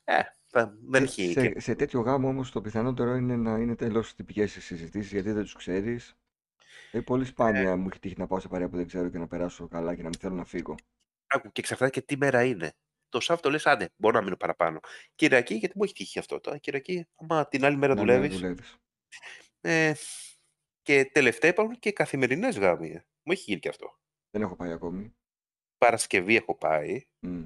[0.05, 1.33] ε, Θα, δεν Σε, έχει.
[1.33, 5.13] και- σε, σε τέτοιο γάμο όμως το πιθανότερο είναι να είναι τελώς τυπικές οι συζητήσεις
[5.13, 6.15] γιατί δεν τους ξέρεις.
[6.91, 9.27] Ε, πολύ σπάνια μου έχει τύχει να πάω σε παρέα που δεν ξέρω και να
[9.27, 10.75] περάσω καλά και να μην θέλω να φύγω.
[11.27, 12.73] Άκου, και εξαρτάται και τι μέρα είναι.
[13.09, 14.81] Το Σάββατο λες, άντε, μπορώ να μείνω παραπάνω.
[15.15, 16.41] Κυριακή, γιατί μου έχει τύχει αυτό.
[16.41, 18.39] Τώρα Κυριακή, άμα την άλλη μέρα Να, ναι, δουλεύεις.
[18.39, 18.77] δουλεύεις.
[19.61, 19.93] Ε,
[20.83, 22.91] και τελευταία υπάρχουν και καθημερινές γάμοι.
[22.91, 23.05] ε.
[23.23, 23.99] Μου έχει γίνει και αυτό.
[24.31, 25.15] Δεν έχω πάει ακόμη.
[25.79, 27.07] Παρασκευή έχω πάει.
[27.21, 27.45] Μμ.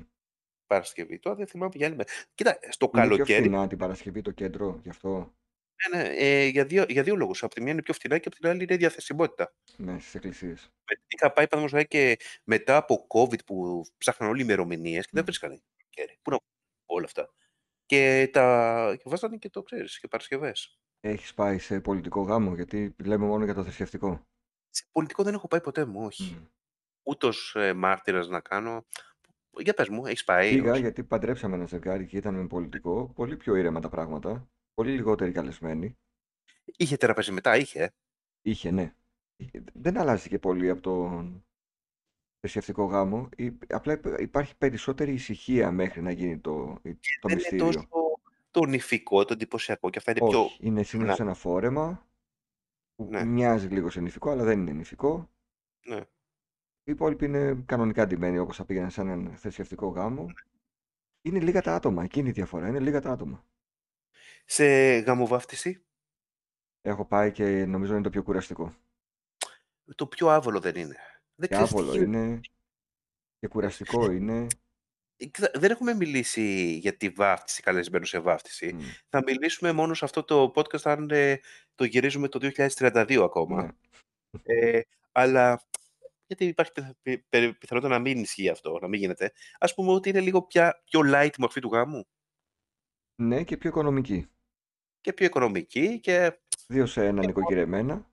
[0.66, 1.18] Παρασκευή.
[1.18, 2.08] Τώρα δεν θυμάμαι για άλλη μέρα.
[2.34, 3.40] Κοίτα, στο Είναι πιο καλοκαίρι.
[3.40, 5.34] φθηνά την Παρασκευή το κέντρο, γι' αυτό.
[5.90, 7.42] Ναι, ναι, ε, για δύο, για δύο λόγους.
[7.42, 9.54] Από τη μία είναι πιο φθηνά και από την άλλη είναι η διαθεσιμότητα.
[9.76, 10.70] Ναι, στις εκκλησίες.
[10.90, 15.22] Με- Είχα πάει παραδείγματος χάρη και μετά από COVID που ψάχναν όλοι ημερομηνίες και δεν
[15.22, 15.24] Μμ.
[15.26, 15.60] βρίσκανε.
[15.76, 16.18] καλοκαίρι.
[16.22, 16.38] Πού να
[16.86, 17.30] όλα αυτά.
[17.86, 20.78] Και τα και βάζανε και το ξέρεις και Παρασκευές.
[21.08, 24.20] Έχεις πάει σε πολιτικό γάμο, γιατί λέμε μόνο για το θρησκευτικό.
[24.70, 26.34] Σε πολιτικό δεν έχω πάει ποτέ μου, όχι.
[26.34, 26.44] Μμ.
[27.02, 28.84] Ούτε ω ε, μάρτυρας να κάνω.
[29.58, 30.50] Για πες μου, έχεις πάει.
[30.54, 33.12] Πήγα όχι; γιατί παντρέψαμε ένα ζευγάρι και ήταν με πολιτικό.
[33.14, 34.48] Πολύ πιο ήρεμα τα πράγματα.
[34.74, 35.96] Πολύ λιγότεροι καλεσμένοι.
[36.76, 37.82] Είχε τραπέζι μετά, είχε.
[37.82, 37.88] ε.
[38.42, 38.94] Είχε, ναι.
[39.36, 41.44] Είχε- Δεν αλλάζει και πολύ από τον
[42.40, 43.28] θρησκευτικό γάμο.
[43.36, 46.92] Ή- Απλά υπ- υπάρχει περισσότερη ησυχία μέχρι να γίνει το, το δεν
[47.22, 47.66] είναι μυστήριο.
[47.66, 47.88] τόσο
[48.56, 50.40] το νηφικό, το εντυπωσιακό και αυτά είναι πιο.
[50.44, 51.24] Όχι, είναι συνήθως Ναι.
[51.24, 52.06] ένα φόρεμα
[52.94, 53.24] που Ναι.
[53.24, 55.30] μοιάζει λίγο σε νηφικό, αλλά δεν είναι νηφικό.
[55.86, 55.96] Ναι.
[56.84, 60.26] Οι υπόλοιποι είναι κανονικά ντυμένοι όπως θα πήγαιναν σε έναν θρησκευτικό γάμο.
[61.22, 62.68] Είναι λίγα τα άτομα, εκείνη είναι η διαφορά.
[62.68, 63.44] Είναι λίγα τα άτομα.
[64.44, 64.64] Σε
[64.98, 65.80] γαμοβάφτιση,
[66.80, 68.74] Έχω πάει και νομίζω είναι το πιο κουραστικό.
[69.94, 70.96] το πιο άβολο δεν είναι.
[71.34, 72.18] Δεν Και ξέρεις τι άβολο γίνεται.
[72.18, 72.40] είναι
[73.38, 74.46] και κουραστικό είναι.
[75.16, 78.72] Ε, κοίτα, Δεν έχουμε μιλήσει για τη βάφτιση, καλεσμένο σε βάφτιση.
[78.74, 81.40] Μμ, Θα μιλήσουμε μόνο σε αυτό το podcast αν ε,
[81.74, 83.62] το γυρίζουμε το 2032 ακόμα.
[83.62, 83.72] Ναι.
[84.42, 84.80] Ε,
[85.12, 85.62] αλλά
[86.26, 89.32] γιατί υπάρχει πιθα- πι- πι- πιθανότητα να μην ισχύει αυτό, να μην γίνεται.
[89.58, 92.06] Ας πούμε ότι είναι λίγο πια πιο light η μορφή του γάμου
[93.22, 94.28] ναι, και πιο οικονομική.
[95.00, 96.38] και πιο οικονομική και...
[96.68, 98.06] Δύο σε ένα νοικοκυρεμένα,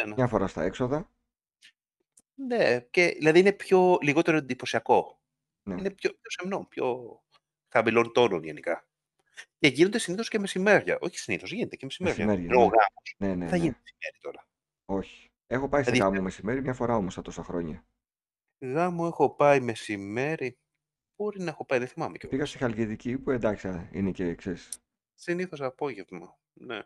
[0.00, 1.10] Ναι, μια φορά στα έξοδα.
[2.34, 5.20] ναι, και δηλαδή είναι πιο λιγότερο εντυπωσιακό.
[5.62, 5.74] Ναι.
[5.74, 7.18] Είναι πιο, πιο σεμνό, πιο
[7.72, 8.86] χαμηλών τόνων γενικά.
[9.58, 10.98] Και γίνονται συνήθως και μεσημέρια.
[11.00, 12.26] Όχι συνήθως, γίνεται και μεσημέρια.
[12.26, 12.70] Μεσημέρια, Ενώ ο ναι.
[12.76, 13.62] γάμος Ναι, ναι, δεν θα ναι.
[13.62, 14.46] γίνει μεσημέρι τώρα.
[14.84, 15.30] Όχι.
[15.46, 17.84] Έχω πάει σε Δηλαδή, γάμο μεσημέρι μια φορά όμως τα τόσα χρόνια.
[18.60, 20.58] γάμο έχω πάει μεσημέρι.
[21.16, 22.36] Μπορεί να έχω πάει, δεν θυμάμαι Και κιόλας.
[22.36, 24.68] πήγα στη Χαλκιδική που εντάξει α, είναι και ξέρεις.
[25.14, 26.38] Συνήθως απόγευμα.
[26.52, 26.82] Ναι.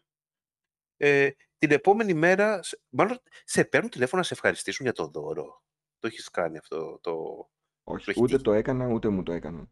[0.96, 5.62] Ε, την επόμενη μέρα, σε- μάλλον σε παίρνουν τηλέφωνο να σε ευχαριστήσουν για το δώρο.
[5.98, 6.98] Το έχεις κάνει αυτό.
[7.02, 7.48] Το...
[7.88, 8.42] Όχι, Σου έχει ούτε τύχει.
[8.44, 9.68] το έκανα ούτε μου το έκαναν.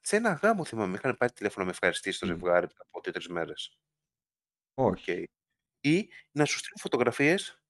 [0.00, 2.28] Σε ένα γάμο θυμάμαι, με είχαν πάρει τηλέφωνο να με ευχαριστήσει το Μμ.
[2.30, 3.78] ζευγάρι μετά από δύο-τρεις μέρες.
[4.74, 5.24] Όχι.
[5.80, 7.62] Ή να σου στείλουν φωτογραφίες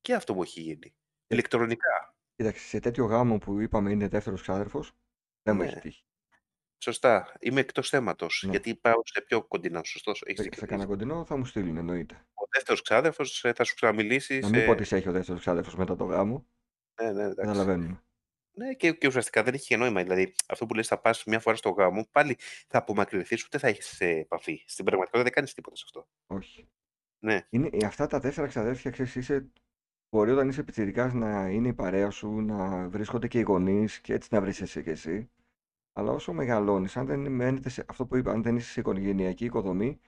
[0.00, 0.86] και αυτό μου έχει γίνει.
[1.26, 2.14] Ε, Ηλεκτρονικά.
[2.36, 4.92] Κοίταξε, σε τέτοιο γάμο που είπαμε είναι δεύτερος ξάδερφος,
[5.42, 5.80] δεν μου έχει Ναι.
[5.80, 6.04] τύχει.
[6.78, 7.36] Σωστά.
[7.40, 8.42] Είμαι εκτός θέματος.
[8.44, 8.50] Ναι.
[8.50, 9.84] Γιατί πάω σε πιο κοντινά.
[9.84, 10.22] Σωστός.
[10.22, 10.66] Έχεις Σε, σε δίκιο.
[10.66, 12.14] κανένα κοντινό θα μου στείλουν εννοείται.
[12.34, 14.38] Ο δεύτερος ξάδερφος θα σου ξαναμιλήσει.
[14.38, 14.70] Να μην πω Σε...
[14.70, 16.46] ότι σε έχει ο δεύτερος ξάδερφος μετά το γάμο,
[17.02, 17.34] Ναι, ναι, εντάξει.
[17.40, 18.02] καταλαβαίνουμε.
[18.56, 20.02] Ναι, και, και ουσιαστικά δεν έχει και νόημα.
[20.02, 22.36] Δηλαδή, αυτό που λες θα πας μια φορά στο γάμο, πάλι
[22.68, 24.62] θα απομακρυνθείς, ούτε θα έχεις επαφή.
[24.66, 26.08] Στην πραγματικότητα δεν κάνεις τίποτα σε αυτό.
[26.26, 26.68] Όχι.
[27.18, 29.52] Ναι, Είναι, ε, αυτά τα τέσσερα ξαδέρφια, ξέρεις, είσαι,
[30.10, 34.12] μπορεί όταν είσαι πιτσιρικάς να είναι η παρέα σου, να βρίσκονται και οι γονείς και
[34.14, 35.30] έτσι να βρεις εσύ και εσύ.
[35.92, 39.44] Αλλά όσο μεγαλώνεις, αν δεν μένετε σε αυτό που είπα, αν δεν είσαι σε οικογενειακή
[39.44, 40.00] οικοδομή,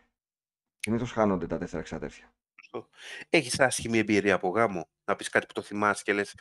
[0.78, 2.34] συνήθως χάνονται τα τέσσερα ξαδέρφια.
[2.62, 2.88] σωστό.
[3.30, 6.34] Έχεις άσχημη εμπειρία από γάμο; Να πεις κάτι που το θυμάσαι και λες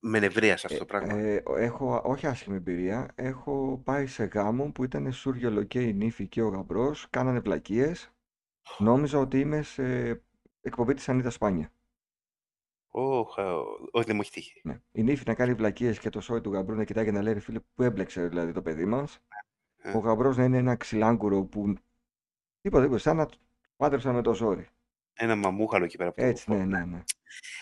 [0.00, 1.14] με νευρίασε αυτό Ε, το πράγμα.
[1.18, 6.26] ε, έχω, όχι άσχημη εμπειρία, έχω πάει σε γάμο που ήταν σούργελο και η νύφη
[6.28, 8.12] και ο γαμπρός, κάνανε βλακίες.
[8.78, 10.08] Νόμιζα ότι είμαι σε
[10.60, 11.72] εκπομπή της Ανίτα Σπάνια.
[12.92, 13.54] Ωχ, α,
[13.90, 14.60] όχι, δεν μου έχει τύχει.
[14.64, 14.80] Ναι.
[14.92, 17.32] Η νύφη να κάνει βλακίες και το σόι του γαμπρού να κοιτάει και να λέει
[17.32, 19.20] «Ρε φίλε που έμπλεξε δηλαδή το παιδί μας;
[19.76, 21.74] Ε, Ο γαμπρός να είναι ένα ξυλάγκουρο που
[22.60, 23.36] τίποτα, τίποτα, σαν να το
[23.76, 24.68] πάντρεψαν με το ζόρι.
[25.22, 27.02] Ένα μαμούχαλο εκεί πέρα από το Έτσι, ναι, φω- ναι, ναι.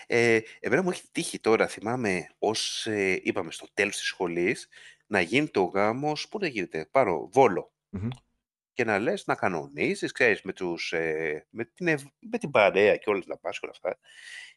[0.06, 4.68] Ε, εμένα μου έχει τύχει τώρα, θυμάμαι, ως, ε, είπαμε, στο τέλος της σχολής,
[5.06, 7.72] να γίνει το γάμος, πού να γίνεται, πάρω, Βόλο.
[7.90, 8.08] Μμμ.
[8.72, 12.96] Και να λες, να κανονίζεις, ξέρεις, με, τους, ε, με, την, ευ- με την παρέα
[12.96, 13.98] και όλα τα πας και όλα αυτά.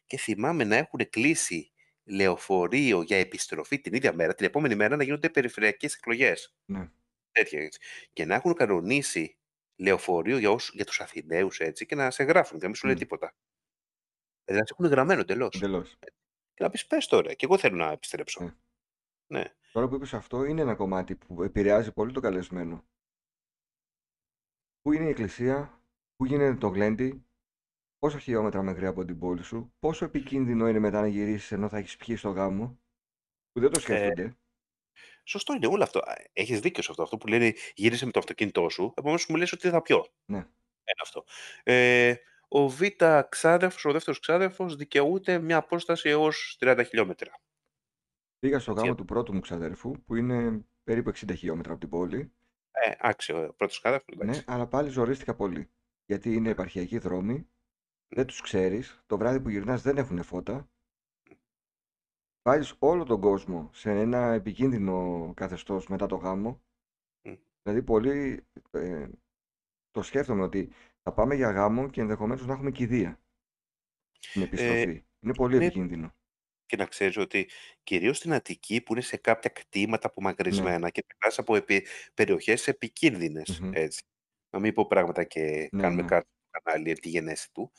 [0.06, 1.72] Και θυμάμαι να έχουν κλείσει
[2.04, 6.54] λεωφορείο για επιστροφή την ίδια μέρα, την επόμενη μέρα να γίνονται περιφερειακές εκλογές.
[6.64, 6.90] ναι.
[7.32, 7.80] Τέτοια έτσι.
[8.12, 9.36] Και να έχουν κανονίσει
[9.82, 12.86] λεωφορείο για, όσους, για τους Αθηναίους έτσι και να σε γράφουν και να μην σου
[12.86, 12.98] λέει Μμ.
[12.98, 13.34] τίποτα.
[14.44, 15.56] Δηλαδή να σε έχουν γραμμένο εντελώς.
[15.56, 15.96] Εντελώς.
[16.54, 18.44] Και να πεις πες τώρα, και εγώ θέλω να επιστρέψω.
[18.44, 18.54] Ναι.
[19.26, 19.54] Ναι.
[19.72, 22.84] Τώρα που είπες αυτό είναι ένα κομμάτι που επηρεάζει πολύ το καλεσμένο.
[24.80, 25.82] Πού είναι η εκκλησία,
[26.16, 27.26] πού γίνεται το γλέντι,
[27.98, 31.78] πόσα χιλιόμετρα μακριά από την πόλη σου, πόσο επικίνδυνο είναι μετά να γυρίσεις ενώ θα
[31.78, 32.80] έχεις πιει στο γάμο,
[33.52, 34.36] που δεν το Ε, σκέφτονται.
[35.24, 36.00] Σωστό είναι όλο αυτό.
[36.32, 37.02] Έχεις δίκιο σε αυτό.
[37.02, 38.92] Αυτό που λένε γύρισε με το αυτοκίνητό σου.
[38.96, 40.06] Επομένως μου λες ότι δεν θα πιω.
[40.24, 40.36] Ναι.
[40.84, 41.24] Ένα αυτό.
[41.62, 42.14] Ε,
[42.48, 42.80] ο Β
[43.28, 47.40] ξάδερφος, ο δεύτερος ξάδερφος, δικαιούται μια απόσταση έως 30 χιλιόμετρα.
[48.38, 52.32] Πήγα στο γάμο του πρώτου μου ξαδέρφου, που είναι περίπου 60 χιλιόμετρα από την πόλη.
[52.70, 54.16] Ε, άξιο, ο πρώτος ξάδερφος.
[54.16, 55.70] Ναι, αλλά πάλι ζορίστηκα πολύ.
[56.06, 57.48] Γιατί είναι επαρχιακοί δρόμοι,
[58.08, 60.68] δεν τους ξέρεις, το βράδυ που γυρνάς δεν έχουν φώτα.
[62.42, 66.62] Βάζεις όλο τον κόσμο σε ένα επικίνδυνο καθεστώς μετά το γάμο.
[67.28, 67.34] Μμ.
[67.62, 69.08] Δηλαδή, πολύ ε,
[69.90, 70.72] το σκέφτομαι ότι
[71.02, 73.20] θα πάμε για γάμο και ενδεχομένως να έχουμε κηδεία
[74.18, 75.04] στην επιστροφή.
[75.20, 75.64] είναι πολύ ναι.
[75.64, 76.14] επικίνδυνο.
[76.66, 77.48] Και να ξέρεις ότι
[77.82, 80.12] κυρίως στην Αττική που είναι σε κάποια κτήματα Ναι.
[80.12, 81.86] απομακρυσμένα και περνάς από επι...
[82.14, 83.60] περιοχές επικίνδυνες.
[83.60, 83.70] Μμμ.
[83.74, 84.02] Έτσι.
[84.50, 86.08] Να μην πω πράγματα και Ναι, κάνουμε ναι.
[86.08, 87.72] κάτι στο κανάλι τη γενέση του.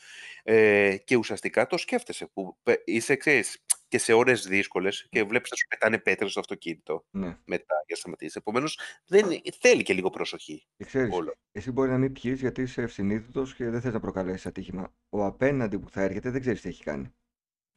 [0.43, 5.49] Ε, και ουσιαστικά το σκέφτεσαι που πε- είσαι, ξέρεις, και σε ώρες δύσκολες και βλέπεις
[5.51, 7.27] να σου πετάνε πέτρες στο αυτοκίνητο Ναι.
[7.45, 8.35] μετά για να σταματήσεις.
[8.35, 11.35] Επομένως, δεν, θέλει και λίγο προσοχή Και ξέρεις, όλο.
[11.51, 14.93] εσύ μπορεί να μην πιείς γιατί είσαι ευσυνείδητος και δεν θες να προκαλέσεις ατύχημα.
[15.09, 17.03] Ο απέναντι που θα έρχεται δεν ξέρεις τι έχει κάνει.
[17.03, 17.13] Για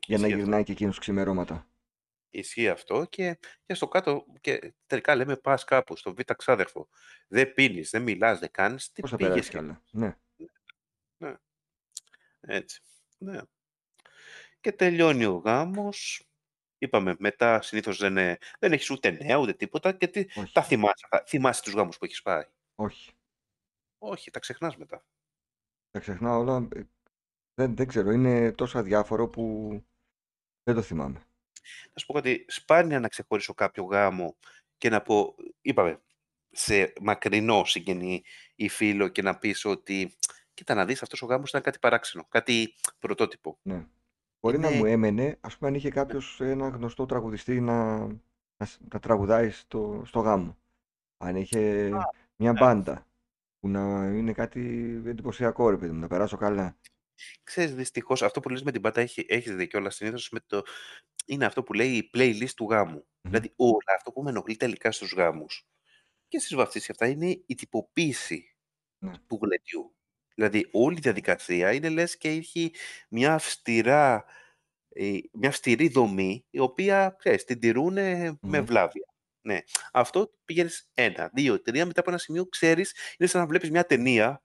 [0.06, 0.36] να Ισχύει αυτό.
[0.36, 1.68] γυρνάει και εκείνος ξημερώματα.
[2.30, 6.88] Ισχύει αυτό και, και στο κάτω και τελικά λέμε πας κάπου στο β' ξάδερφο.
[7.28, 8.92] Δεν πίνεις, δεν μιλάς, δεν κάνεις.
[8.92, 9.56] Τι Πώς θα πήγες περάσεις και...
[9.56, 9.82] καλά.
[9.90, 10.16] Ναι.
[12.40, 12.80] Έτσι.
[13.18, 13.40] Ναι.
[14.66, 16.26] Και τελειώνει ο γάμος.
[16.78, 20.52] Είπαμε, μετά συνήθως δεν, ε, δεν έχεις ούτε νέα ούτε τίποτα και τι, Όχι.
[20.52, 21.06] τα θυμάσαι.
[21.10, 22.42] τα- Θυμάσαι τους γάμους που έχεις πάει;
[22.74, 23.12] Όχι.
[23.98, 25.04] Όχι, τα ξεχνάς μετά.
[25.90, 26.68] Τα ξεχνάω όλα.
[26.74, 26.82] ε,
[27.54, 28.10] Δεν, δεν ξέρω.
[28.10, 29.68] Είναι τόσο αδιάφορο που
[30.62, 31.18] δεν το θυμάμαι.
[31.92, 34.36] Να σου πω κάτι, σπάνια να ξεχωρίσω κάποιο γάμο
[34.76, 36.02] και να πω, είπαμε,
[36.50, 40.16] σε μακρινό συγγενή ή φίλο και να πεις ότι
[40.54, 43.58] κοίτα να δεις αυτός ο γάμος ήταν κάτι παράξενο, κάτι πρωτότυπο.
[43.62, 43.86] Ναι.
[44.46, 48.06] Μπορεί να Είναι- μου έμενε, ας πούμε, αν είχε κάποιος ένα γνωστό τραγουδιστή να,
[48.56, 50.56] να, σ- να τραγουδάει στο, στο γάμο.
[51.16, 51.88] Αν είχε
[52.36, 52.58] μια ναι.
[52.58, 53.06] μπάντα
[53.60, 54.60] που να είναι κάτι
[55.06, 56.76] εντυπωσιακό, ρε παιδί μου, να περάσω καλά.
[57.42, 60.62] Ξέρεις, δυστυχώς, αυτό που λες με την πάτα έχει, έχεις δίκιο, αλλά συνήθως με το...
[61.26, 62.94] είναι αυτό που λέει η playlist του γάμου.
[62.94, 63.04] Μμμ.
[63.30, 65.68] Δηλαδή, όλα αυτό που με ενοχλεί τελικά στους γάμους
[66.28, 68.56] και στις βαφτίσεις αυτά είναι η τυποποίηση
[68.98, 69.12] Ναι.
[69.26, 69.94] του γλεντιού.
[70.36, 72.72] Δηλαδή, όλη η διαδικασία είναι λες και έχει
[73.10, 74.24] μια αυστηρά,
[74.88, 78.64] ε, μια αυστηρή δομή, η οποία, ξέρεις, την τηρούν με Μμμ.
[78.64, 79.06] βλάβεια.
[79.42, 79.58] Ναι.
[79.92, 83.86] Αυτό πηγαίνεις ένα, δύο, τρία, μετά από ένα σημείο ξέρεις, είναι σαν να βλέπεις μια
[83.86, 84.42] ταινία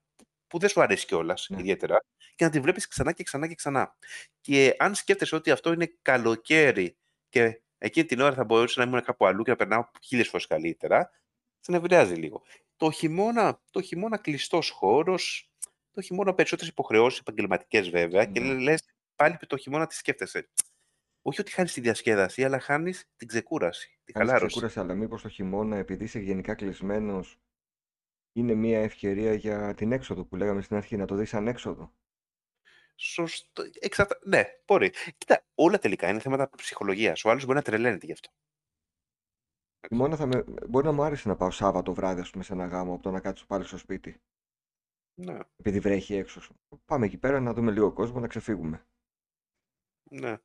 [0.47, 1.59] που δεν σου αρέσει κιόλας Ναι.
[1.59, 1.97] ιδιαίτερα
[2.35, 3.95] και να τη βλέπεις ξανά και ξανά και ξανά.
[4.41, 6.97] Και αν σκέφτεσαι ότι αυτό είναι καλοκαίρι
[7.29, 10.47] και εκείνη την ώρα θα μπορούσε να ήμουν κάπου αλλού και να περνάω χίλιες φορές
[10.47, 11.09] καλύτερα,
[11.59, 12.43] σε νευριάζει λίγο.
[12.77, 15.50] Το χειμώνα, το χειμώνα κλειστός χώρος,
[15.91, 18.53] το χειμώνα περισσότερες υποχρεώσεις επαγγελματικές βέβαια και Ναι.
[18.53, 18.83] λες
[19.15, 20.49] πάλι το χειμώνα τι σκέφτεσαι.
[21.21, 24.45] Όχι ότι χάνεις τη διασκέδαση, αλλά χάνεις την ξεκούραση, τη Κάνεις χαλάρωση.
[24.57, 27.39] ξεκούραση, αλλά μήπως το χειμώνα, επειδή είσαι γενικά κλεισμένος,
[28.33, 31.93] είναι μια ευκαιρία για την έξοδο που λέγαμε στην αρχή, να το δεις σαν έξοδο.
[32.95, 33.63] Σωστό.
[33.79, 34.19] Εξαρτα...
[34.23, 34.89] Ναι, μπορεί.
[35.17, 37.25] Κοίτα, όλα τελικά είναι θέματα ψυχολογίας.
[37.25, 38.29] Ο άλλος μπορεί να τρελαίνεται γι' αυτό.
[39.87, 40.43] Χειμώνα θα με...
[40.69, 43.11] Μπορεί να μου άρεσε να πάω Σάββατο βράδυ, ας πούμε, σε ένα γάμο, από το
[43.11, 44.21] να κάτσω πάλι στο σπίτι.
[45.13, 46.41] Ναι, Επειδή βρέχει έξω.
[46.85, 48.85] Πάμε εκεί πέρα να δούμε λίγο κόσμο, να ξεφύγουμε.
[50.03, 50.37] ναι.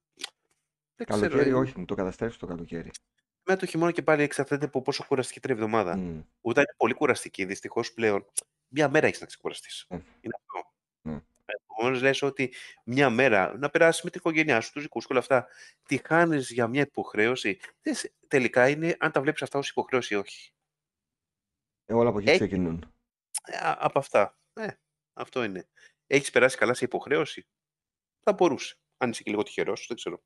[0.99, 1.21] Δεν ξέρω.
[1.21, 2.91] Καλοκαίρι, ε, όχι, μου το καταστρέφεις το καλοκαίρι.
[3.43, 5.97] Με το χειμώνα και πάλι εξαρτάται από πόσο κουραστική ήταν η εβδομάδα.
[5.97, 6.21] Μμ.
[6.41, 8.27] Όταν είναι πολύ κουραστική, δυστυχώς πλέον,
[8.69, 9.85] μία μέρα έχεις να ξεκουραστείς.
[9.89, 9.95] Ε.
[10.21, 10.73] Είναι αυτό.
[11.03, 11.21] Ναι.
[11.45, 12.53] Επομένως, λες ότι
[12.85, 15.49] μία μέρα να περάσεις με την οικογένειά σου, τους δικούς σου και όλα αυτά,
[15.87, 17.59] τη χάνεις για μια υποχρέωση.
[17.83, 20.53] Δες, τελικά είναι αν τα βλέπεις αυτά ως υποχρέωση ή όχι.
[21.85, 22.93] Ε, όλα από εκεί Έχει- ξεκινούν.
[23.45, 24.39] Ε, α- από αυτά.
[24.57, 24.69] Ε,
[25.13, 25.69] αυτό είναι.
[26.07, 27.47] Έχεις περάσει καλά σε υποχρέωση.
[28.23, 28.77] Θα μπορούσε.
[28.97, 30.23] Αν είσαι και λίγο τυχερός, δεν ξέρω.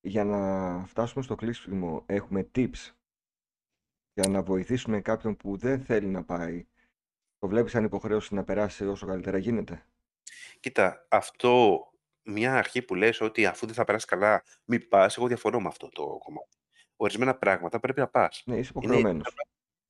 [0.00, 2.90] Για να φτάσουμε στο κλείσιμο, έχουμε tips
[4.14, 6.66] για να βοηθήσουμε κάποιον που δεν θέλει να πάει.
[7.38, 9.86] Το βλέπεις σαν υποχρέωση να περάσει όσο καλύτερα γίνεται.
[10.60, 11.80] Κοίτα, αυτό
[12.22, 15.68] μια αρχή που λες ότι αφού δεν θα περάσεις καλά, μην πας, εγώ διαφωνώ με
[15.68, 16.56] αυτό το κομμάτι.
[16.96, 18.42] Ορισμένα πράγματα πρέπει να πας.
[18.46, 19.34] Ναι, είσαι Είναι υποχρεωμένος.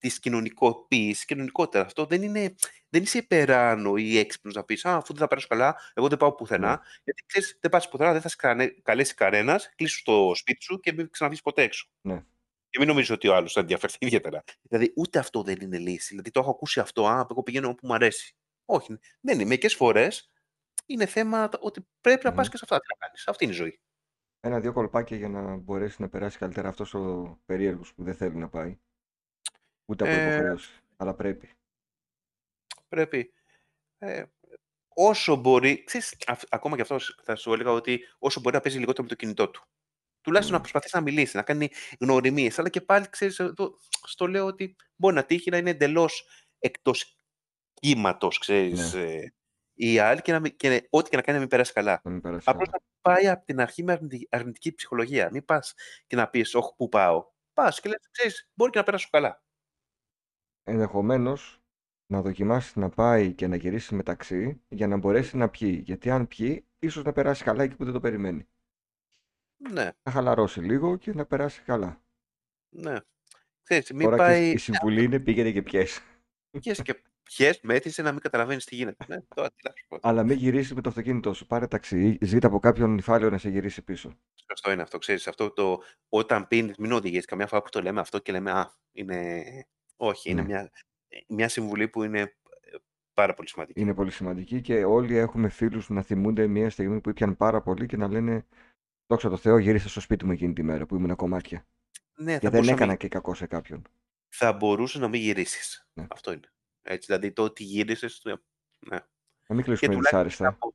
[0.03, 1.85] Της κοινωνικοποίησης, κοινωνικότερα.
[1.85, 2.55] Αυτό δεν, είναι,
[2.89, 6.19] δεν είσαι υπεράνω ή έξυπνος να πεις Α, αφού δεν θα περάσω καλά, εγώ δεν
[6.19, 6.69] πάω πουθενά.
[6.71, 6.77] Ναι.
[7.05, 10.81] Γιατί ξέρεις, δεν πας πουθενά, δεν θα σε κανε- καλέσει κανένας, κλείσου στο σπίτι σου
[10.81, 11.89] και μην ξαναβγείς ποτέ έξω.
[12.01, 12.25] Ναι.
[12.71, 14.45] Και μην νομίζω ότι ο άλλος θα ενδιαφερθεί ιδιαίτερα.
[14.63, 16.09] Δηλαδή, ούτε αυτό δεν είναι λύση.
[16.09, 17.07] Δηλαδή, το έχω ακούσει αυτό.
[17.07, 18.37] Α, εγώ πηγαίνω όπου μου αρέσει.
[18.65, 19.45] Όχι, δεν είναι.
[19.45, 20.31] Μερικές φορές
[20.87, 22.51] είναι θέμα ότι πρέπει να πας Μμμ.
[22.53, 22.79] και σε αυτά.
[22.81, 23.29] Τι να κάνεις.
[23.29, 23.81] Αυτή είναι η ζωή.
[24.41, 28.49] Ένα-δύο κολπάκια για να μπορέσει να περάσει καλύτερα αυτός ο περίεργος που δεν θέλει να
[28.49, 28.79] πάει.
[29.93, 30.71] Ούτε από Ε, υποχρέωση.
[30.97, 31.51] Αλλά πρέπει.
[32.89, 33.33] πρέπει.
[33.99, 34.25] Ε,
[34.89, 35.85] όσο μπορεί.
[35.85, 39.09] Ξέρεις, αυ- ακόμα και αυτό θα σου έλεγα ότι όσο μπορεί να παίζει λιγότερο με
[39.09, 39.65] το κινητό του.
[40.21, 40.63] Τουλάχιστον να Mm.
[40.63, 41.69] προσπαθήσει να μιλήσεις, να κάνει
[42.01, 42.59] γνωριμίες.
[42.59, 43.41] Αλλά και πάλι, ξέρεις,
[44.07, 46.27] στο λέω ότι μπορεί να τύχει να είναι εντελώς
[46.59, 47.19] εκτός
[47.75, 48.95] κύματος, ξέρεις.
[48.95, 49.03] Ναι.
[49.03, 49.33] Ε,
[49.75, 52.01] η άλλη και, να, μην- και ό,τι και να κάνει να μην περάσει καλά.
[52.05, 52.83] Να μην περάσει Απλώς καλά.
[53.03, 55.29] να πάει από την αρχή με αρνητική, αρνητική ψυχολογία.
[55.33, 55.75] Μην πας
[56.07, 57.31] και να πεις, Όχι, πού πάω.
[57.53, 59.43] Πας και λες, ξέρεις, μπορεί και να περάσω καλά.
[60.67, 61.61] Ενδεχομένως
[62.07, 65.83] να δοκιμάσεις να πάει και να γυρίσεις μεταξύ για να μπορέσει να πιει.
[65.85, 68.47] Γιατί αν πιει, ίσως να περάσει καλά εκεί που δεν το περιμένει.
[69.71, 72.03] Ναι, Να χαλαρώσει λίγο και να περάσει καλά.
[72.69, 72.97] ναι.
[73.63, 76.01] Ξέρεις, μην Τώρα και πάει η συμβουλή είναι πήγαινε και πιέσει.
[76.61, 79.05] πιες και πιες, μέθησε να μην καταλαβαίνεις τι γίνεται.
[79.09, 79.99] Ναι, τώρα τι να σου πω.
[80.01, 81.47] Αλλά μην γυρίσεις με το αυτοκίνητό σου.
[81.47, 82.19] Πάρε ταξί.
[82.21, 84.19] Ζήτα από κάποιον νυφάλιο να σε γυρίσει πίσω.
[84.49, 87.25] Σωστό είναι αυτό, ξέρεις, αυτό το όταν πίνεις μην οδηγείς.
[87.25, 89.43] Καμιά φορά που το λέμε αυτό και λέμε «Α, είναι...»
[90.05, 90.47] Όχι, είναι Ναι.
[90.47, 90.71] μια,
[91.29, 92.31] μια συμβουλή που είναι ε,
[93.15, 93.81] πάρα πολύ σημαντική.
[93.81, 97.87] Είναι πολύ σημαντική και όλοι έχουμε φίλους να θυμούνται μια στιγμή που ήπιαν πάρα πολύ
[97.87, 98.47] και να λένε
[99.07, 101.67] Δόξα τω Θεώ, γύρισα στο σπίτι μου εκείνη τη μέρα που ήμουν κομμάτια.
[102.15, 103.83] Ναι, Και θα δεν μπορούσε, να έκανα μην, και κακό σε κάποιον.
[104.29, 105.89] θα μπορούσε να μην γυρίσεις.
[105.95, 106.07] Ναι.
[106.11, 106.53] Αυτό είναι.
[106.83, 108.33] Έτσι, δηλαδή το ότι γύρισες, ναι.
[108.91, 108.97] ναι.
[109.47, 110.75] Να μην Και κλείσουμε τουλάχιστον δυσάρεστα από-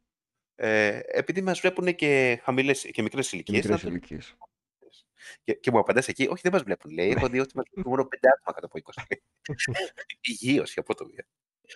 [0.55, 4.35] ε, επειδή μας βλέπουν και χαμηλές και μικρές και ηλικίες, μικρές να το ηλικίες.
[5.43, 6.91] Και, και μου απαντάς εκεί, Όχι, δεν μας βλέπουν.
[6.91, 9.17] Λέει, έχω δει ότι μας βλέπουν μόνο πέντε άτομα κάτω από 20.
[10.31, 11.27] Υγείως για πρώτο βία.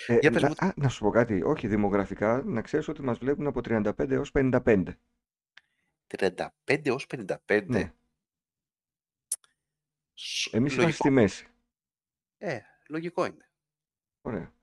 [0.08, 0.56] Ε, Για πες να, μου.
[0.58, 4.32] α, να σου πω κάτι, όχι δημογραφικά, να ξέρεις ότι μας βλέπουν από 35 έως
[4.34, 4.84] 55.
[6.18, 6.48] 35
[6.88, 7.66] έως 55.
[7.68, 7.94] Ναι.
[10.14, 10.92] Σ- Εμείς είμαστε λογικό.
[11.04, 11.48] στη μέση.
[12.38, 13.50] Ε, λογικό είναι.
[14.22, 14.54] Ωραία.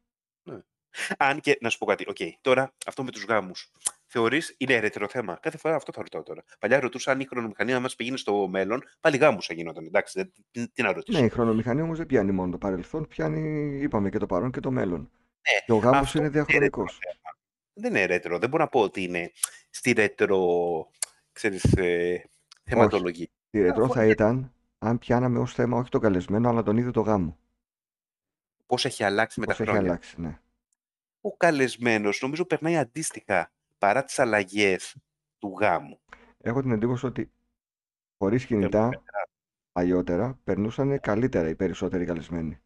[1.18, 3.72] Αν και να σου πω κάτι, οκ, τώρα αυτό με τους γάμους.
[4.10, 5.38] Θεωρείς είναι αιρέτερο θέμα.
[5.42, 6.44] Κάθε φορά αυτό θα ρωτάω τώρα.
[6.58, 9.84] Παλιά ρωτούσα αν η χρονομηχανία μας πήγαινε στο μέλλον, πάλι γάμους θα γινόταν.
[9.86, 11.18] Εντάξει, δεν, τι, τι να ρωτήσω.
[11.20, 14.60] Ναι, η χρονομηχανία όμως δεν πιάνει μόνο το παρελθόν, πιάνει, είπαμε, και το παρόν και
[14.60, 15.10] το μέλλον.
[15.66, 16.90] Και ο γάμος Ναι, αυτό είναι είναι διαχρονικός.
[16.92, 17.36] αιρέτερο θέμα.
[17.72, 18.38] Δεν είναι αιρέτερο.
[18.38, 19.30] Δεν μπορώ να πω ότι είναι
[19.70, 20.38] στη ρέτερο,
[21.32, 22.24] ξέρεις, ε,
[22.64, 23.28] θεματολογία.
[23.50, 26.76] Τη ρετρό Αφού θα είναι- ήταν αν πιάναμε ως θέμα όχι τον καλεσμένο, αλλά τον
[26.76, 27.38] ίδιο το γάμο.
[28.66, 29.90] Πώς έχει αλλάξει με Πώς τα έχει χρόνια.
[29.90, 30.38] αλλάξει, ναι.
[31.20, 34.96] Ο καλεσμένος νομίζω περνάει αντίστοιχα παρά τις αλλαγές
[35.38, 36.00] του γάμου.
[36.38, 37.32] Έχω την εντύπωση ότι
[38.18, 39.02] χωρίς κινητά
[39.72, 42.60] παλιότερα περνούσαν καλύτερα οι περισσότεροι καλεσμένοι.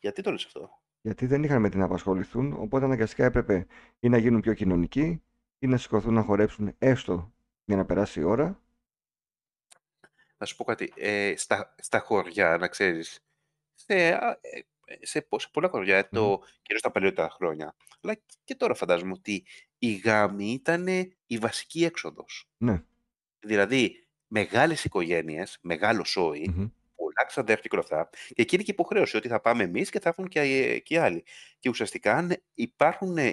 [0.00, 3.66] Γιατί το λες αυτό; Γιατί δεν είχαν με τι να απασχοληθούν, οπότε αναγκαστικά έπρεπε
[4.00, 5.22] ή να γίνουν πιο κοινωνικοί
[5.58, 7.32] ή να σηκωθούν να χορέψουν έστω
[7.64, 8.60] για να περάσει η ώρα.
[10.36, 10.92] Να σου πω κάτι.
[10.96, 13.24] Ε, στα, στα χωριά, να ξέρεις,
[13.74, 14.60] σε, α, ε,
[15.06, 19.46] σε, πο- σε πολλά χωριά, το, κυρίως τα παλιότερα χρόνια, αλλά και τώρα φαντάζομαι ότι
[19.84, 20.86] η γάμη ήταν
[21.26, 22.48] η βασική έξοδος.
[22.56, 22.82] Ναι.
[23.40, 26.66] Δηλαδή, μεγάλες οικογένειες, μεγάλο σόι, Μμμ.
[26.94, 28.08] πολλά ξαδέρφια και όλα αυτά.
[28.34, 30.94] Και εκεί είναι και υποχρέωση ότι θα πάμε εμείς και θα έρθουν και, ε, και
[30.94, 31.24] οι άλλοι.
[31.58, 33.32] Και ουσιαστικά αν υπάρχουν ε,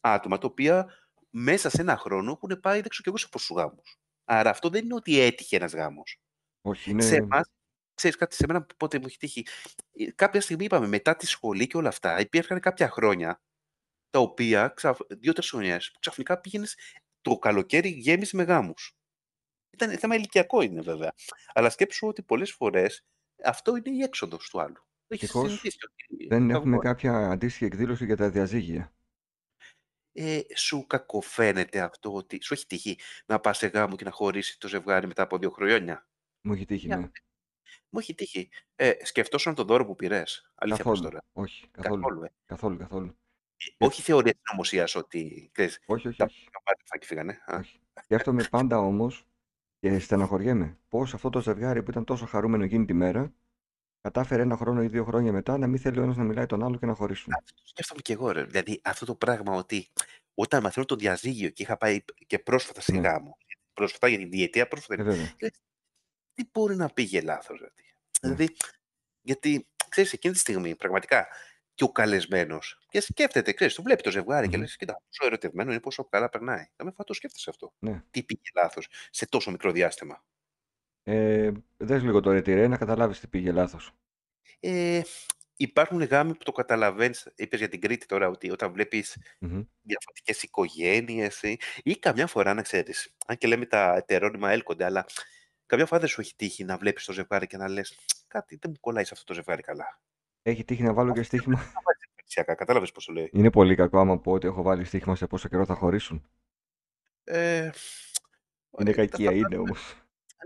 [0.00, 0.86] άτομα τα οποία
[1.30, 3.98] μέσα σε ένα χρόνο έχουν πάει δεν ξέρω και εγώ σε πόσους γάμους.
[4.24, 6.20] Άρα αυτό δεν είναι ότι έτυχε ένας γάμος.
[6.62, 7.02] Όχι, είναι.
[7.02, 7.50] Σε εμάς,
[7.94, 9.46] ξέρεις κάτι, σε μένα πότε μου έχει τύχει.
[9.92, 13.40] ε, Κάποια στιγμή είπαμε μετά τη σχολή και όλα αυτά, υπήρχαν κάποια χρόνια
[14.10, 14.74] τα οποία,
[15.08, 16.76] δύο-τρεις χρονιές, που ξαφνικά πήγαινες
[17.20, 18.96] το καλοκαίρι γέμισε με γάμους.
[19.70, 21.12] Ήταν θέμα ηλικιακό είναι βέβαια.
[21.52, 23.04] Αλλά σκέψου ότι πολλές φορές
[23.44, 24.74] αυτό είναι η έξοδος του άλλου.
[24.74, 26.78] Το έχεις Ευτυχώς συνηθίσει ότι Δεν θα έχουμε βγω.
[26.78, 28.94] κάποια αντίστοιχη εκδήλωση για τα διαζύγια.
[30.12, 34.58] Ε, σου κακοφαίνεται αυτό ότι σου έχει τύχει να πας σε γάμο και να χωρίσει
[34.58, 36.06] το ζευγάρι μετά από δύο χρόνια.
[36.40, 37.10] Μου έχει τύχει, Για ναι.
[37.90, 38.48] Μου έχει τύχει.
[38.74, 40.50] Ε, σκεφτόσουν το δώρο που πήρες.
[40.54, 41.10] Αλήθεια πώ Καθόλου.
[41.10, 41.24] τώρα.
[41.32, 42.02] Όχι, καθόλου.
[42.02, 42.24] Καθόλου.
[42.24, 42.32] Ε.
[42.46, 43.18] Καθόλου, καθόλου.
[43.78, 46.48] Όχι θεωρία συνωμοσία ότι ξέρεις, Όχι, όχι, τα όχι.
[46.64, 47.42] πάρτι και φύγανε.
[47.46, 47.80] Α, όχι.
[48.02, 49.26] Σκέφτομαι πάντα όμως
[49.80, 53.32] και στεναχωριέμαι πώς αυτό το ζευγάρι που ήταν τόσο χαρούμενο εκείνη τη μέρα
[54.00, 56.62] κατάφερε ένα χρόνο ή δύο χρόνια μετά να μην θέλει ο ένας να μιλάει τον
[56.64, 57.32] άλλο και να χωρίσουν.
[57.34, 58.30] Αυτό το σκέφτομαι και εγώ.
[58.30, 58.44] Ρε.
[58.44, 59.88] Δηλαδή αυτό το πράγμα ότι
[60.34, 62.98] όταν μαθαίνω το διαζύγιο και είχα πάει και πρόσφατα σε Ναι.
[63.08, 63.36] γάμο.
[63.72, 65.02] Πρόσφατα για τη διετία, πρόσφατα.
[65.02, 65.34] Ε, βέβαια.
[66.34, 67.82] Τι μπορεί να πήγε λάθος, δηλαδή.
[68.22, 68.34] Ναι.
[68.34, 68.56] Δηλαδή,
[69.22, 71.26] γιατί ξέρεις, εκείνη τη στιγμή πραγματικά
[71.76, 74.62] και ο καλεσμένος και σκέφτεται, ξέρεις, το βλέπει το ζευγάρι και Μμμ.
[74.62, 76.64] λες: Κοίτα, πόσο ερωτευμένο είναι, πόσο καλά περνάει.
[76.76, 77.72] Καμιά φορά το σκέφτεσαι αυτό.
[77.78, 78.02] Ναι.
[78.10, 80.24] Τι πήγε λάθος σε τόσο μικρό διάστημα.
[81.02, 83.92] Ε, δες λίγο το ρετυρέ να καταλάβεις τι πήγε λάθος.
[84.60, 85.00] Ε,
[85.56, 87.32] υπάρχουν γάμοι που το καταλαβαίνεις.
[87.36, 89.62] Είπες για την Κρήτη τώρα ότι όταν βλέπεις Μμμ.
[89.82, 93.14] διαφορετικές οικογένειες ή, ή καμιά φορά να ξέρεις.
[93.26, 95.06] Αν και λέμε τα ετερόνυμα έλκονται, αλλά
[95.66, 97.98] καμιά φορά δεν σου έχει τύχει να βλέπεις το ζευγάρι και να λες:
[98.28, 100.00] Κάτι δεν μου κολλάει σε αυτό το ζευγάρι καλά.
[100.48, 101.72] Έχει τύχει να βάλω και στοίχημα.
[102.44, 103.30] Κατάλαβες πώς το λέει.
[103.32, 106.28] Είναι πολύ κακό άμα πω ότι έχω βάλει στοίχημα σε πόσο καιρό θα χωρίσουν.
[107.24, 107.70] Ε,
[108.78, 109.36] Είναι ε, τα κακία, φαντάζομαι.
[109.36, 109.94] είναι όμως.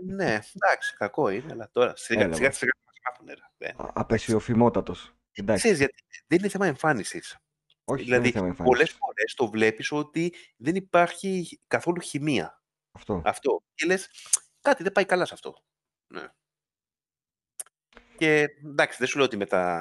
[0.05, 2.53] Ναι, εντάξει, κακό είναι, αλλά τώρα σιγά Έλα, σιγά, μα.
[2.53, 3.41] σιγά θα μας μάθουνε, ρε.
[3.57, 5.13] Δεν- Α- Απεσιοφημότατος.
[5.31, 5.61] Εντάξει.
[5.61, 7.37] Ξέρεις γιατί, δεν είναι θέμα εμφάνισης.
[7.83, 8.97] Όχι, δεν Δηλαδή, είναι θέμα πολλές εμφάνισης.
[8.99, 12.63] φορές το βλέπεις ότι δεν υπάρχει καθόλου χημεία.
[12.91, 13.21] Αυτό.
[13.25, 13.61] Αυτό.
[13.73, 14.09] Και λες,
[14.61, 15.63] κάτι δεν πάει καλά σε αυτό.
[16.07, 16.27] Ναι.
[18.21, 19.79] Και εντάξει, δεν σου λέω ότι μετά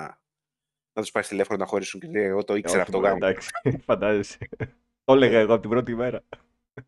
[0.93, 3.27] να τους πάρεις τηλέφωνο να χωρίσουν και λέει, εγώ το ήξερα Όχι, αυτό μωρέ, γάμο.
[3.27, 3.51] εντάξει,
[3.87, 4.39] φαντάζεσαι.
[5.05, 6.25] Το έλεγα εγώ από την πρώτη μέρα.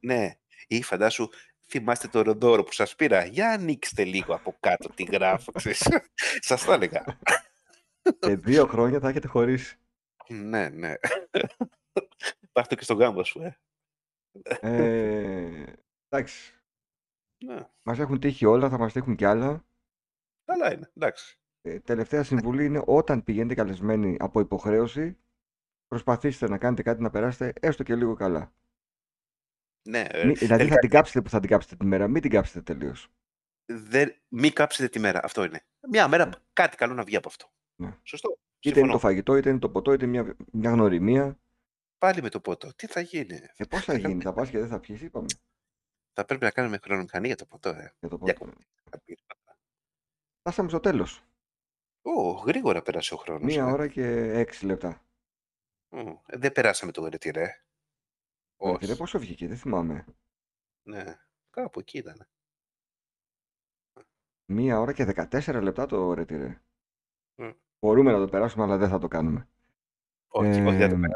[0.01, 0.35] Ναι.
[0.67, 1.29] Ή φαντάσου,
[1.67, 3.25] θυμάστε το ροδόρο που σας πήρα.
[3.25, 5.89] Για ανοίξτε λίγο από κάτω τι γράφω, ξέρεις.
[6.49, 7.19] σας το έλεγα.
[8.19, 9.77] Σε δύο χρόνια θα έχετε χωρίσει.
[10.29, 10.95] ναι, ναι.
[12.53, 13.59] Πάρ' το και στον γάμο σου, ε.
[14.61, 15.65] Ε,
[16.09, 16.55] εντάξει.
[17.45, 17.69] Ναι.
[17.83, 19.65] Μας έχουν τύχει όλα, θα μας τύχουν κι άλλα.
[20.45, 21.37] Καλά είναι, εντάξει.
[21.63, 25.19] Ε, τελευταία συμβουλή είναι όταν πηγαίνετε καλεσμένοι από υποχρέωση,
[25.87, 28.53] προσπαθήστε να κάνετε κάτι να περάσετε έστω και λίγο καλά.
[29.89, 32.23] Ναι, ε, Μη- δηλαδή τελικά θα την κάψετε που θα την κάψετε τη μέρα, μην
[32.23, 33.09] την κάψετε τελείως.
[33.67, 35.21] δεν, μην κάψετε τη μέρα.
[35.23, 35.65] Αυτό είναι.
[35.89, 37.53] Μια μέρα κάτι καλό να βγει από αυτό.
[37.77, 37.99] Ναι.
[38.03, 38.29] Σωστό.
[38.31, 38.85] Είτε Συμφωνώ.
[38.85, 41.39] είναι το φαγητό, είτε είναι το ποτό, είτε μια, μια γνωριμία.
[41.99, 42.75] Πάλι με το ποτό.
[42.77, 43.41] Τι θα γίνει.
[43.57, 45.27] Ε, πώς θα γίνει, θα πας και δεν θα πιεις, είπαμε.
[46.13, 47.69] Θα πρέπει να κάνουμε χρονομηχανή για το ποτό.
[47.69, 47.93] Ε.
[48.01, 48.53] Για το Για ποτό.
[50.41, 51.23] Φτάσαμε στο τέλος.
[52.03, 53.43] Ω, γρήγορα πέρασε ο χρόνος.
[53.43, 53.73] Μία ε.
[53.73, 55.05] ώρα και έξι λεπτά.
[55.89, 57.63] Ω, ε, δεν περάσαμε το ρετυρέ.
[58.57, 58.85] Όχι.
[58.85, 58.97] Όχι.
[58.97, 60.05] πόσο βγήκε, δεν θυμάμαι.
[60.83, 61.19] Ναι,
[61.51, 62.27] κάπου εκεί ήταν.
[64.45, 66.63] Μία ώρα και 14 λεπτά το ρετυρέ.
[67.35, 67.51] Μμ.
[67.81, 69.49] Μπορούμε να το περάσουμε, αλλά δεν θα το κάνουμε.
[70.29, 71.13] Όχι, όχι, δεν θα το Ε, περάσουμε.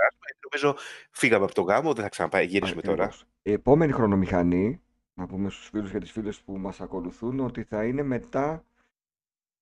[0.51, 0.77] Νομίζω
[1.11, 2.47] φύγαμε από το γάμο, δεν θα ξαναπάει.
[2.47, 3.05] Γυρίσουμε τώρα.
[3.05, 3.27] Ακριβώς.
[3.43, 4.83] Η επόμενη χρονομηχανή,
[5.15, 8.65] να πούμε στους φίλους και τις φίλες που μας ακολουθούν, ότι θα είναι μετά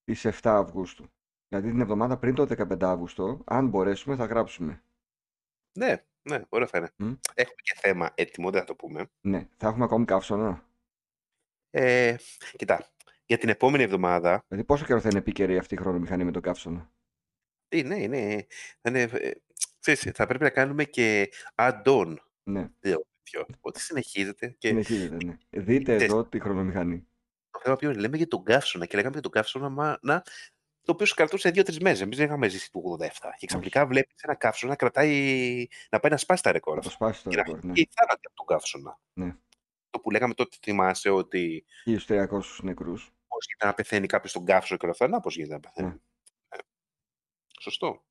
[0.05, 1.05] τις 7 Αυγούστου.
[1.49, 4.83] Δηλαδή την εβδομάδα πριν το 15 Αύγουστο, αν μπορέσουμε θα γράψουμε.
[5.79, 6.91] Ναι, ναι, ωραία θα είναι.
[6.97, 7.13] Μμ.
[7.35, 9.11] Έχουμε και θέμα έτοιμο, δεν θα το πούμε.
[9.21, 10.69] Ναι, θα έχουμε ακόμη καύσωνα.
[11.71, 12.17] Ε,
[12.57, 12.89] κοιτά,
[13.27, 16.43] για την επόμενη εβδομάδα, Δηλαδή πόσο καιρό θα είναι επίκαιρη αυτή η χρονομηχανή με τον
[16.43, 16.93] καύσωνα;
[17.69, 18.47] είναι, είναι,
[18.81, 19.31] θα, είναι, ε,
[19.81, 22.17] ξέρεις, θα πρέπει να κάνουμε και add-on.
[22.43, 23.57] Ναι, δύο τέτοιο.
[23.61, 25.37] Ότι συνεχίζεται και συνεχίζεται, ναι.
[25.51, 27.07] Δείτε Ξέρεις, εδώ τη χρονομηχανή.
[27.55, 30.23] Το θέμα ποιο είναι, λέμε για τον καύσωνα και λέγαμε για τον καύσωνα μα, να,
[30.83, 32.01] το οποίο σου κρατούσε δύο-τρει μέρες.
[32.01, 33.09] Εμείς δεν είχαμε ζήσει του 87.
[33.39, 36.75] Και ξαφνικά βλέπεις ένα καύσωνα να κρατάει, να πάει να σπάσει τα ρεκόρ.
[36.77, 37.05] Να το αυτό.
[37.05, 37.73] σπάσει το Και να ρεκόρ, έχει ναι.
[37.73, 38.99] και οι θάνατοι από τον καύσωνα.
[39.13, 39.37] ναι.
[39.91, 43.13] Το που λέγαμε τότε, θυμάσαι ότι 1300 νεκρούς.
[43.29, 45.09] πώς γίνεται να πεθαίνει κάποιος στον καύσωνα και όλα αυτά.
[45.09, 45.89] Να πώς γίνεται να πεθαίνει.
[45.89, 45.95] Ναι.
[46.49, 46.57] Ε,
[47.61, 48.05] Σωστό.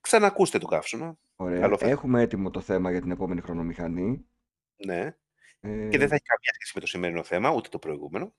[0.00, 1.18] Ξανακούστε τον καύσωνα.
[1.36, 1.60] Ωραία.
[1.60, 1.90] Καλό θέμα.
[1.90, 4.24] Έχουμε έτοιμο το θέμα για την επόμενη χρονομηχανή.
[4.76, 5.16] Ναι.
[5.60, 8.34] Ε, Και δεν θα έχει καμία σχέση με το σημερινό θέμα, ούτε το προηγούμενο.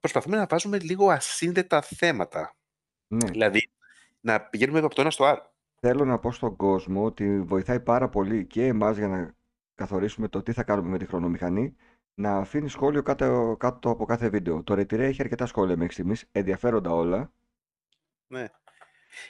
[0.00, 2.56] Προσπαθούμε να βάζουμε λίγο ασύνδετα θέματα.
[3.06, 3.30] ναι.
[3.30, 3.70] Δηλαδή,
[4.20, 5.54] να πηγαίνουμε από το ένα στο άλλο.
[5.80, 9.34] Θέλω να πω στον κόσμο ότι βοηθάει πάρα πολύ και εμάς για να
[9.74, 11.76] καθορίσουμε το τι θα κάνουμε με τη χρονομηχανή
[12.14, 14.62] να αφήνει σχόλιο κάτω, κάτω από κάθε βίντεο.
[14.62, 17.32] Το Retire έχει αρκετά σχόλια μέχρι στιγμής, ενδιαφέροντα όλα.
[18.26, 18.46] Ναι.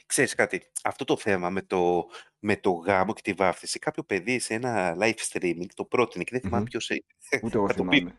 [0.06, 2.06] Ξέρεις κάτι, αυτό το θέμα με το,
[2.38, 6.30] με το γάμο και τη βάφτιση, κάποιο παιδί σε ένα live streaming το πρότεινε και
[6.32, 6.68] δεν θυμάμαι Μμμ.
[6.68, 7.04] ποιος είναι.
[7.40, 7.96] Ούτε εγώ Θα το πει.
[7.96, 8.16] θυμάμαι.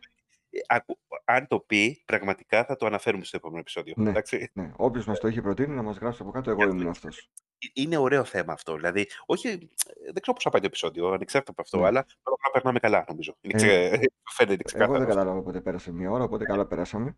[0.54, 3.94] Ε, ακου- Αν το πει, πραγματικά θα το αναφέρουμε στο επόμενο επεισόδιο.
[3.96, 4.50] Ναι, Εντάξει.
[4.52, 4.72] ναι.
[4.76, 7.30] Όποιος μας το έχει προτείνει να μας γράψει από κάτω, εγώ ήμουν αυτός.
[7.58, 8.74] Ε, Είναι ωραίο θέμα αυτό.
[8.74, 9.56] Δηλαδή, όχι, ε,
[10.04, 11.86] δεν ξέρω πώς θα πάει το επεισόδιο, ανεξάρτητα από αυτό, Ναι.
[11.86, 13.36] αλλά πρέπει να περνάμε καλά, νομίζω.
[13.40, 14.10] Είναι Ε, ξε...
[14.30, 14.94] Φαίνεται Εγώ δεν ξεκάθαρο.
[14.94, 15.06] αυτό.
[15.06, 17.16] κατάλαβα πότε πέρασε μία ώρα, οπότε καλά περάσαμε.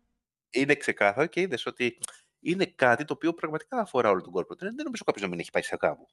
[0.51, 1.99] Είναι ξεκάθαρο και είδες ότι
[2.41, 4.57] είναι κάτι το οποίο πραγματικά αφορά όλο τον κόσμο.
[4.57, 6.09] Δεν, δεν νομίζω κάποιος να μην έχει πάει σε γάμο.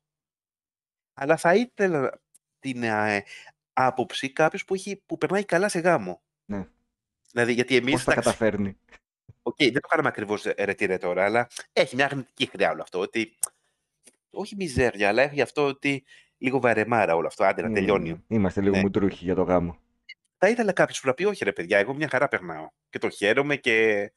[1.13, 2.21] Αλλά θα ήθελα
[2.59, 3.23] την ε,
[3.73, 6.21] άποψη κάποιου που, έχει- που περνάει καλά σε γάμο.
[6.45, 6.67] Ναι.
[7.31, 7.91] Δηλαδή, γιατί εμείς.
[7.93, 8.77] Πώς τα καταφέρνει.
[9.41, 12.99] Οκ, δεν το κάναμε ακριβώς ρετήρε τώρα, αλλά έχει μια αρνητική χροιά όλο αυτό.
[12.99, 13.37] Ότι
[14.29, 16.03] όχι μιζέρια, αλλά έχει αυτό ότι
[16.37, 17.43] λίγο βαρεμάρα όλο αυτό.
[17.43, 18.09] Άντε να τελειώνει.
[18.11, 18.19] Μμμ.
[18.27, 18.81] Είμαστε λίγο Ναι.
[18.81, 19.77] μουτρούχοι για το γάμο.
[20.37, 22.67] Θα ήθελα κάποιος που να πει: Όχι, ρε παιδιά, εγώ μια χαρά περνάω.
[22.89, 24.11] Και το χαίρομαι και,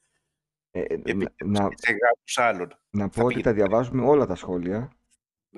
[0.71, 1.29] Ε, ε, και να, πηγαίνω
[1.59, 2.79] να, σε γάμους άλλων.
[2.89, 3.53] να Θα πω ότι τα πήγαινε.
[3.53, 4.91] διαβάζουμε όλα τα σχόλια.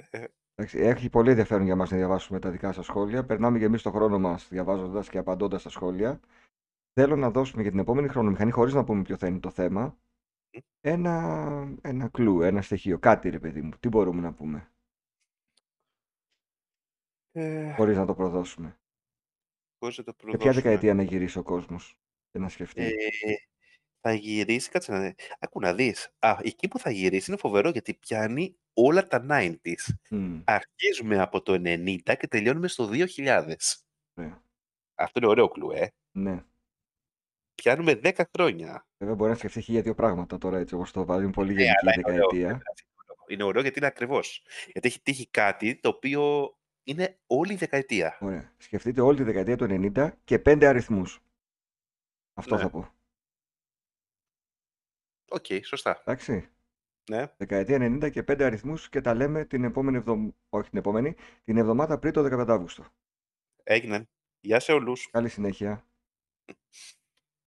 [0.10, 0.23] Ε,
[0.56, 3.26] Εντάξει, Έχει πολύ ενδιαφέρον για μας να διαβάσουμε τα δικά σας σχόλια.
[3.26, 6.19] Περνάμε και εμείς το χρόνο μας διαβάζοντας και απαντώντας τα σχόλια.
[6.99, 9.98] Θέλω να δώσουμε για την επόμενη χρονομηχανή, χωρίς να πούμε ποιο θα είναι το θέμα,
[10.82, 12.99] ένα, ένα κλου, ένα στοιχείο.
[12.99, 13.72] Κάτι ρε παιδί μου.
[13.80, 14.72] Τι μπορούμε να πούμε,
[17.32, 18.78] Ε, χωρίς να το προδώσουμε.
[19.78, 20.61] πώς να το Σε ποια προδώσουμε.
[20.61, 21.99] δεκαετία να γυρίσει ο κόσμος
[22.32, 22.90] και να σκεφτεί; Ε,
[24.02, 25.15] θα γυρίσει, κάτσε να δει.
[25.40, 26.14] Άκου να δεις.
[26.19, 29.94] Α, εκεί που θα γυρίσει είναι φοβερό γιατί πιάνει όλα τα 90s.
[30.10, 33.84] Μμ, Αρχίζουμε από το 90 και τελειώνουμε στο 2000.
[34.15, 34.41] ωραία.
[34.95, 35.88] Αυτό είναι ωραίο κλου, ε.
[36.11, 36.44] Ναι.
[37.61, 38.88] Πιάνουμε 10 χρόνια.
[38.97, 41.23] Βέβαια μπορεί να σκεφτεί χίλια δύο πράγματα τώρα έτσι όπως το βάλει.
[41.23, 42.27] Είναι πολύ Ναι, γενική αλλά η είναι ωραίο.
[42.29, 42.61] δεκαετία.
[43.27, 44.43] Είναι ωραίο γιατί είναι ακριβώς.
[44.71, 46.51] Γιατί έχει τύχει κάτι το οποίο
[46.84, 48.17] είναι όλη η δεκαετία.
[48.19, 48.53] Ωραία.
[48.57, 49.65] Σκεφτείτε όλη τη δεκαετία του
[49.95, 51.19] 90 και πέντε αριθμούς.
[52.34, 52.61] Αυτό Ναι.
[52.61, 52.89] θα πω.
[55.29, 56.01] Οκ, σωστά.
[56.05, 56.49] Εντάξει.
[57.09, 57.25] Ναι.
[57.38, 60.34] Δεκαετία 90 και πέντε αριθμούς και τα λέμε την επόμενη εβδομάδα.
[60.49, 62.85] Όχι την επόμενη, την εβδομάδα πριν το 15 Αύγουστο.
[63.63, 64.09] Έγιναν.
[64.39, 65.09] Γεια σε όλους.
[65.09, 65.85] Καλή συνέχεια.